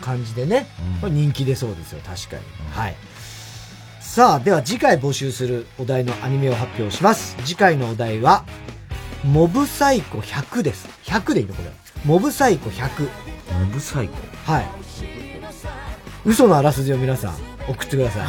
[0.00, 0.66] 感じでね、
[1.02, 2.42] うん、人気出そうですよ、確かに。
[2.72, 2.96] はい。
[4.00, 7.36] さあ、では次回募集するお題のアニメを発表します。
[7.44, 8.44] 次回のお題は、
[9.24, 10.88] モブサイコ100です。
[11.04, 11.70] 100でいいのこれ。
[12.04, 13.08] モブサイコ100。
[13.60, 14.14] モブサイコ
[14.50, 14.77] はい。
[16.28, 17.34] 嘘のあらすじを皆さん
[17.66, 18.28] 送ってください。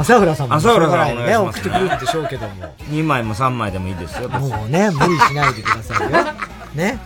[0.00, 2.74] 朝浦さんも朝浦さんね、送ってくるんでしょうけども。
[2.90, 4.30] 2枚も3枚でもいいですよ。
[4.30, 6.24] もうね、無理しないでくださいよ。
[6.74, 6.98] ね。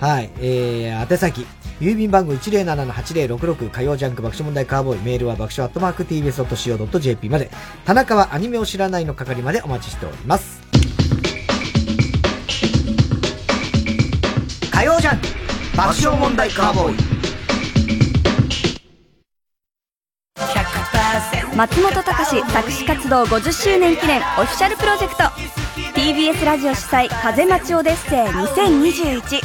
[0.00, 0.30] はい。
[0.40, 1.46] えー、宛先。
[1.80, 7.50] 郵便番号107-8066火曜ジャンク爆笑問題カーボーイメールは爆笑アットマーク tbs.co.jp まで
[7.84, 10.62] 田中はアニメを知らないの係までお待ちしております
[14.72, 15.26] 火曜ジャンク
[15.76, 17.15] 爆笑問題カーボーイ
[21.56, 25.22] 松本隆作詞活動50周年記念オフィシャルプロジェクト。
[25.94, 29.40] TBS ラジオ主催風待ちオデッセイ2021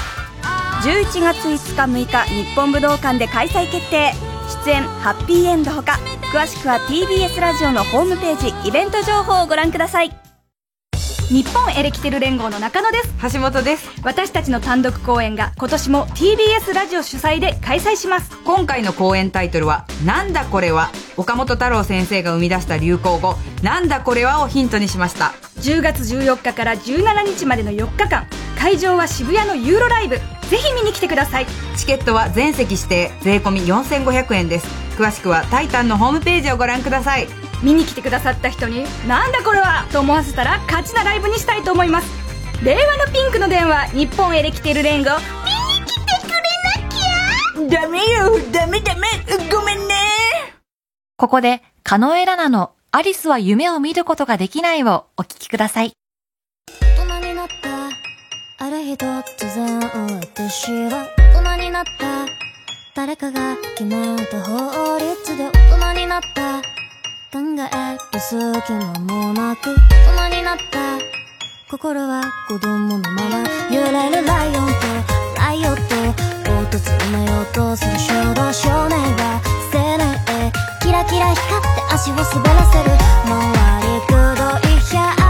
[0.81, 4.11] 11月5日6日日本武道館で開催決定。
[4.65, 5.99] 出演ハッピーエンドほか。
[6.33, 10.30] 詳しくは TBS ラジオのホームページイベント情報をご覧ください。
[11.31, 13.33] 日本エレキテル連合の中野です。
[13.33, 13.89] 橋本です。
[14.03, 18.37] 私たちの単独公演が今年も TBS ラジオ主催で開催します。
[18.43, 25.31] 今回の公演タイトルは「なんだこれは」岡本太郎先生が生み出した流行語「なんだこれは」をヒントにしました。
[25.61, 28.27] 10月14日から17日までの4日間
[28.59, 30.17] 会場は渋谷のユーロライブ。
[30.17, 31.47] ぜひ見に来てください。
[31.77, 34.67] チケットは全席指定税込4500円です。
[34.97, 37.27] 詳しくは「タイタン」のホームページをご覧ください
[37.61, 42.07] 見に来てくださった人に「なんだこれは!」と思わせたら勝ちなライブにしたいと思います。
[42.63, 46.35] 令和のピンクの電話日本エレキテル連合見に来てくれ
[47.65, 47.81] なきゃ。
[47.81, 49.07] ダメよダメダメ
[49.51, 49.95] ごめんね。
[51.17, 55.93] ここで、カノエラナのアリスは夢を見ることができないをお聞きください。
[56.97, 57.47] 大人になっ
[58.59, 58.65] た。
[58.65, 59.23] ある日突
[59.55, 59.79] 然
[60.19, 61.07] 私は。
[61.33, 62.25] 大人になった。
[62.93, 66.61] 誰かが決めた法律で大人になった
[67.31, 67.43] 考え
[68.13, 68.35] る隙
[68.73, 69.73] 間もなく
[70.19, 70.99] 大人になった。
[71.69, 73.37] 心は子供のまま。
[73.71, 74.73] 揺れるライオンと
[75.37, 75.95] ライオット
[76.43, 79.41] 凹凸埋めようとする衝動少年は
[79.73, 80.51] 青年へ。
[80.81, 82.89] キラキラ光って足を滑らせる。
[83.23, 85.20] 回りくどい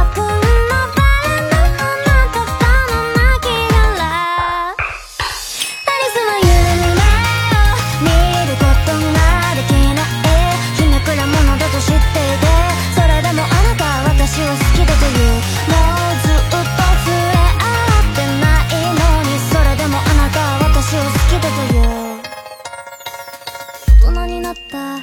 [24.51, 24.97] った。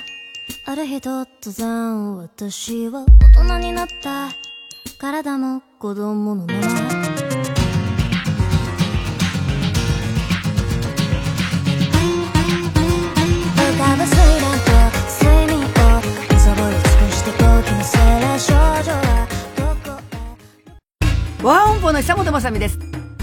[0.71, 3.05] ある日突然私は
[3.37, 4.29] 大人になった。
[4.99, 6.59] 体も子供のまま。
[6.59, 6.63] 浮
[13.79, 14.73] かぶ睡蓮と
[15.25, 17.43] 睡眠をむさぼり尽くして時
[17.73, 19.27] のせいで少女は
[21.43, 22.79] 和ハ本舗の久本雅美です。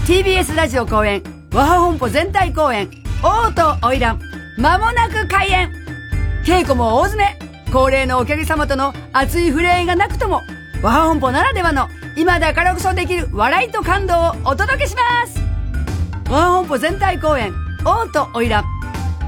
[0.06, 1.22] TBS ラジオ公演
[1.52, 2.90] 和ハ本舗全体公演
[3.22, 4.18] 王と花魁
[4.58, 5.75] 間もなく開演。
[6.46, 7.36] 稽古も大詰め。
[7.72, 10.42] 恒例のお客様との熱い触れ合いがなくとも
[10.80, 15.40] 和本舗ならではの今だからこそできる笑いと感動をお届けします。
[16.30, 17.52] 和本舗全体公演
[17.84, 18.64] 王と花魁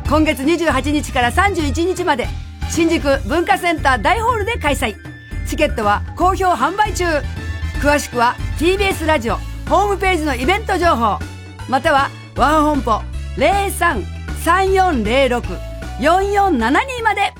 [0.08, 2.28] 今月28日から31日まで
[2.70, 4.94] 新宿文化センター大ホールで開催。
[5.48, 7.04] チケットは好評販売中。
[7.82, 9.38] 詳しくは TBS ラジオ
[9.68, 11.18] ホームページのイベント情報。
[11.68, 13.02] または和本舗
[15.98, 17.32] 0334064472まで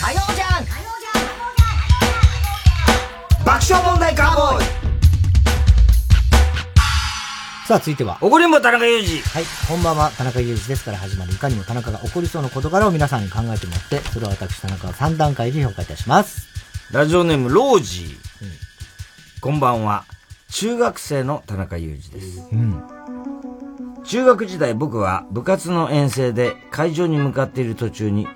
[0.00, 0.64] 火曜じゃん
[3.44, 4.68] 爆笑問題カーボーイ
[7.66, 8.16] さあ、続いては。
[8.22, 9.20] 怒りんぼ田中裕二。
[9.20, 9.44] はい。
[9.68, 16.48] こんばんは、田中裕二ですから始まるいかにも田中が起こりそうな事柄を皆さんに考えてもらって、それを私田中は3段階で評価いたします。
[16.92, 18.16] ラジオネーム、ロージー。
[19.42, 20.06] こんばんは。
[20.50, 22.40] 中学生の田中裕二です。
[24.04, 28.26] 中学時代僕は部活の遠征で会場に向かっている途中に、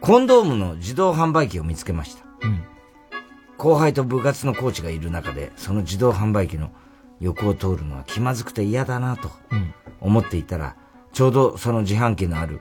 [0.00, 2.24] コンドームの自動販売機を見つけました。
[3.56, 6.70] 後輩と部活のコーチがいる中で、その自動販売機の
[7.20, 9.30] 横を通るのは気まずくて嫌だなと
[10.00, 10.76] 思っていたら、
[11.12, 12.60] ちょうどその自販機のある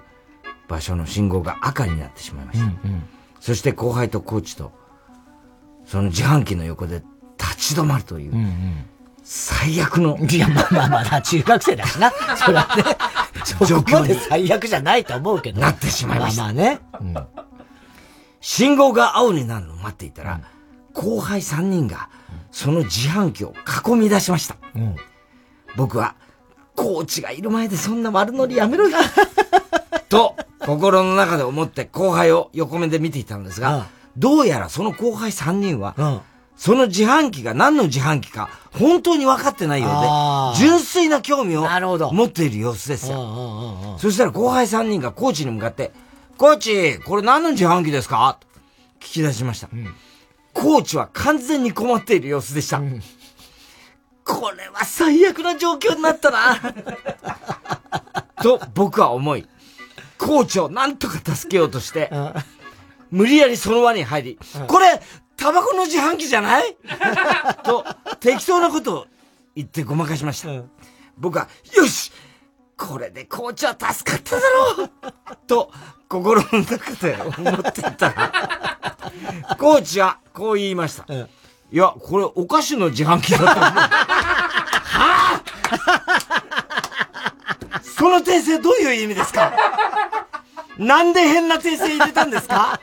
[0.68, 2.66] 場所の信号が赤になってしまいました。
[3.40, 4.72] そして後輩とコーチと、
[5.86, 7.04] その自販機の横で
[7.38, 8.34] 立ち止まるという、
[9.28, 10.18] 最悪の。
[10.20, 12.12] いや、まあまあまあ、中学生だしな。
[12.38, 12.84] それはね、
[13.66, 15.60] そこまで最悪じゃないと思うけど。
[15.60, 16.44] なってしまいました。
[16.44, 16.80] まあまあね。
[18.40, 20.42] 信号が青になるのを待っていたら、
[20.94, 22.10] 後輩3人が、
[22.52, 23.56] その自販機を
[23.88, 24.58] 囲み出しました。
[25.76, 26.14] 僕は、
[26.76, 28.98] コーチがいる前でそんな悪ノリやめろよ。
[30.08, 33.88] と、心の中で思って後輩を横目で見ていたのですが、
[34.18, 36.22] どうやらその後輩3人は、
[36.58, 41.68] その自販機が何の自販機か本当に分かってないようで、純粋な興味を
[42.14, 43.98] 持っている様子ですよ。
[44.00, 45.92] そしたら後輩3人がコーチに向かって、
[46.38, 48.38] コーチ、これ何の自販機ですか？
[48.40, 48.48] と
[49.00, 49.70] 聞き出しました。
[50.54, 52.82] コーチは完全に困っている様子でした。
[54.24, 56.58] これは最悪な状況になったな。
[58.42, 59.48] と僕は思い、
[60.18, 62.10] コーチを何とか助けようとして、
[63.12, 65.02] 無理やりその輪に入り、これ、
[65.38, 66.78] タバコの自販機じゃない？
[67.64, 67.86] と、
[68.20, 69.06] 適当なことを
[69.56, 70.50] 言ってごまかしました。
[71.18, 72.12] 僕は、よし
[72.78, 74.42] これでコーチは助かっただ
[74.78, 74.90] ろう
[75.48, 75.72] と、
[76.10, 78.32] 心の中で思っていたら、
[79.58, 81.06] コーチはこう言いました。
[81.14, 81.28] い
[81.72, 83.56] や、これお菓子の自販機だと思う。
[83.56, 85.46] はぁ
[87.82, 89.52] その訂正どういう意味ですか？
[90.78, 92.80] なんで変な訂正入れたんですか？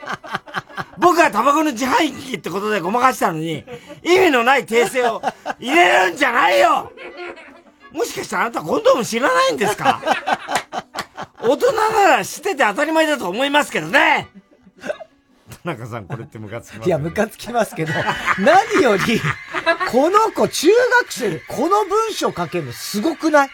[0.97, 3.63] 僕はタバコの自販機ってことでごまかしたのに、
[4.03, 5.21] 意味のない訂正を
[5.59, 6.91] 入れるんじゃないよ！
[7.91, 10.01] もしかしてあなたコンドーム知らないんですか？
[11.41, 14.29] 大人なら知ってて当たり前だと思いますけどね。
[15.63, 17.93] 田中さん、これってムカつきますいや、ムカつきますけど、
[18.39, 19.21] 何より、
[19.91, 20.67] この子、中
[21.01, 23.49] 学生でこの文章書けるのすごくない？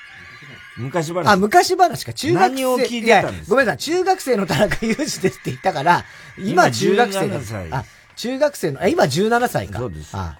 [0.79, 1.27] 昔話。
[1.27, 2.49] あ、昔話か、中学生。
[2.49, 6.05] 何を聞いてたんですごめんなさい、中学生の田中裕二ですって言ったから、
[6.37, 7.53] 今中学生今です。
[7.53, 7.85] 17歳あ、
[8.15, 9.79] 中学生の、あ、今17歳か。
[9.79, 10.09] そうです。
[10.13, 10.37] あ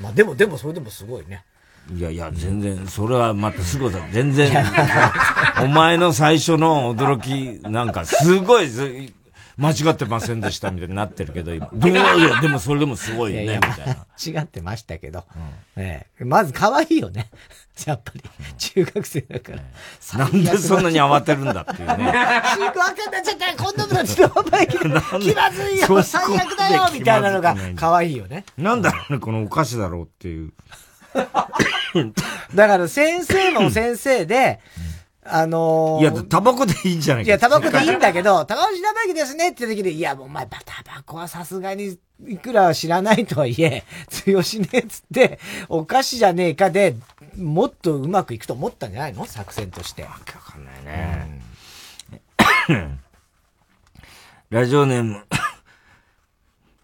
[0.00, 1.44] まあでも、でもそれでもすごいね。
[1.94, 4.52] いやいや、全然、それはまたすごさ、全然、
[5.62, 8.68] お前の最初の驚き、なんかすごい、
[9.56, 11.68] 間違ってませんでしたみたいになってるけど、今。
[11.72, 14.40] どういや、でもそれでもすごいね、みたいな。
[14.40, 15.24] 違ってましたけど。
[15.76, 17.30] ええまず可愛いよね。
[17.86, 18.22] やっぱり、
[18.58, 20.18] 中学生だから。
[20.18, 22.12] なんでそんなに慌てるんだっていうね。
[22.54, 28.44] シークわかんなっちゃったよ、今度のちのまま気まずいよ、最悪だよ、みたいなのが可愛いよね。
[28.58, 30.52] なんだろうね、このお菓子だろうっていう。
[32.54, 34.60] だから先生も先生で、
[35.24, 37.28] あのー、いや、タバコでいいんじゃないか。
[37.28, 41.96] いや、タバコでいいんだけど、高橋白べきですねって時で、いや、もうお前、タバコはさすがに、
[42.26, 45.38] いくら知らないとはいえ、強しねえっつって、
[45.68, 46.96] お菓子じゃねえかで、
[47.36, 49.24] もっとうまくいくと思ったんじゃないの？
[49.24, 50.02] 作戦として。
[50.02, 51.40] わかんないね。
[52.68, 53.00] うん、
[54.50, 55.24] ラジオネーム、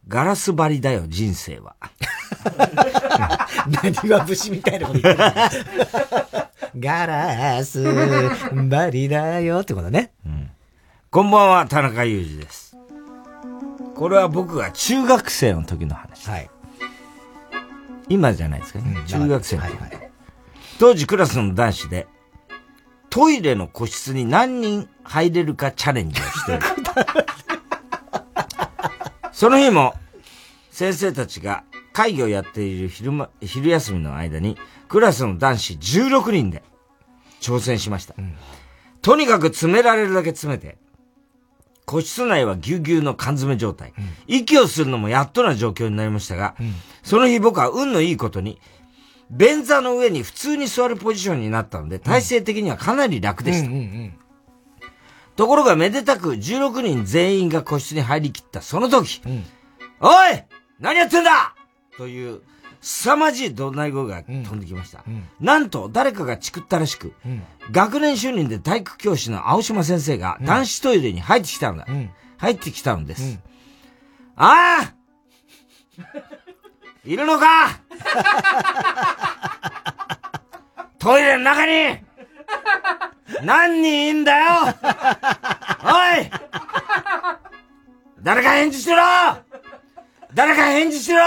[0.09, 1.75] ガラス張りだよ、人生は。
[3.83, 5.29] 何は節みたいなこと言ってる。
[6.81, 10.13] ガラス張りだよってことね。
[10.25, 10.51] うん。
[11.11, 12.77] こんばんは、田中裕二です。
[13.97, 16.29] これは僕が中学生の時の話。
[16.29, 16.51] はい。
[18.09, 18.95] 今じゃないですかね。
[18.97, 19.77] うん、中学生の時。
[19.77, 20.11] はいはい、
[20.79, 22.07] 当時クラスの男子で、
[23.11, 26.61] トイレの個室に何人入れるかチャレンジをしてる。
[29.33, 29.95] その日も、
[30.71, 34.57] 先生たちが会議をやっている昼間、昼休みの間に、
[34.89, 36.63] クラスの男子16人で
[37.41, 38.15] 挑戦しました。
[38.19, 38.35] うん、
[39.03, 40.79] とにかく詰められるだけ詰めて、
[41.85, 48.61] 個室内はぎゅうぎゅうの缶詰状態、うん、息をするのもやっとな状況になりましたが、うん、その日僕は運のいいことに、
[49.31, 53.71] 便座の上に普通に座るポジションになったので、体勢的にはかなり楽でした。
[55.37, 59.23] ところがめでたく16人全員が個室に入りきったその時、
[60.01, 60.45] おい!
[60.81, 61.55] 何やってんだ！
[61.97, 62.43] という、
[62.81, 65.03] 凄まじい怒鳴り声が飛んできました。
[65.07, 71.87] うん、なんと、誰かがチクったらしく、うん、学年主任で体育教師の青島先生が男子トイレに入ってきたんだ。
[71.89, 73.39] うん、入ってきたんです。
[74.37, 74.95] ああ
[77.05, 77.81] いるのか
[80.99, 81.99] トイレの中に
[83.43, 84.45] 何人いんだよ
[85.83, 85.89] お
[86.21, 86.31] い
[88.23, 88.97] 誰か返事しろ
[90.35, 91.19] 誰か返事しろ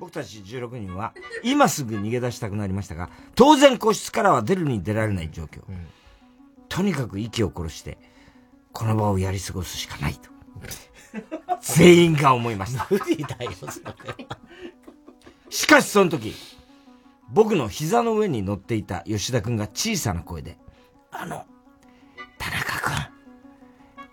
[0.00, 1.12] 僕たち16人は
[1.44, 5.60] 今すぐ逃げ出したくなりましたが、当然個室からは出るに出られない状況。
[5.68, 5.86] うん、
[6.70, 7.98] とにかく息を殺して、
[8.72, 10.30] この場をやり過ごすしかないと。
[11.60, 12.86] 全員が思いました。
[12.90, 13.72] 無理だよ、それ。
[15.50, 16.34] しかしその時、
[17.28, 20.56] 僕の膝の上に乗っていた吉田くんが小さな声で、
[21.10, 21.44] あの、
[22.38, 22.94] 田中くん、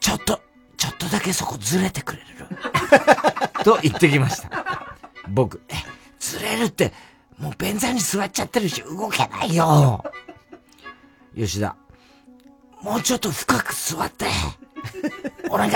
[0.01, 0.41] ちょっと、
[0.75, 3.63] ちょっとだけそこずれてくれる？
[3.63, 4.96] と言ってきました。
[5.29, 5.73] 僕、え、
[6.19, 6.93] ずれるって、
[7.37, 10.03] もう便座に座っちゃってるし、動けないよ。
[11.35, 11.75] 吉田、
[12.81, 14.25] もうちょっと深く座って。
[15.49, 15.71] お願い。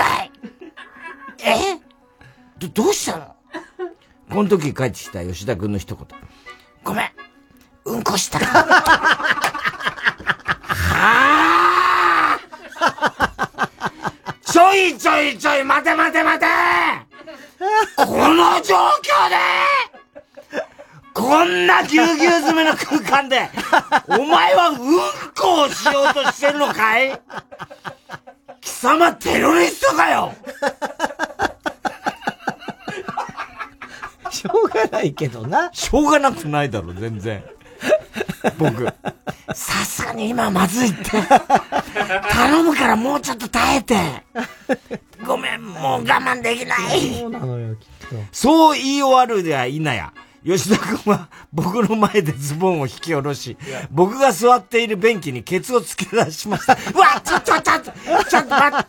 [1.44, 1.78] え？
[2.58, 3.36] ど、どうしたの？
[4.30, 6.06] この時帰ってきた吉田君の一言。
[6.82, 7.10] ごめん。
[7.84, 8.38] うんこした。
[8.38, 8.48] は
[12.34, 12.38] あ
[14.44, 16.46] ちょいちょいちょい、待て待て待て
[17.96, 19.36] この状況で
[21.14, 23.50] こんなぎゅうぎゅう詰めの空間で、
[24.08, 24.78] お前はうん
[25.34, 27.20] こをしようとしてるのかい？
[28.60, 30.32] 貴様テロリストかよ
[34.30, 35.70] しょうがないけどな。
[35.72, 37.44] しょうがなくないだろ、全然。
[38.58, 38.86] 僕。
[39.54, 41.10] さすがに今まずいって。
[42.30, 43.96] 頼むからもうちょっと耐えて。
[45.32, 47.00] ごめん、もう我慢できない。
[47.18, 48.16] そうなのよ、きっと。
[48.32, 50.12] そう言い終わるではいなや。
[50.44, 53.56] 吉田君は 僕の前でズボンを引き下ろし、
[53.90, 56.76] 僕が座っている便器にケツを突き出しました。
[56.94, 57.80] うわちょ、ちょ、ちょ、
[58.28, 58.86] ちょっと待って。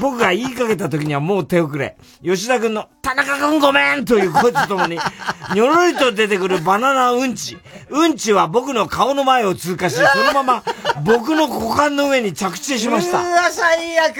[0.00, 1.96] 僕が言いかけた時にはもう手遅れ。
[2.24, 4.98] 吉田君の、田中君ごめんという声とともに、
[5.54, 7.58] にょろりと出てくるバナナうんち。
[7.90, 10.62] うんちは僕の顔の前を通過し、そのまま
[11.04, 13.20] 僕の股間の上に着地しました。
[13.20, 14.16] うわ、最悪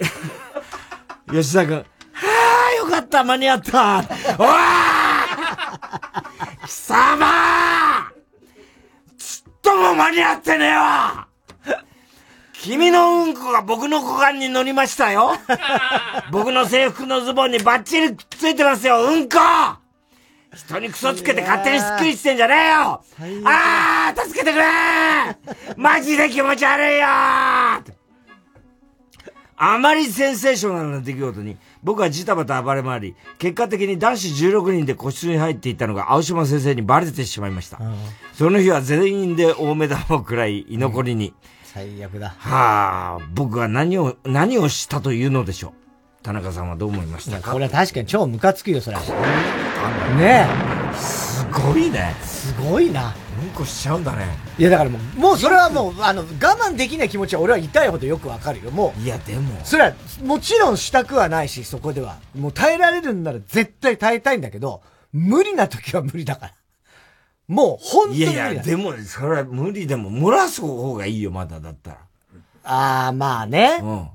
[1.30, 1.84] 吉田君、は
[2.72, 4.04] あ、よかった、間に合った。
[4.38, 4.56] おわ
[6.66, 8.10] 貴様。
[9.18, 11.26] ちっとも間に合ってねえわ。
[12.54, 15.32] 君のうんこが僕の股間に乗りましたよ。
[16.30, 19.38] 僕の制服のズボンにバッチリくっついてますよ、うんこ。
[20.54, 23.04] 人にクソつけて勝手にスッキリしてんじゃねえよ。
[23.46, 24.64] ああ助けてくれ
[25.76, 27.99] マジで気持ち悪いよ
[29.62, 37.78] あまりセンセーショナルな出来事に、僕はジタバタ暴れ回り、結果的に男子16人で個室に入っていたのが青島先生にバレてしまいました。
[38.32, 41.28] その日は全員で大目玉を食らい、居残りに。
[41.28, 42.34] うん、最悪だ。
[42.38, 45.72] はあ、僕は何を、何をしたというのでしょう。
[46.22, 47.52] 田中さんはどう思いましたか？
[47.52, 48.96] これは確かに超ムカつくよ、それ。
[48.96, 49.02] ね
[50.22, 50.46] え。
[50.96, 52.14] すごいね。
[52.22, 53.14] すごいな。
[53.50, 54.26] うんこしちゃうんだね。
[54.58, 56.24] いやだからもう、もうそれはもう、あの、我
[56.56, 58.70] 慢できない気持ちは俺は痛いほどよくわかるよ。
[58.70, 59.00] もう。
[59.00, 59.60] いやでも。
[59.64, 62.18] それは、もちろんしたくはないし、そこでは。
[62.38, 64.82] もう耐えられるんなら絶対耐えたいんだけど、
[65.12, 66.54] 無理な時は無理だから。
[67.48, 68.18] もう、本当に。
[68.18, 71.98] いやいや、でも、それは無理でも、漏らす方がいいよ、まだだったら。
[72.64, 73.80] ああ、まあね。
[73.82, 74.08] うん。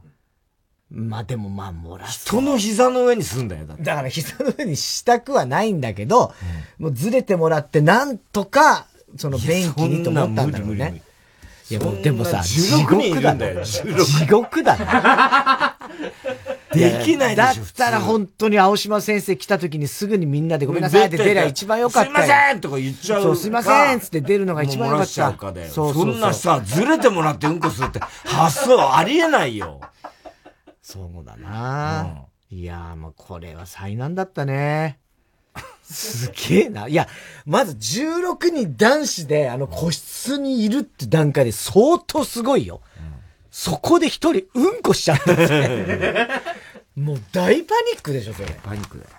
[0.91, 2.26] まあでもまあ漏らす。
[2.26, 6.34] 人の膝の上にすんだよ、だだから膝の上にしたくはないんだけど、
[6.80, 8.88] うん、もうずれてもらってなんとか、
[9.18, 11.02] その便器にと思ったんだろうね。
[11.70, 13.64] いや、もうでもさ、地獄だよ。
[13.64, 14.86] 地獄だね。
[16.74, 17.64] できないでしょ。
[17.64, 23.24] だったら本当に青島先生来た時にすぐにみんなでごめんなさいって出りゃ一番よかったすいませんとか言っちゃう。
[23.24, 25.34] そう、すいませんつって出るのが一番よかった。
[25.70, 29.82] そうそんなさ、ずれてもらってうんこするって発想ありえないよ。
[30.84, 35.00] そうだな、うん、いやーもうこれは災難だったね。
[35.90, 36.88] すげえな。
[36.88, 37.07] いや、
[37.45, 42.82] まず16人男子であの個室にいるって段階で相当すごいよ。
[42.98, 43.14] うん、
[43.52, 46.28] そこで一人うんこしちゃったって。
[46.95, 48.48] もう大パニックでしょ、それ。
[48.64, 49.10] パニックだよ。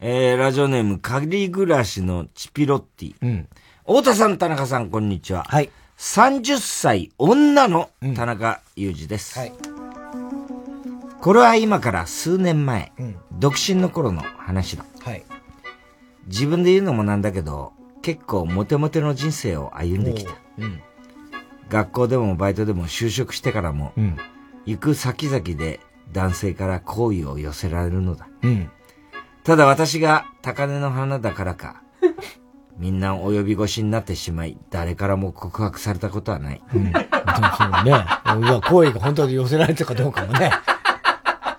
[0.00, 3.14] えー、ラジオネーム、仮暮らしのチピロッティ。
[3.22, 3.48] うん。
[3.86, 5.44] 太田さん、田中さん、こんにちは。
[5.48, 5.70] はい。
[5.98, 9.38] 30歳女の田中裕二です。
[9.38, 9.69] うん、はい。
[11.20, 14.84] これは今から数年前、うん、独身の頃の話だ。
[15.02, 15.24] はい。
[16.26, 17.72] 自分で言うのもなんだけど、
[18.02, 20.32] 結構モテモテの人生を歩んできた。
[20.58, 20.80] うん、
[21.68, 24.16] 学校でもバイトでも就職してからも、うん、
[24.64, 25.80] 行く先々で
[26.12, 28.26] 男性から好意を寄せられるのだ。
[28.42, 28.70] うん、
[29.44, 31.82] ただ私が高嶺の花だからか、
[32.78, 36.62] みんなお呼び越しになってしまい、誰からも告白されたことはない。
[36.74, 36.92] うん。
[36.96, 38.04] そうね。
[38.66, 40.50] 好意が本当に寄せられたかどうかもね。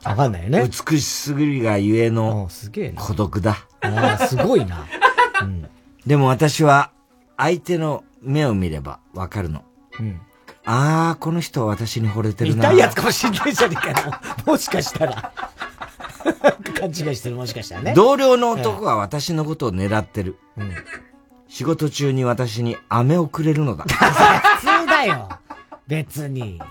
[0.03, 0.67] わかんないよね。
[0.67, 2.49] 美しすぎるがゆえの
[2.95, 3.57] 孤独だ。
[3.81, 4.85] ああ、すごいな。
[5.41, 5.69] うん、
[6.05, 6.91] でも私は
[7.37, 9.63] 相手の目を見ればわかるの。
[9.99, 10.19] うん、
[10.65, 12.65] ああ、この人は私に惚れてるな。
[12.69, 14.11] 痛いやつかもしんないじゃねえかよ。
[14.45, 15.31] もしかしたら。
[16.79, 17.93] 勘違いしてる、もしかしたらね。
[17.93, 20.37] 同僚の男は私のことを狙ってる。
[20.57, 20.73] うん、
[21.47, 23.85] 仕事中に私に飴をくれるのだ。
[23.89, 25.29] 普通だよ。
[25.87, 26.61] 別に。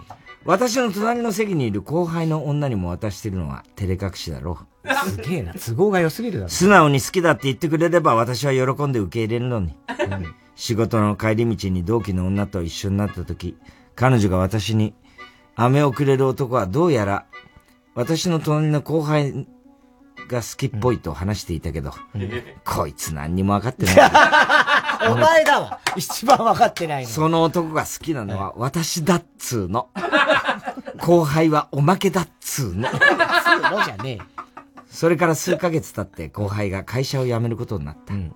[0.50, 5.08] 私の隣の席にいる後輩の女にも渡してるのは照れ隠しだろう。
[5.08, 6.50] すげえな、都合が良すぎるだろ。
[6.50, 9.76] 素直に好きだって言ってくれれば私は喜んで受け入れるのに。
[9.88, 13.56] うん、仕事の帰り道に同期の女と一緒になった時、
[13.94, 14.92] 彼女が私に
[15.54, 17.26] 飴をくれる男はどうやら
[17.94, 19.46] 私の隣の後輩
[20.26, 22.30] が好きっぽいと話していたけど、うん、
[22.64, 23.96] こいつ何にも分かってない。
[25.10, 25.80] お前だわ。
[25.96, 27.08] 一番分かってないの。
[27.08, 29.88] その男が好きなのは私だっつーの。
[31.00, 32.88] 後輩はおまけだっつーの。
[32.88, 34.42] つーのじゃねえ。
[34.90, 38.12] それから数ヶ月経って後輩が会社を辞めることになった。
[38.12, 38.34] うん、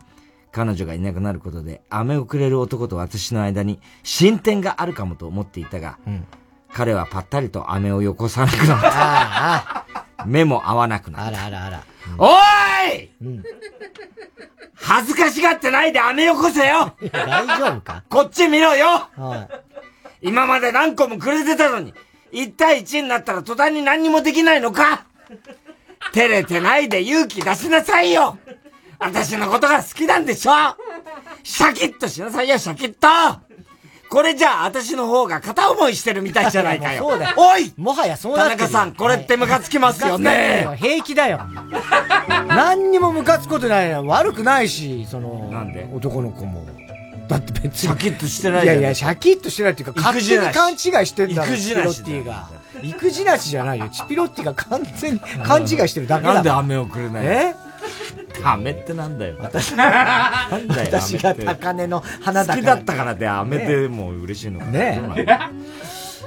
[0.53, 6.27] 彼女がいなくなることで、飴をくれる男と私の間に進展があるかもと思っていたが、うん、
[6.73, 10.24] 彼はぱったりと飴をよこさなくなった。
[10.27, 11.27] 目も合わなくなった。
[11.28, 11.85] あらあらあら。
[12.07, 13.45] うん、おーい、うん、
[14.74, 18.05] 恥ずかしがってないで飴よこせよ大丈夫か？
[18.09, 19.09] こっち見ろよ
[20.23, 21.93] 今まで何個もくれてたのに、
[22.35, 25.06] 1対1になったら途端に何にもできないのか？
[26.12, 28.36] 照れてないで勇気出しなさいよ
[28.98, 30.52] 私のことが好きなんでしょ？
[31.43, 33.09] シャキッとしなさいよ、シャキッと
[34.11, 37.09] これじゃあ、私の方が片思いしてるみたいじゃないかよ。
[37.09, 37.35] そうだよ。
[37.36, 40.69] おいもはやそうなって田中さん、これってムカつきますよね。
[40.78, 41.40] 平気だよ。
[42.47, 44.05] 何にもムカつくことないよ。
[44.06, 45.89] 悪くないし、その、なんで？
[45.93, 46.65] 男の子も。
[47.28, 47.72] だって別に。
[47.74, 52.48] シャキッとしてないいやいや、シャキッとしてないっていうか、勝手に勘違いしてんだろ、チピロッティが。
[52.82, 53.88] 育児なしじゃないよ。
[53.88, 56.34] チピロッティが完全に勘違いしてるだけだ。
[56.34, 57.55] なんで飴をくれないえ？
[58.42, 59.36] 飴ってなんだよ。
[59.38, 60.86] 私、なんだよ。
[60.86, 65.01] 私が高根の花だ好きだったからって飴でもう嬉しいのかね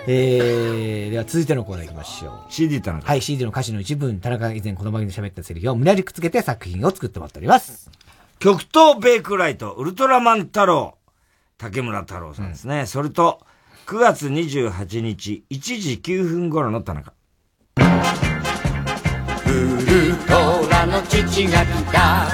[0.09, 2.31] えー、では続いてのコーナー行きましょう。
[2.49, 3.05] CD 田中。
[3.05, 7.89] はい、CD の歌詞の一部、田中が以前この番組で喋ったセリフを胸にくっつけて作品を作ってもらっております。
[8.39, 10.99] 極東ベイクライト、ウルトラマン太郎、
[11.57, 12.81] 竹村太郎さんですね。
[12.81, 13.41] うん、それと、
[13.87, 17.13] 9月28日、1時9分頃の田中。
[17.77, 17.87] ウル
[20.27, 22.27] トラの父が来た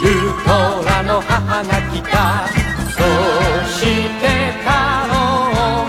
[0.00, 0.48] ウルト
[0.88, 2.48] ラの母が来た
[2.88, 3.02] そ
[3.68, 3.90] して
[4.60, 4.72] 太郎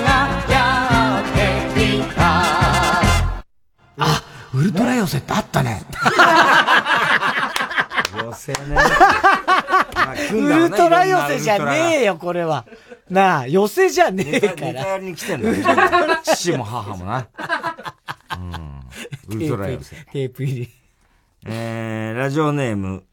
[0.01, 0.03] が
[0.49, 1.39] やって
[1.85, 2.43] きた
[4.53, 5.85] ウルトラ寄せってあったね。
[8.31, 8.77] 寄せね。
[10.33, 12.65] ウルトラ寄せじゃねえよ、これは。
[13.09, 14.73] なあ、寄せじゃねえから。
[14.73, 17.27] ネタに来てんだ父も母もな。
[18.37, 19.35] うん。
[19.35, 19.95] ウルトラ寄せ。
[20.11, 20.69] テープ入り。
[21.45, 23.03] えー、ラジオネーム、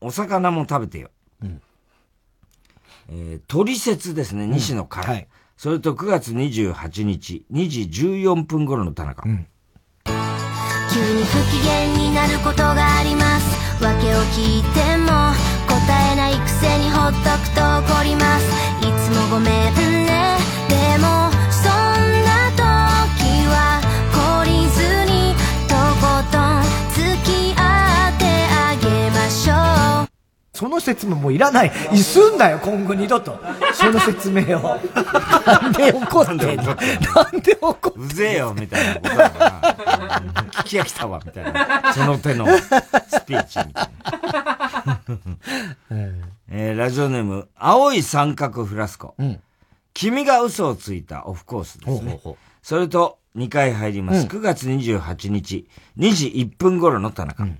[0.00, 1.10] お魚も食べてよ。
[1.42, 1.62] うん。
[3.08, 5.08] えー、鳥説ですね、西野から。
[5.08, 5.28] はい。
[5.56, 9.28] それと9月28日、2時14分頃の田中。
[9.28, 9.46] うん。
[10.92, 15.32] 急に不機嫌になることがあります訳を聞いても
[15.66, 18.44] 答えないくせにほっとくと怒ります。
[18.80, 19.74] いつもごめん
[20.04, 20.36] ね。
[20.68, 21.29] でも
[30.60, 31.72] その説明もういらない。
[31.90, 33.40] いすんなよ、今後二度と。
[33.72, 34.78] その説明を。
[35.46, 36.44] なんで怒ってんの？
[36.44, 40.32] なんで怒ってうぜえよ、みたいなことだから。
[40.50, 41.94] 聞き飽きたわ、みたいな。
[41.94, 43.90] その手のスピーチみたい
[44.84, 45.00] な。
[46.52, 49.14] えー、ラジオネーム、青い三角フラスコ。
[49.16, 49.40] うん、
[49.94, 51.94] 君が嘘をついたオフコースですね。
[51.94, 54.20] ほうほうほうそれと、2回入ります。
[54.20, 55.66] うん、9月28日、
[55.96, 57.44] 2時1分頃の田中。
[57.44, 57.58] うん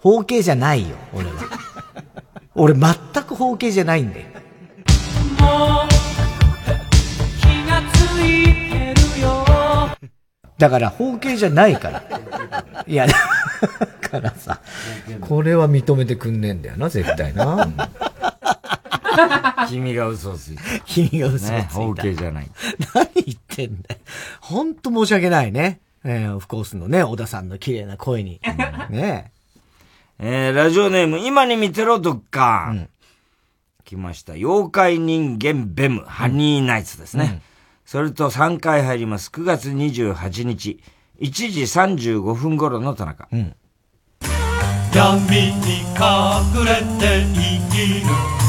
[0.00, 1.32] た包茎じゃないよ、俺は。
[2.54, 2.94] 俺全
[3.24, 4.26] く包茎じゃないんだよ。
[5.38, 5.88] もう
[7.40, 9.44] 気がついてるよ。
[10.58, 12.02] だから包茎じゃないから。
[12.86, 13.14] いや、だ
[14.08, 14.60] からさ、
[15.20, 17.68] これは認めてくんねえんだよな、絶対な。
[19.68, 20.62] 君が嘘をついた。
[20.84, 21.78] 君が嘘をついた。
[21.78, 22.50] ね、OK じゃない。
[22.94, 24.00] 何言ってんだよ。
[24.40, 25.80] ほんと申し訳ないね。
[26.04, 28.40] えー、オフコースのね、小田さんの綺麗な声に。
[28.88, 32.68] ねえー、ラジオネーム、今に見てろ、どっか。
[32.72, 32.88] うん、
[33.84, 34.34] 来ました。
[34.34, 37.24] 妖怪人間ベム、ハニーナイツですね。
[37.24, 37.42] うん、
[37.86, 39.30] それと3回入ります。
[39.30, 40.82] 9月28日、
[41.20, 43.28] 1時35分頃の田中。
[43.32, 43.54] うん、
[44.94, 48.40] 闇に隠れて生きる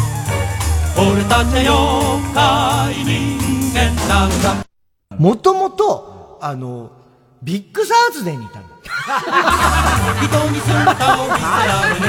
[0.98, 3.40] 俺たち妖怪人
[3.74, 4.66] 間なんだ。
[5.18, 6.92] もともと、あの、
[7.44, 8.76] ビッグサーズデーにいたんだ。
[10.22, 12.06] 人に姿を見せられね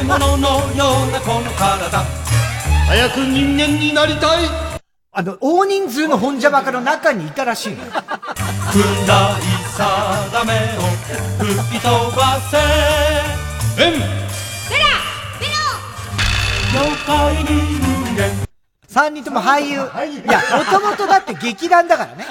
[0.00, 2.04] 獲物のようなこの体
[2.86, 4.46] 早く人間になりたい
[5.16, 7.84] あの、大人数の本邪魔家の中にいたらしいの。
[7.84, 7.94] 暗い
[9.72, 10.82] 定めを
[11.64, 12.58] 吹き飛ばせ。
[13.80, 14.86] えんベラ
[15.40, 17.84] ベロ妖怪人
[18.88, 19.72] 三人とも俳優。
[19.72, 22.26] いや、もともとだって劇団だからね。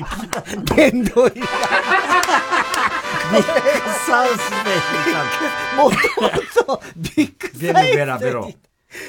[0.00, 1.42] 殿堂入り。
[4.06, 4.72] サウスで、
[5.76, 7.72] もともとビッグサイズで。
[7.72, 8.50] ベラベロ。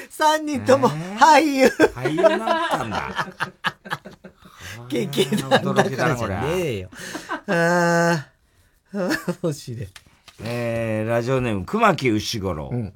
[0.08, 1.66] 三人とも俳優。
[1.94, 2.22] 俳優に。
[2.22, 3.28] なったんだ。
[4.88, 6.90] 劇団だからじゃねえよ。
[7.46, 8.26] あ
[8.92, 8.98] あ、
[9.42, 9.88] 面白い。
[10.42, 12.70] えー、ラジオネーム、熊木牛五郎。
[12.72, 12.92] うん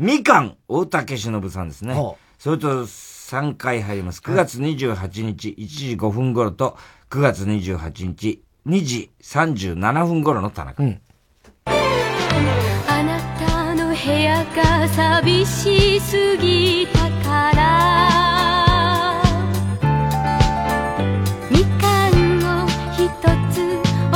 [0.00, 1.94] みかん、大竹しのぶさんですね。
[2.38, 4.20] それと3回入ります。
[4.20, 6.78] 9月28日1時5分頃と、
[7.10, 10.80] 9月28日2時37分頃の田中。
[10.80, 11.00] うん、
[11.66, 11.72] あ
[13.02, 19.20] なたの部屋が寂しすぎたから、
[21.50, 23.10] みかんを一
[23.52, 23.58] つ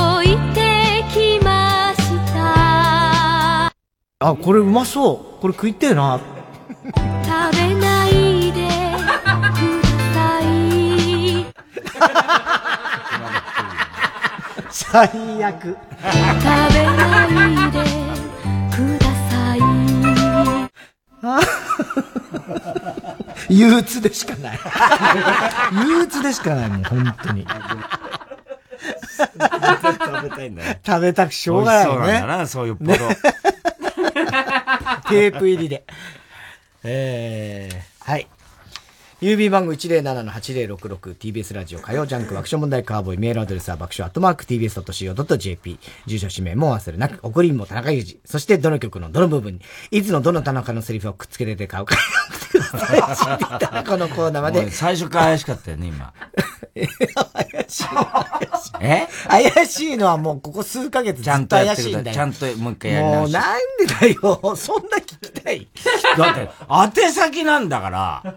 [0.00, 2.00] 置いてきまし
[2.32, 3.74] た。
[4.20, 5.40] あ、これうまそう。
[5.40, 6.20] これ食いてえな。
[7.24, 7.63] 食べ
[14.74, 15.06] 最
[15.44, 15.62] 悪。
[15.62, 17.78] 食べないで
[18.74, 19.60] ください。
[23.55, 24.59] 憂鬱でしかない。
[25.86, 27.46] 憂鬱でしかないもん、本当に。
[27.46, 27.59] 食
[30.24, 30.80] べたいんだね。
[30.84, 31.96] 食べたくしょうがないよね。
[31.98, 32.94] そうなんだな、そういうポロ。
[35.09, 35.84] テープ入りで。
[36.82, 38.26] えー、はい。
[39.24, 51.96] 郵便番号 107-8066TBS ラジオ火曜ジャンク爆笑問題カーボーイメールアドレスは爆笑アットマーク TBS.CO.JP 住所氏名も忘れなく送りんも田中裕二そしてどの曲のどの部分にいつのどの田中のセリフをくっつけてて買うか
[53.88, 54.70] このコーナーまで。
[54.70, 56.12] 最初から怪しかったよね今。
[56.74, 57.84] 怪しい。
[58.80, 59.09] え？
[59.28, 62.14] 怪しいのはもうここ数ヶ月ずっと怪しいんだよ。
[62.14, 64.56] ちゃんともう一回やり直しもうなんでだよ。
[64.56, 65.68] そんな聞きたい。
[66.16, 68.34] だって宛先なんだから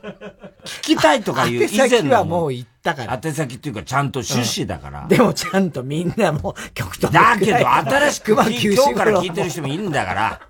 [0.81, 2.15] 聞きたいとかいう以前の。
[2.15, 3.19] はもう言ったから。
[3.23, 5.07] 宛先っていうかちゃんと趣旨だから。
[5.07, 10.41] でもちゃんとみんなもう曲とだけど新しく今日から聞いてる人もいるんだから。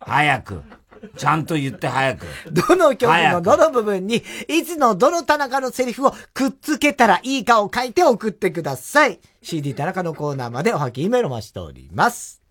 [0.00, 0.62] 早く。
[1.16, 2.26] ちゃんと言って早く。
[2.50, 9.20] どの曲のどの部分に、いつのどの田中のセリフをくっつけたらいいかを書いて送ってください。
[9.40, 12.42] CD 田中のコーナーまでおはきメールを待しております。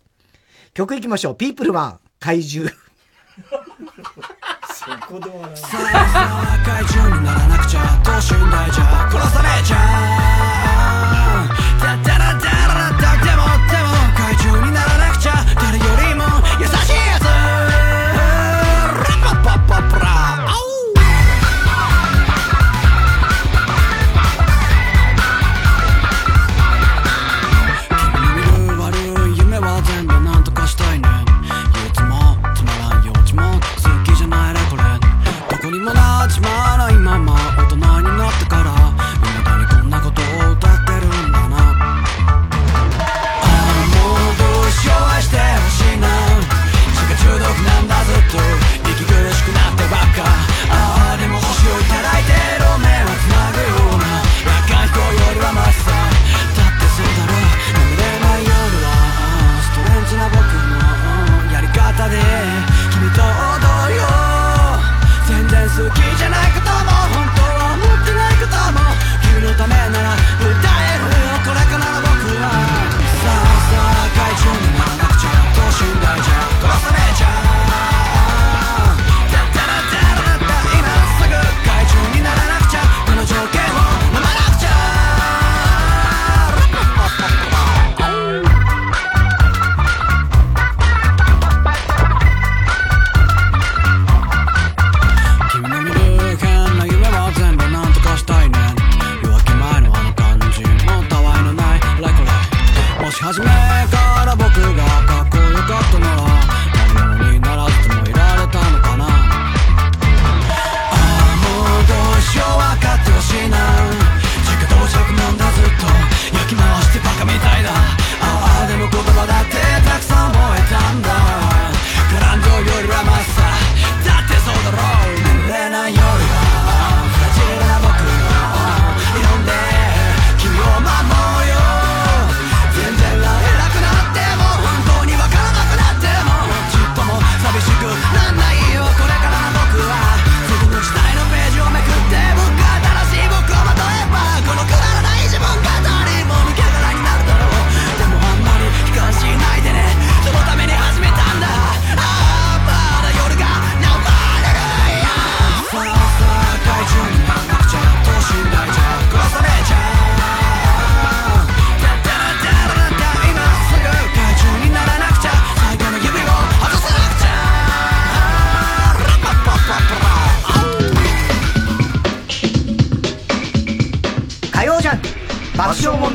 [0.72, 1.36] 曲いきましょう。
[1.36, 2.70] ピープルワン、怪獣。
[5.08, 5.56] 子供がない。
[5.56, 10.27] さあさあ、怪獣にならなくちゃ、等身大じゃ殺されちゃ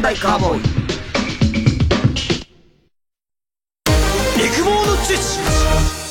[0.04, 0.62] 爆笑問題カーボーイ。
[4.46, 5.42] 育毛の知識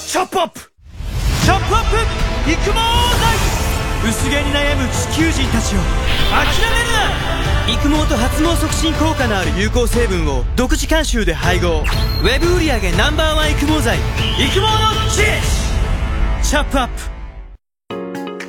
[0.08, 0.60] チャップアップ。
[1.44, 1.96] チャップアップ
[2.50, 2.80] 育毛剤
[4.08, 5.78] 薄毛に悩む地球人たちを。
[6.30, 7.02] 諦めるな。
[7.68, 11.80] 育毛と発毛促進効果のある有効成分を独自監修で配合。
[11.80, 13.98] ウェブ売上 Ｎｏ.1 育毛剤
[14.38, 14.68] 育毛の
[15.10, 17.11] 知識チャップアップ。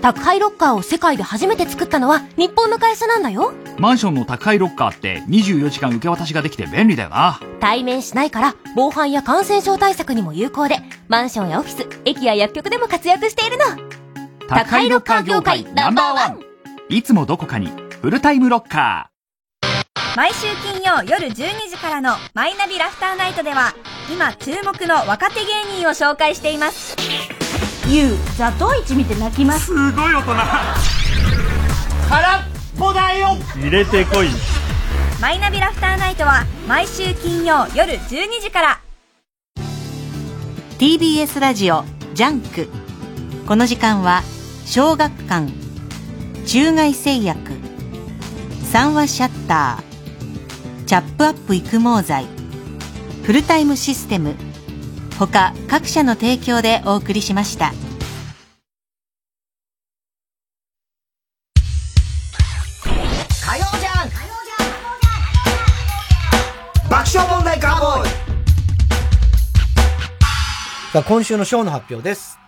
[0.03, 3.53] 宅配ロッカーを世界で初めて作ったのは日本の会社なんだよ。
[3.79, 7.39] マンションの宅配ロッカーって24時間受け渡しができて便利だよな。
[7.61, 13.63] 対面しないから防犯や感染症対策にも有効で、マンションやオフィス、駅や薬局でも活躍しているの。
[14.49, 16.41] 宅配ロッカー業界ナンバーワン。
[16.89, 17.69] いつもどこかに
[18.01, 20.17] フルタイムロッカー。
[20.17, 21.33] 毎週金曜夜12
[21.69, 23.73] 時からのマイナビラフターナイトでは
[24.13, 26.97] 今注目の若手芸人を紹介しています。
[27.87, 29.65] ユウ、ザトウイチ見て泣きます。
[29.65, 30.33] すごい大人。
[32.09, 32.43] 空っ
[32.79, 34.27] ぽだよ入れてこい。
[35.21, 38.79] マイナビラフターナイトは毎週金曜夜12時から。
[40.79, 41.83] TBS ラジオ
[42.13, 42.69] ジャンク。
[43.47, 44.23] この時間は
[44.65, 45.51] 小学館、
[46.45, 47.37] 中外製薬、
[48.71, 52.27] 三和シャッター、チャップアップ育毛剤、
[53.23, 54.35] フルタイムシステム、
[55.19, 57.71] 他各社の提供でお送りしました。
[63.45, 64.09] 火曜じゃん
[66.89, 68.09] 爆笑問題カーボーイ
[70.91, 72.39] さあ、今週のショーの発表です。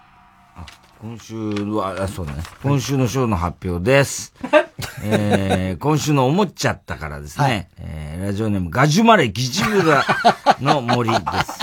[1.01, 2.41] 今週は、あ、そうだね。
[2.63, 4.33] 今週の賞の発表です。
[5.03, 7.45] えー、今週の思っちゃったからですね。
[7.45, 10.05] はい、えー、ラジオネームガジュマレギジムラ
[10.59, 11.59] の森です。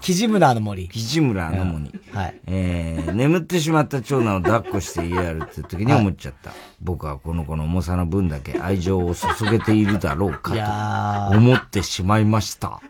[0.00, 0.88] キジムラの森。
[0.88, 1.90] キジムラの森。
[2.12, 2.40] はい。
[2.46, 6.50] えー、眠ってしまった長男を抱っこして家やるって時に思っちゃった。
[6.50, 12.80] はい、僕はこの子の重さの分だけ愛情を注げているだろうかと思ってしまいました。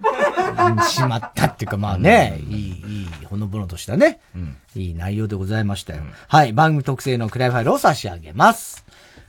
[0.89, 6.03] しまったっていうか、まあね、いい、いい、ほのぼのとしたね、うん、いい内容でございましたよ。
[6.03, 8.85] うん、はい、番組特製のクライファイルを差し上げます。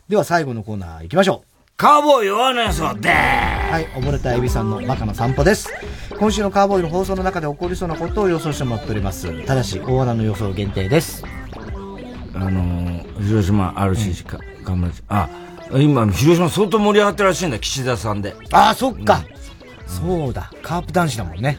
[0.09, 1.53] では最後のコーナー行きましょう。
[1.75, 5.69] カーボーイ弱なそうではい、溺れたエビさんのバカな散歩です。
[6.23, 9.45] 今週のカーボーイの放送の中で起こりそうなことを予想してもらっております。
[9.45, 11.21] ただし、大穴の予想限定です。
[12.33, 15.27] あのー、広島 RCC か、うん、頑張って、あ、
[15.73, 18.37] 今、広島相当盛り上がってるらしいんだ、岸田さんで。
[18.53, 19.25] ああ、そっか。
[19.85, 21.57] そうだ、カープ男子だもんね。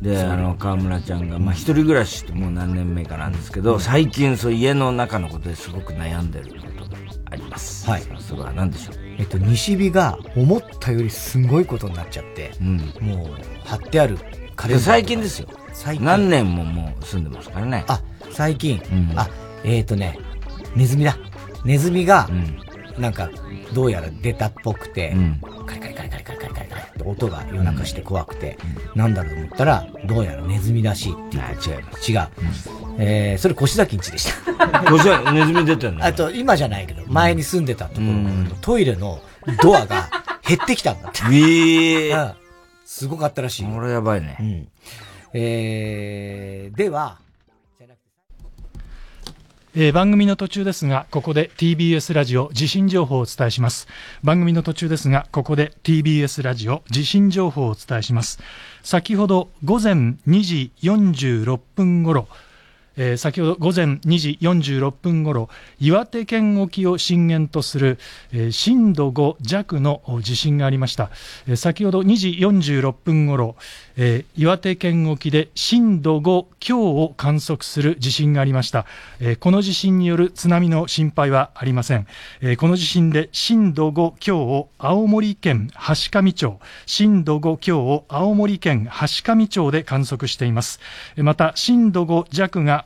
[0.00, 6.98] で、あの、河村ちゃんが、まあ、一人暮らしってもう何年目かなんですけど、最近、そう、家の中のことですごく悩んでることが
[7.32, 7.90] あります。
[7.90, 8.02] はい。
[8.20, 9.05] それは何でしょう？
[9.18, 14.18] えっと、西日が思ったよりすごいことになっちゃって、うん、もう、貼ってある
[14.54, 14.84] カレンダー。
[14.84, 15.48] 最近ですよ。
[15.72, 16.04] 最近。
[16.04, 17.84] 何年ももう住んでますからね。
[17.88, 18.80] あ、最近。
[18.90, 19.28] うん、あ、
[19.64, 20.18] えっ、ー、とね、
[20.74, 21.16] ネズミだ。
[21.64, 22.60] ネズミが、うん、
[22.98, 23.30] なんか、
[23.72, 28.58] どうやら出たっぽくて、うん、カリカリカリカリカリカリカリカリって音が夜中して怖くて、
[28.94, 31.42] うん、なんだろうと思ったら、どうやらネズミらしいっていう。
[31.42, 31.82] 違う。
[32.08, 32.28] 違う。
[32.88, 34.50] うん、えー、それ越崎んちでした。
[34.94, 36.04] 越崎、ネズミ出てんの？
[36.04, 39.20] あと、今じゃないけど、前に住んでたところ、トイレの
[39.62, 40.08] ドアが
[40.46, 41.20] 減ってきたんだって。
[41.32, 42.32] え えー、 うん。
[42.84, 43.64] すごかったらしい。
[43.66, 44.36] これやばいね。
[44.40, 44.68] うん。
[45.34, 47.18] えー、では、
[49.78, 53.86] えー、番組の途中ですが、ここで TBS ラジオ地震情報をお伝えします。
[54.24, 58.38] 番組の途中ですが、ここで TBS ラジオ地震情報をお伝えします。
[58.82, 62.26] 先ほど午前2時46分ごろ、
[62.96, 65.48] えー、先ほど午前2時46分ごろ
[65.80, 67.98] 岩手県沖を震源とする、
[68.32, 71.10] えー、震度5弱の地震がありました、
[71.46, 73.56] えー、先ほど2時46分ごろ、
[73.96, 78.86] えー、岩手県沖で震度5強を観測する地震がありました、
[79.20, 82.06] えー、この地震による津波の心配はありません、
[82.40, 90.80] えー、この地震で震度5強を青森県橋上町震度5強を青森県橋上町で観測しています。
[91.16, 92.85] また震度5弱が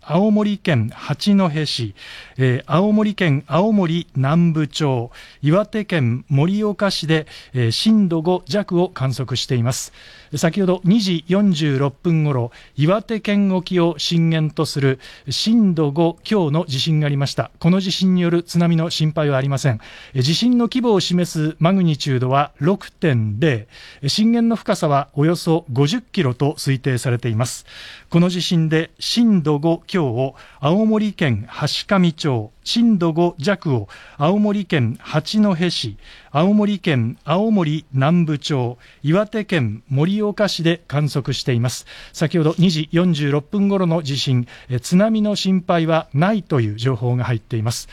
[0.13, 1.95] 青森県八戸市、
[2.37, 5.09] えー、青森県青森南部町、
[5.41, 9.93] 岩手県盛岡市で、えー、震度5弱を観測しています。
[10.35, 17.49] 先ほど2時46分ごろ、岩手県沖を震源とする震度5強の地震がありました。
[17.59, 19.79] この地震による津波の心配はありません。
[20.13, 23.65] 地震の規模を示すマグニチュードは6.0、
[24.07, 27.65] 震源の深さはおよそ50キロと推定されています。
[28.09, 33.87] この地震で震度5強を青森県橋上町、震度5弱を
[34.17, 35.97] 青森県八戸市、
[36.31, 41.85] 青森県青森南部町、岩手県盛岡市で観測しています。
[42.13, 44.47] 先ほど2時46分頃の地震、
[44.81, 47.89] 津波の心配はないという情報が入っています。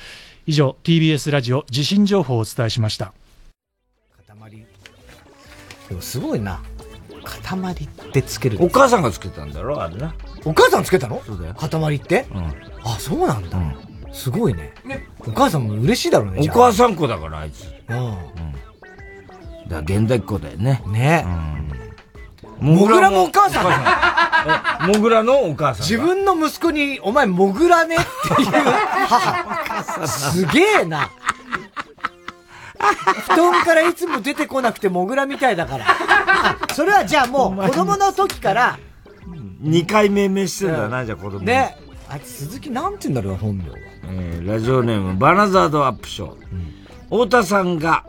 [0.46, 3.12] 以上、TBS ラジオ地震情報をお伝えしました。
[4.26, 4.66] 塊。
[5.88, 6.60] でもすごいな。
[7.24, 8.58] 塊ってつける。
[8.60, 10.14] お母さんがつけたんだろあれな。
[10.48, 11.22] お母さんつけたの？
[11.26, 11.54] そうだよ。
[11.54, 12.46] 塊って、うん、
[12.84, 13.58] あ、そうなんだ。
[13.58, 13.74] うん
[14.10, 14.72] すごいね。
[14.84, 16.40] ねお母さんも嬉しいだろうね。
[16.50, 17.66] お母さん子だから、あいつ。
[17.88, 17.96] うん。
[17.96, 18.14] うん。
[18.14, 18.32] だか
[19.68, 20.82] ら現代っ子だよね。
[20.86, 21.24] ね。
[22.60, 22.74] うん。
[22.74, 25.86] モグラもお母さんモグラのお母さん。
[25.86, 30.08] 自分の息子に、お前モグラねっていう母。
[30.08, 31.10] すげえな。
[33.28, 35.86] 布団からいつも出てこなくてモグラみたいだから。
[36.74, 38.78] それはじゃあもう子供の時から。
[39.60, 41.76] 二回命名してんだな、じゃあ子供ね。
[42.08, 43.76] あいつ鈴木なんて言うんだろう、本名は。
[44.04, 46.36] えー、ラジオネーム、バナザードアップショー。
[47.10, 48.04] うん、太田さんが、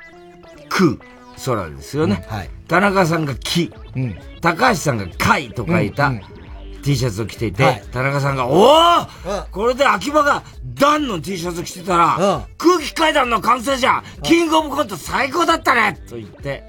[0.69, 0.99] く、
[1.45, 2.25] 空ですよね。
[2.29, 2.49] うん、はい。
[2.67, 3.73] 田中さんが木。
[3.95, 4.15] うん。
[4.41, 6.13] 高橋さんが貝と書いた、
[6.83, 9.05] T シャツを着ていて、はい、田中さんが、おお、
[9.51, 16.63] これで秋葉がダンの T シャツ着てたら、空気階段の完成じゃんキングオブコント最高だったねと言って、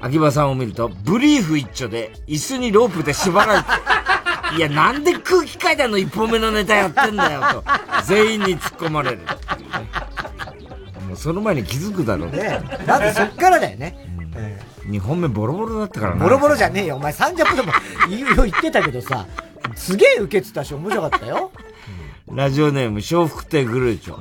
[0.00, 3.68] 秋葉さんを見ると、ブリーフ一丁で椅子にロープで縛られて、
[4.56, 7.64] いや、なんで空気階段の一本目のネタやってんだよ、と。
[8.04, 9.18] 全員に突っ込まれる。
[11.06, 12.62] もうその前に気づくだろうね。
[12.86, 13.96] だってそっからだよね。
[14.86, 16.22] うん、2本目ボロボロだったからな。
[16.22, 16.96] ボロボロじゃねえよ。
[16.96, 17.72] お前3ジャンプでも
[18.08, 19.26] 言うよ言ってたけどさ、
[19.74, 21.50] すげえ受けてたし面白かったよ。
[22.30, 24.18] ラジオネーム、笑福亭グルーチョ。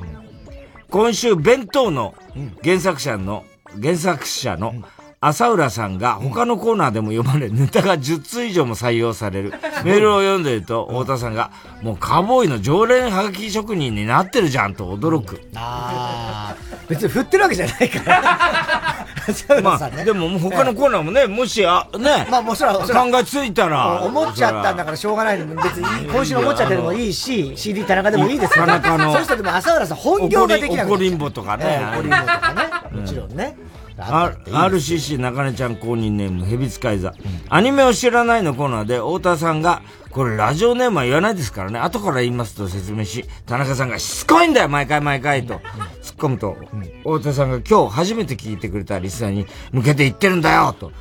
[0.89, 2.15] 今週、弁当の
[2.63, 3.43] 原作者の、
[3.81, 4.73] 原作者の
[5.19, 9.53] 浅浦さんが他のコーナーでも読まれ、ネタが10通以上も採用される。
[9.83, 11.49] メールを読んでると、太田さんが、
[11.81, 15.41] もうカーボーイの常連はがき職人になってるじゃんと驚く。
[15.55, 16.55] ああ、
[16.87, 19.07] 別に振ってるわけじゃないから。
[19.61, 24.03] まあ、でも他のコーナーもね、もし、あ、ね、まあもちろん、考えついたら。
[24.03, 28.65] 思っちゃったんだからしょうがない別に、今週の思っちゃってでもいいし、CD 田中でもいいですよ。
[28.65, 29.13] 田中の。
[29.13, 31.81] そうしたらでも浅浦さん本業ができなく怒りんぼとかね。
[31.93, 32.99] 怒りんぼとかね。
[33.01, 33.57] もちろんね。
[33.97, 37.15] RCC 中根ちゃん公認ネーム、ヘビ使い座、うん。
[37.49, 45.55] アニメを知らないのコーナーで、太田さんが、これラジオネームは言わないですからね、後から言いますと説明し、田中さんがしつこいんだよ、毎回毎回と、
[46.01, 46.57] 突っ込むと、
[47.03, 50.91] 太田さんが今日初めて聞いてくれたリスナーに向けて言ってるんだよ、と、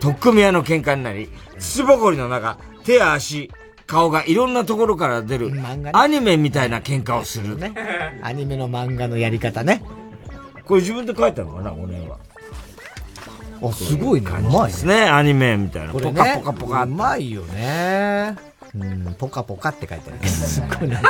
[0.00, 1.28] 取っ組み屋の喧嘩になり、
[1.58, 3.50] 土ぼこりの中、手や足、
[3.86, 5.52] 顔がいろんなところから出る、
[5.92, 7.56] アニメみたいな喧嘩をする。
[7.56, 7.72] ね、
[8.22, 9.82] アニメの漫画のやり方ね。
[10.66, 12.18] これ自分で書いたのかな、おねは。
[13.68, 14.30] あ、すごいね。
[14.30, 15.92] うまいですね、アニメみたいな。
[15.92, 16.82] これ、ね、ポカポカポカ。
[16.82, 18.36] うまいよね。
[18.74, 21.00] うん、ポカポカって書いてあるすごいな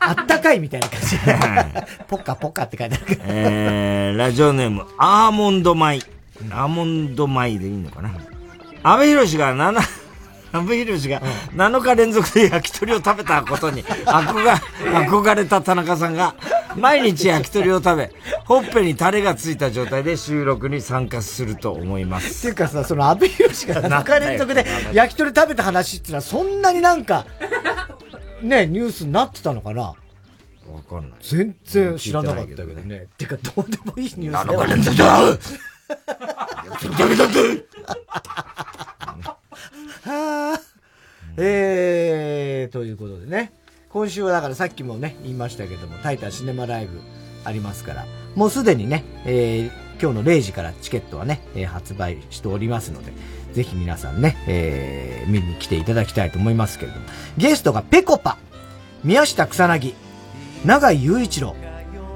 [0.00, 1.16] あったかいみたいな感じ。
[2.08, 3.20] ポカポカって書いてある。
[3.24, 6.00] えー、ラジオネーム、アーモンド米。
[6.50, 8.10] アーモンド米でいいのかな。
[8.82, 9.80] 安倍博士が7、
[10.52, 11.20] 安倍博士が
[11.54, 14.54] 7日連続で焼き鳥を食べたことに 憧
[15.06, 16.34] 憧れた田中さんが
[16.76, 18.12] 毎日焼き鳥を食べ、
[18.44, 22.38] ほっぺにタレがついた状態で収録に参加すると思います。
[22.38, 27.26] っていうかさ、その安倍博士が7日連続で焼き鳥食べた話っていうのはそんなになんか、
[28.42, 29.82] ね、ニュースになってたのかな？
[29.82, 29.94] わ
[30.88, 31.18] かんない。
[31.22, 33.06] 全然知らなかったけどね。
[33.18, 37.64] てか、どうでもいいニュースだ7日連続だ焼き鳥食べたぜ
[40.04, 40.60] はあ。
[41.36, 43.52] えー、ということでね。
[43.90, 47.00] 今週はだからさっきもね、言いましたけども、タイタンシネマライブ
[47.44, 48.06] ありますから、
[48.36, 53.12] もうすでにね、えー、今日の0時からチケットはね、えー、発売しておりますので、
[53.52, 57.06] ぜひ皆さんね、えー、見に来ていただきたいと思いますけれども、
[57.36, 58.38] ゲストがペコパ、
[59.02, 59.94] 宮下草薙、
[60.64, 61.56] 長井雄一郎、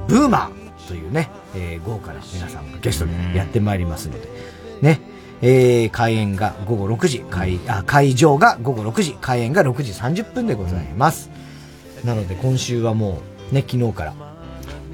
[0.06, 4.28] ブーマーというね、えー、豪華な皆さんがゲストでやってまいりますので、
[4.80, 5.00] ね、
[5.42, 11.30] えー、開演が午後6時、会、あ、会場が午後6時、開演が6時30分でございます。
[12.04, 14.14] なので今週はもう、ね、昨日から。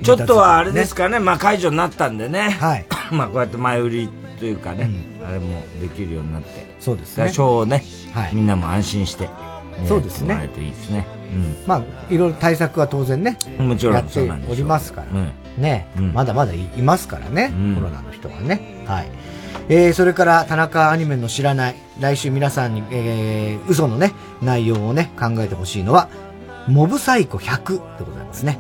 [0.02, 2.56] ちょっとはあれですかね、まあ解除になったんでね。
[2.60, 2.86] はい。
[3.12, 4.08] まあこうやって前売り
[4.38, 4.88] というかね、
[5.20, 6.74] うん、あれもできるようになって。
[6.80, 7.26] そうですね。
[7.26, 9.30] 多少ね、はい、みんなも安心して、ね、
[9.86, 10.34] そうですね。
[10.34, 11.06] もらえるといいですね。
[11.32, 11.56] うん。
[11.66, 15.06] まあ、いろいろ対策は当然ね、もちろんやっておりますから。
[15.12, 18.84] うん、ね、うん、まだまだいますからね、うん、コロナの人がね。
[18.86, 19.08] はい。
[19.68, 24.12] えー、それから田中アニメの知らない、来週皆さんに、えー、嘘のね、
[24.42, 26.08] 内容をね、考えてほしいのは、
[26.68, 28.58] モブサイコ100でございますね。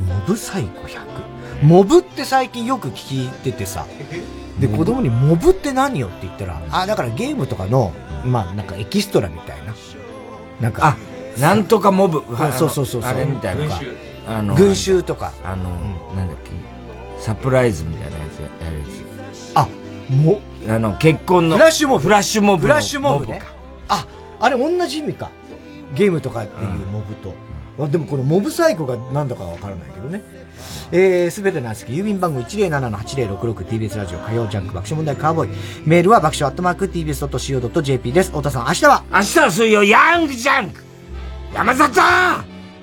[0.00, 1.08] モブサイコ100。
[1.62, 3.86] モブって最近よく聞いててさ、
[4.60, 7.92] で、子供にモブって何よって言ったら、あ、だからゲームとかの、
[8.24, 9.74] まあなんかエキストラみたいな。
[10.60, 10.96] なんか、あ、
[11.40, 12.22] なんとかモブ。
[12.56, 13.10] そうそうそうそう。
[13.10, 13.80] あれみたいな。
[14.28, 15.32] あの、群衆とか。
[15.44, 15.70] あの、
[16.14, 16.50] なんだっけ、
[17.20, 19.52] サプライズみたいなやつやるやつ。
[19.54, 19.68] あ、
[20.10, 21.56] も、あの、結婚の。
[21.56, 22.04] フラッシュモブ。
[22.04, 22.62] フラッシュモブ。
[22.62, 23.40] フラッシュモブね。
[23.88, 24.06] あ、
[24.40, 25.30] あれ同じ意味か。
[25.94, 27.34] ゲームとかっていうモブと。
[27.78, 30.22] うん、でもこのモブサイコが何だかわからないけどね。
[30.90, 35.56] えー、すべてなんですけど、郵便番号 107-8066TBS ラジオ火曜ジャンク爆笑問題カーボーイ。
[35.84, 38.30] メールは爆笑アットマーク TBS.CO.JP です。
[38.30, 39.04] 太田さん、明日は？
[39.12, 40.82] 明日は水曜、ヤングジャンク
[41.54, 42.00] 山里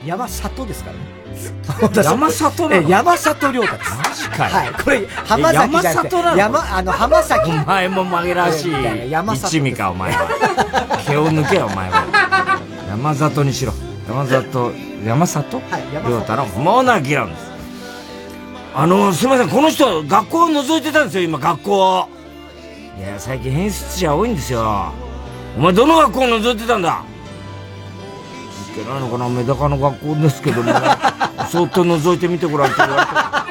[0.06, 1.15] 山里ですからね。
[2.04, 2.90] 山里なの？
[2.90, 3.98] 山里亮太です。
[3.98, 4.72] マジかはい。
[4.84, 6.16] これ、浜崎じゃなくて。
[6.38, 7.52] 山、あの、浜崎。
[7.52, 9.12] お前も紛らわしい。
[9.12, 9.48] 山里。
[9.48, 11.00] 一味か、お前は。
[11.06, 12.60] 毛を抜けよ、お前は。
[12.90, 13.74] 山里にしろ。
[14.08, 14.72] 山里、
[15.06, 15.58] 山里？
[15.58, 17.46] はい、亮太の不毛な議論です。
[18.76, 22.10] あの、すみません、この人、学校を覗いてたんですよ、今、学校
[23.00, 24.92] いや、最近変質者多いんですよ。
[25.58, 26.90] お前、どの学校を覗いてたんだ？
[26.90, 27.15] い
[28.76, 30.74] けないのかなメダカの学校ですけども、
[31.50, 33.46] そっと覗いてみてごらんって言われて。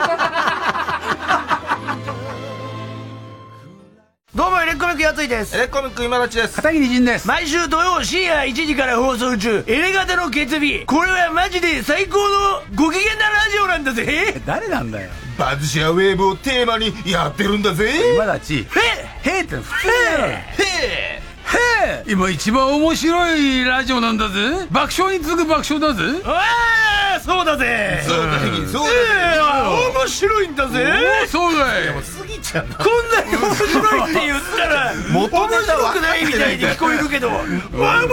[4.34, 5.56] どうもエレコミックやついです。
[5.56, 6.56] エレコミック今立ちです。
[6.56, 7.28] 片桐仁です。
[7.28, 9.64] 毎週土曜深夜1時から放送中。
[9.66, 14.42] エレガタの決日これはマジで最高のご機嫌なラジオなんだぜ。
[14.44, 15.10] 誰なんだよ。
[15.38, 18.14] バズシアウェーブをテーマにやってるんだぜ。
[18.16, 18.56] 今立ち。
[18.58, 18.66] へ
[19.24, 20.44] えへえって普通へ
[20.82, 24.66] えへえ今一番面白いラジオなんだぜ。
[24.70, 26.22] 爆笑に次ぐ爆笑だぜ。
[26.24, 28.02] ああそうだぜ。
[28.06, 28.38] そうだ
[28.72, 30.92] そうだ面白いんだぜ。
[31.28, 37.42] そうだいでも過ぎちゃうこんなに面白いって言ったら元ネタくないみたいに聞こえるけど面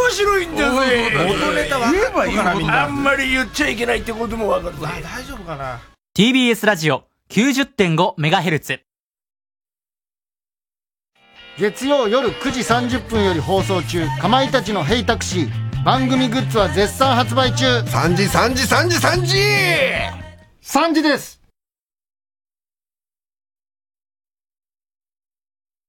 [0.09, 1.11] 白いんだぜ。
[1.27, 5.01] 元ネタは言えばいいあんまり言っちゃいけないってことも分かる。
[5.01, 5.79] 大丈夫かな
[6.17, 8.81] ？TBS ラジオ90.5メガヘルツ
[11.61, 19.37] 月曜夜9時30分より放送中かまいたちのヘイタクシー番組グッズは絶賛発売中3時3時3時3時
[20.63, 21.40] !3 時です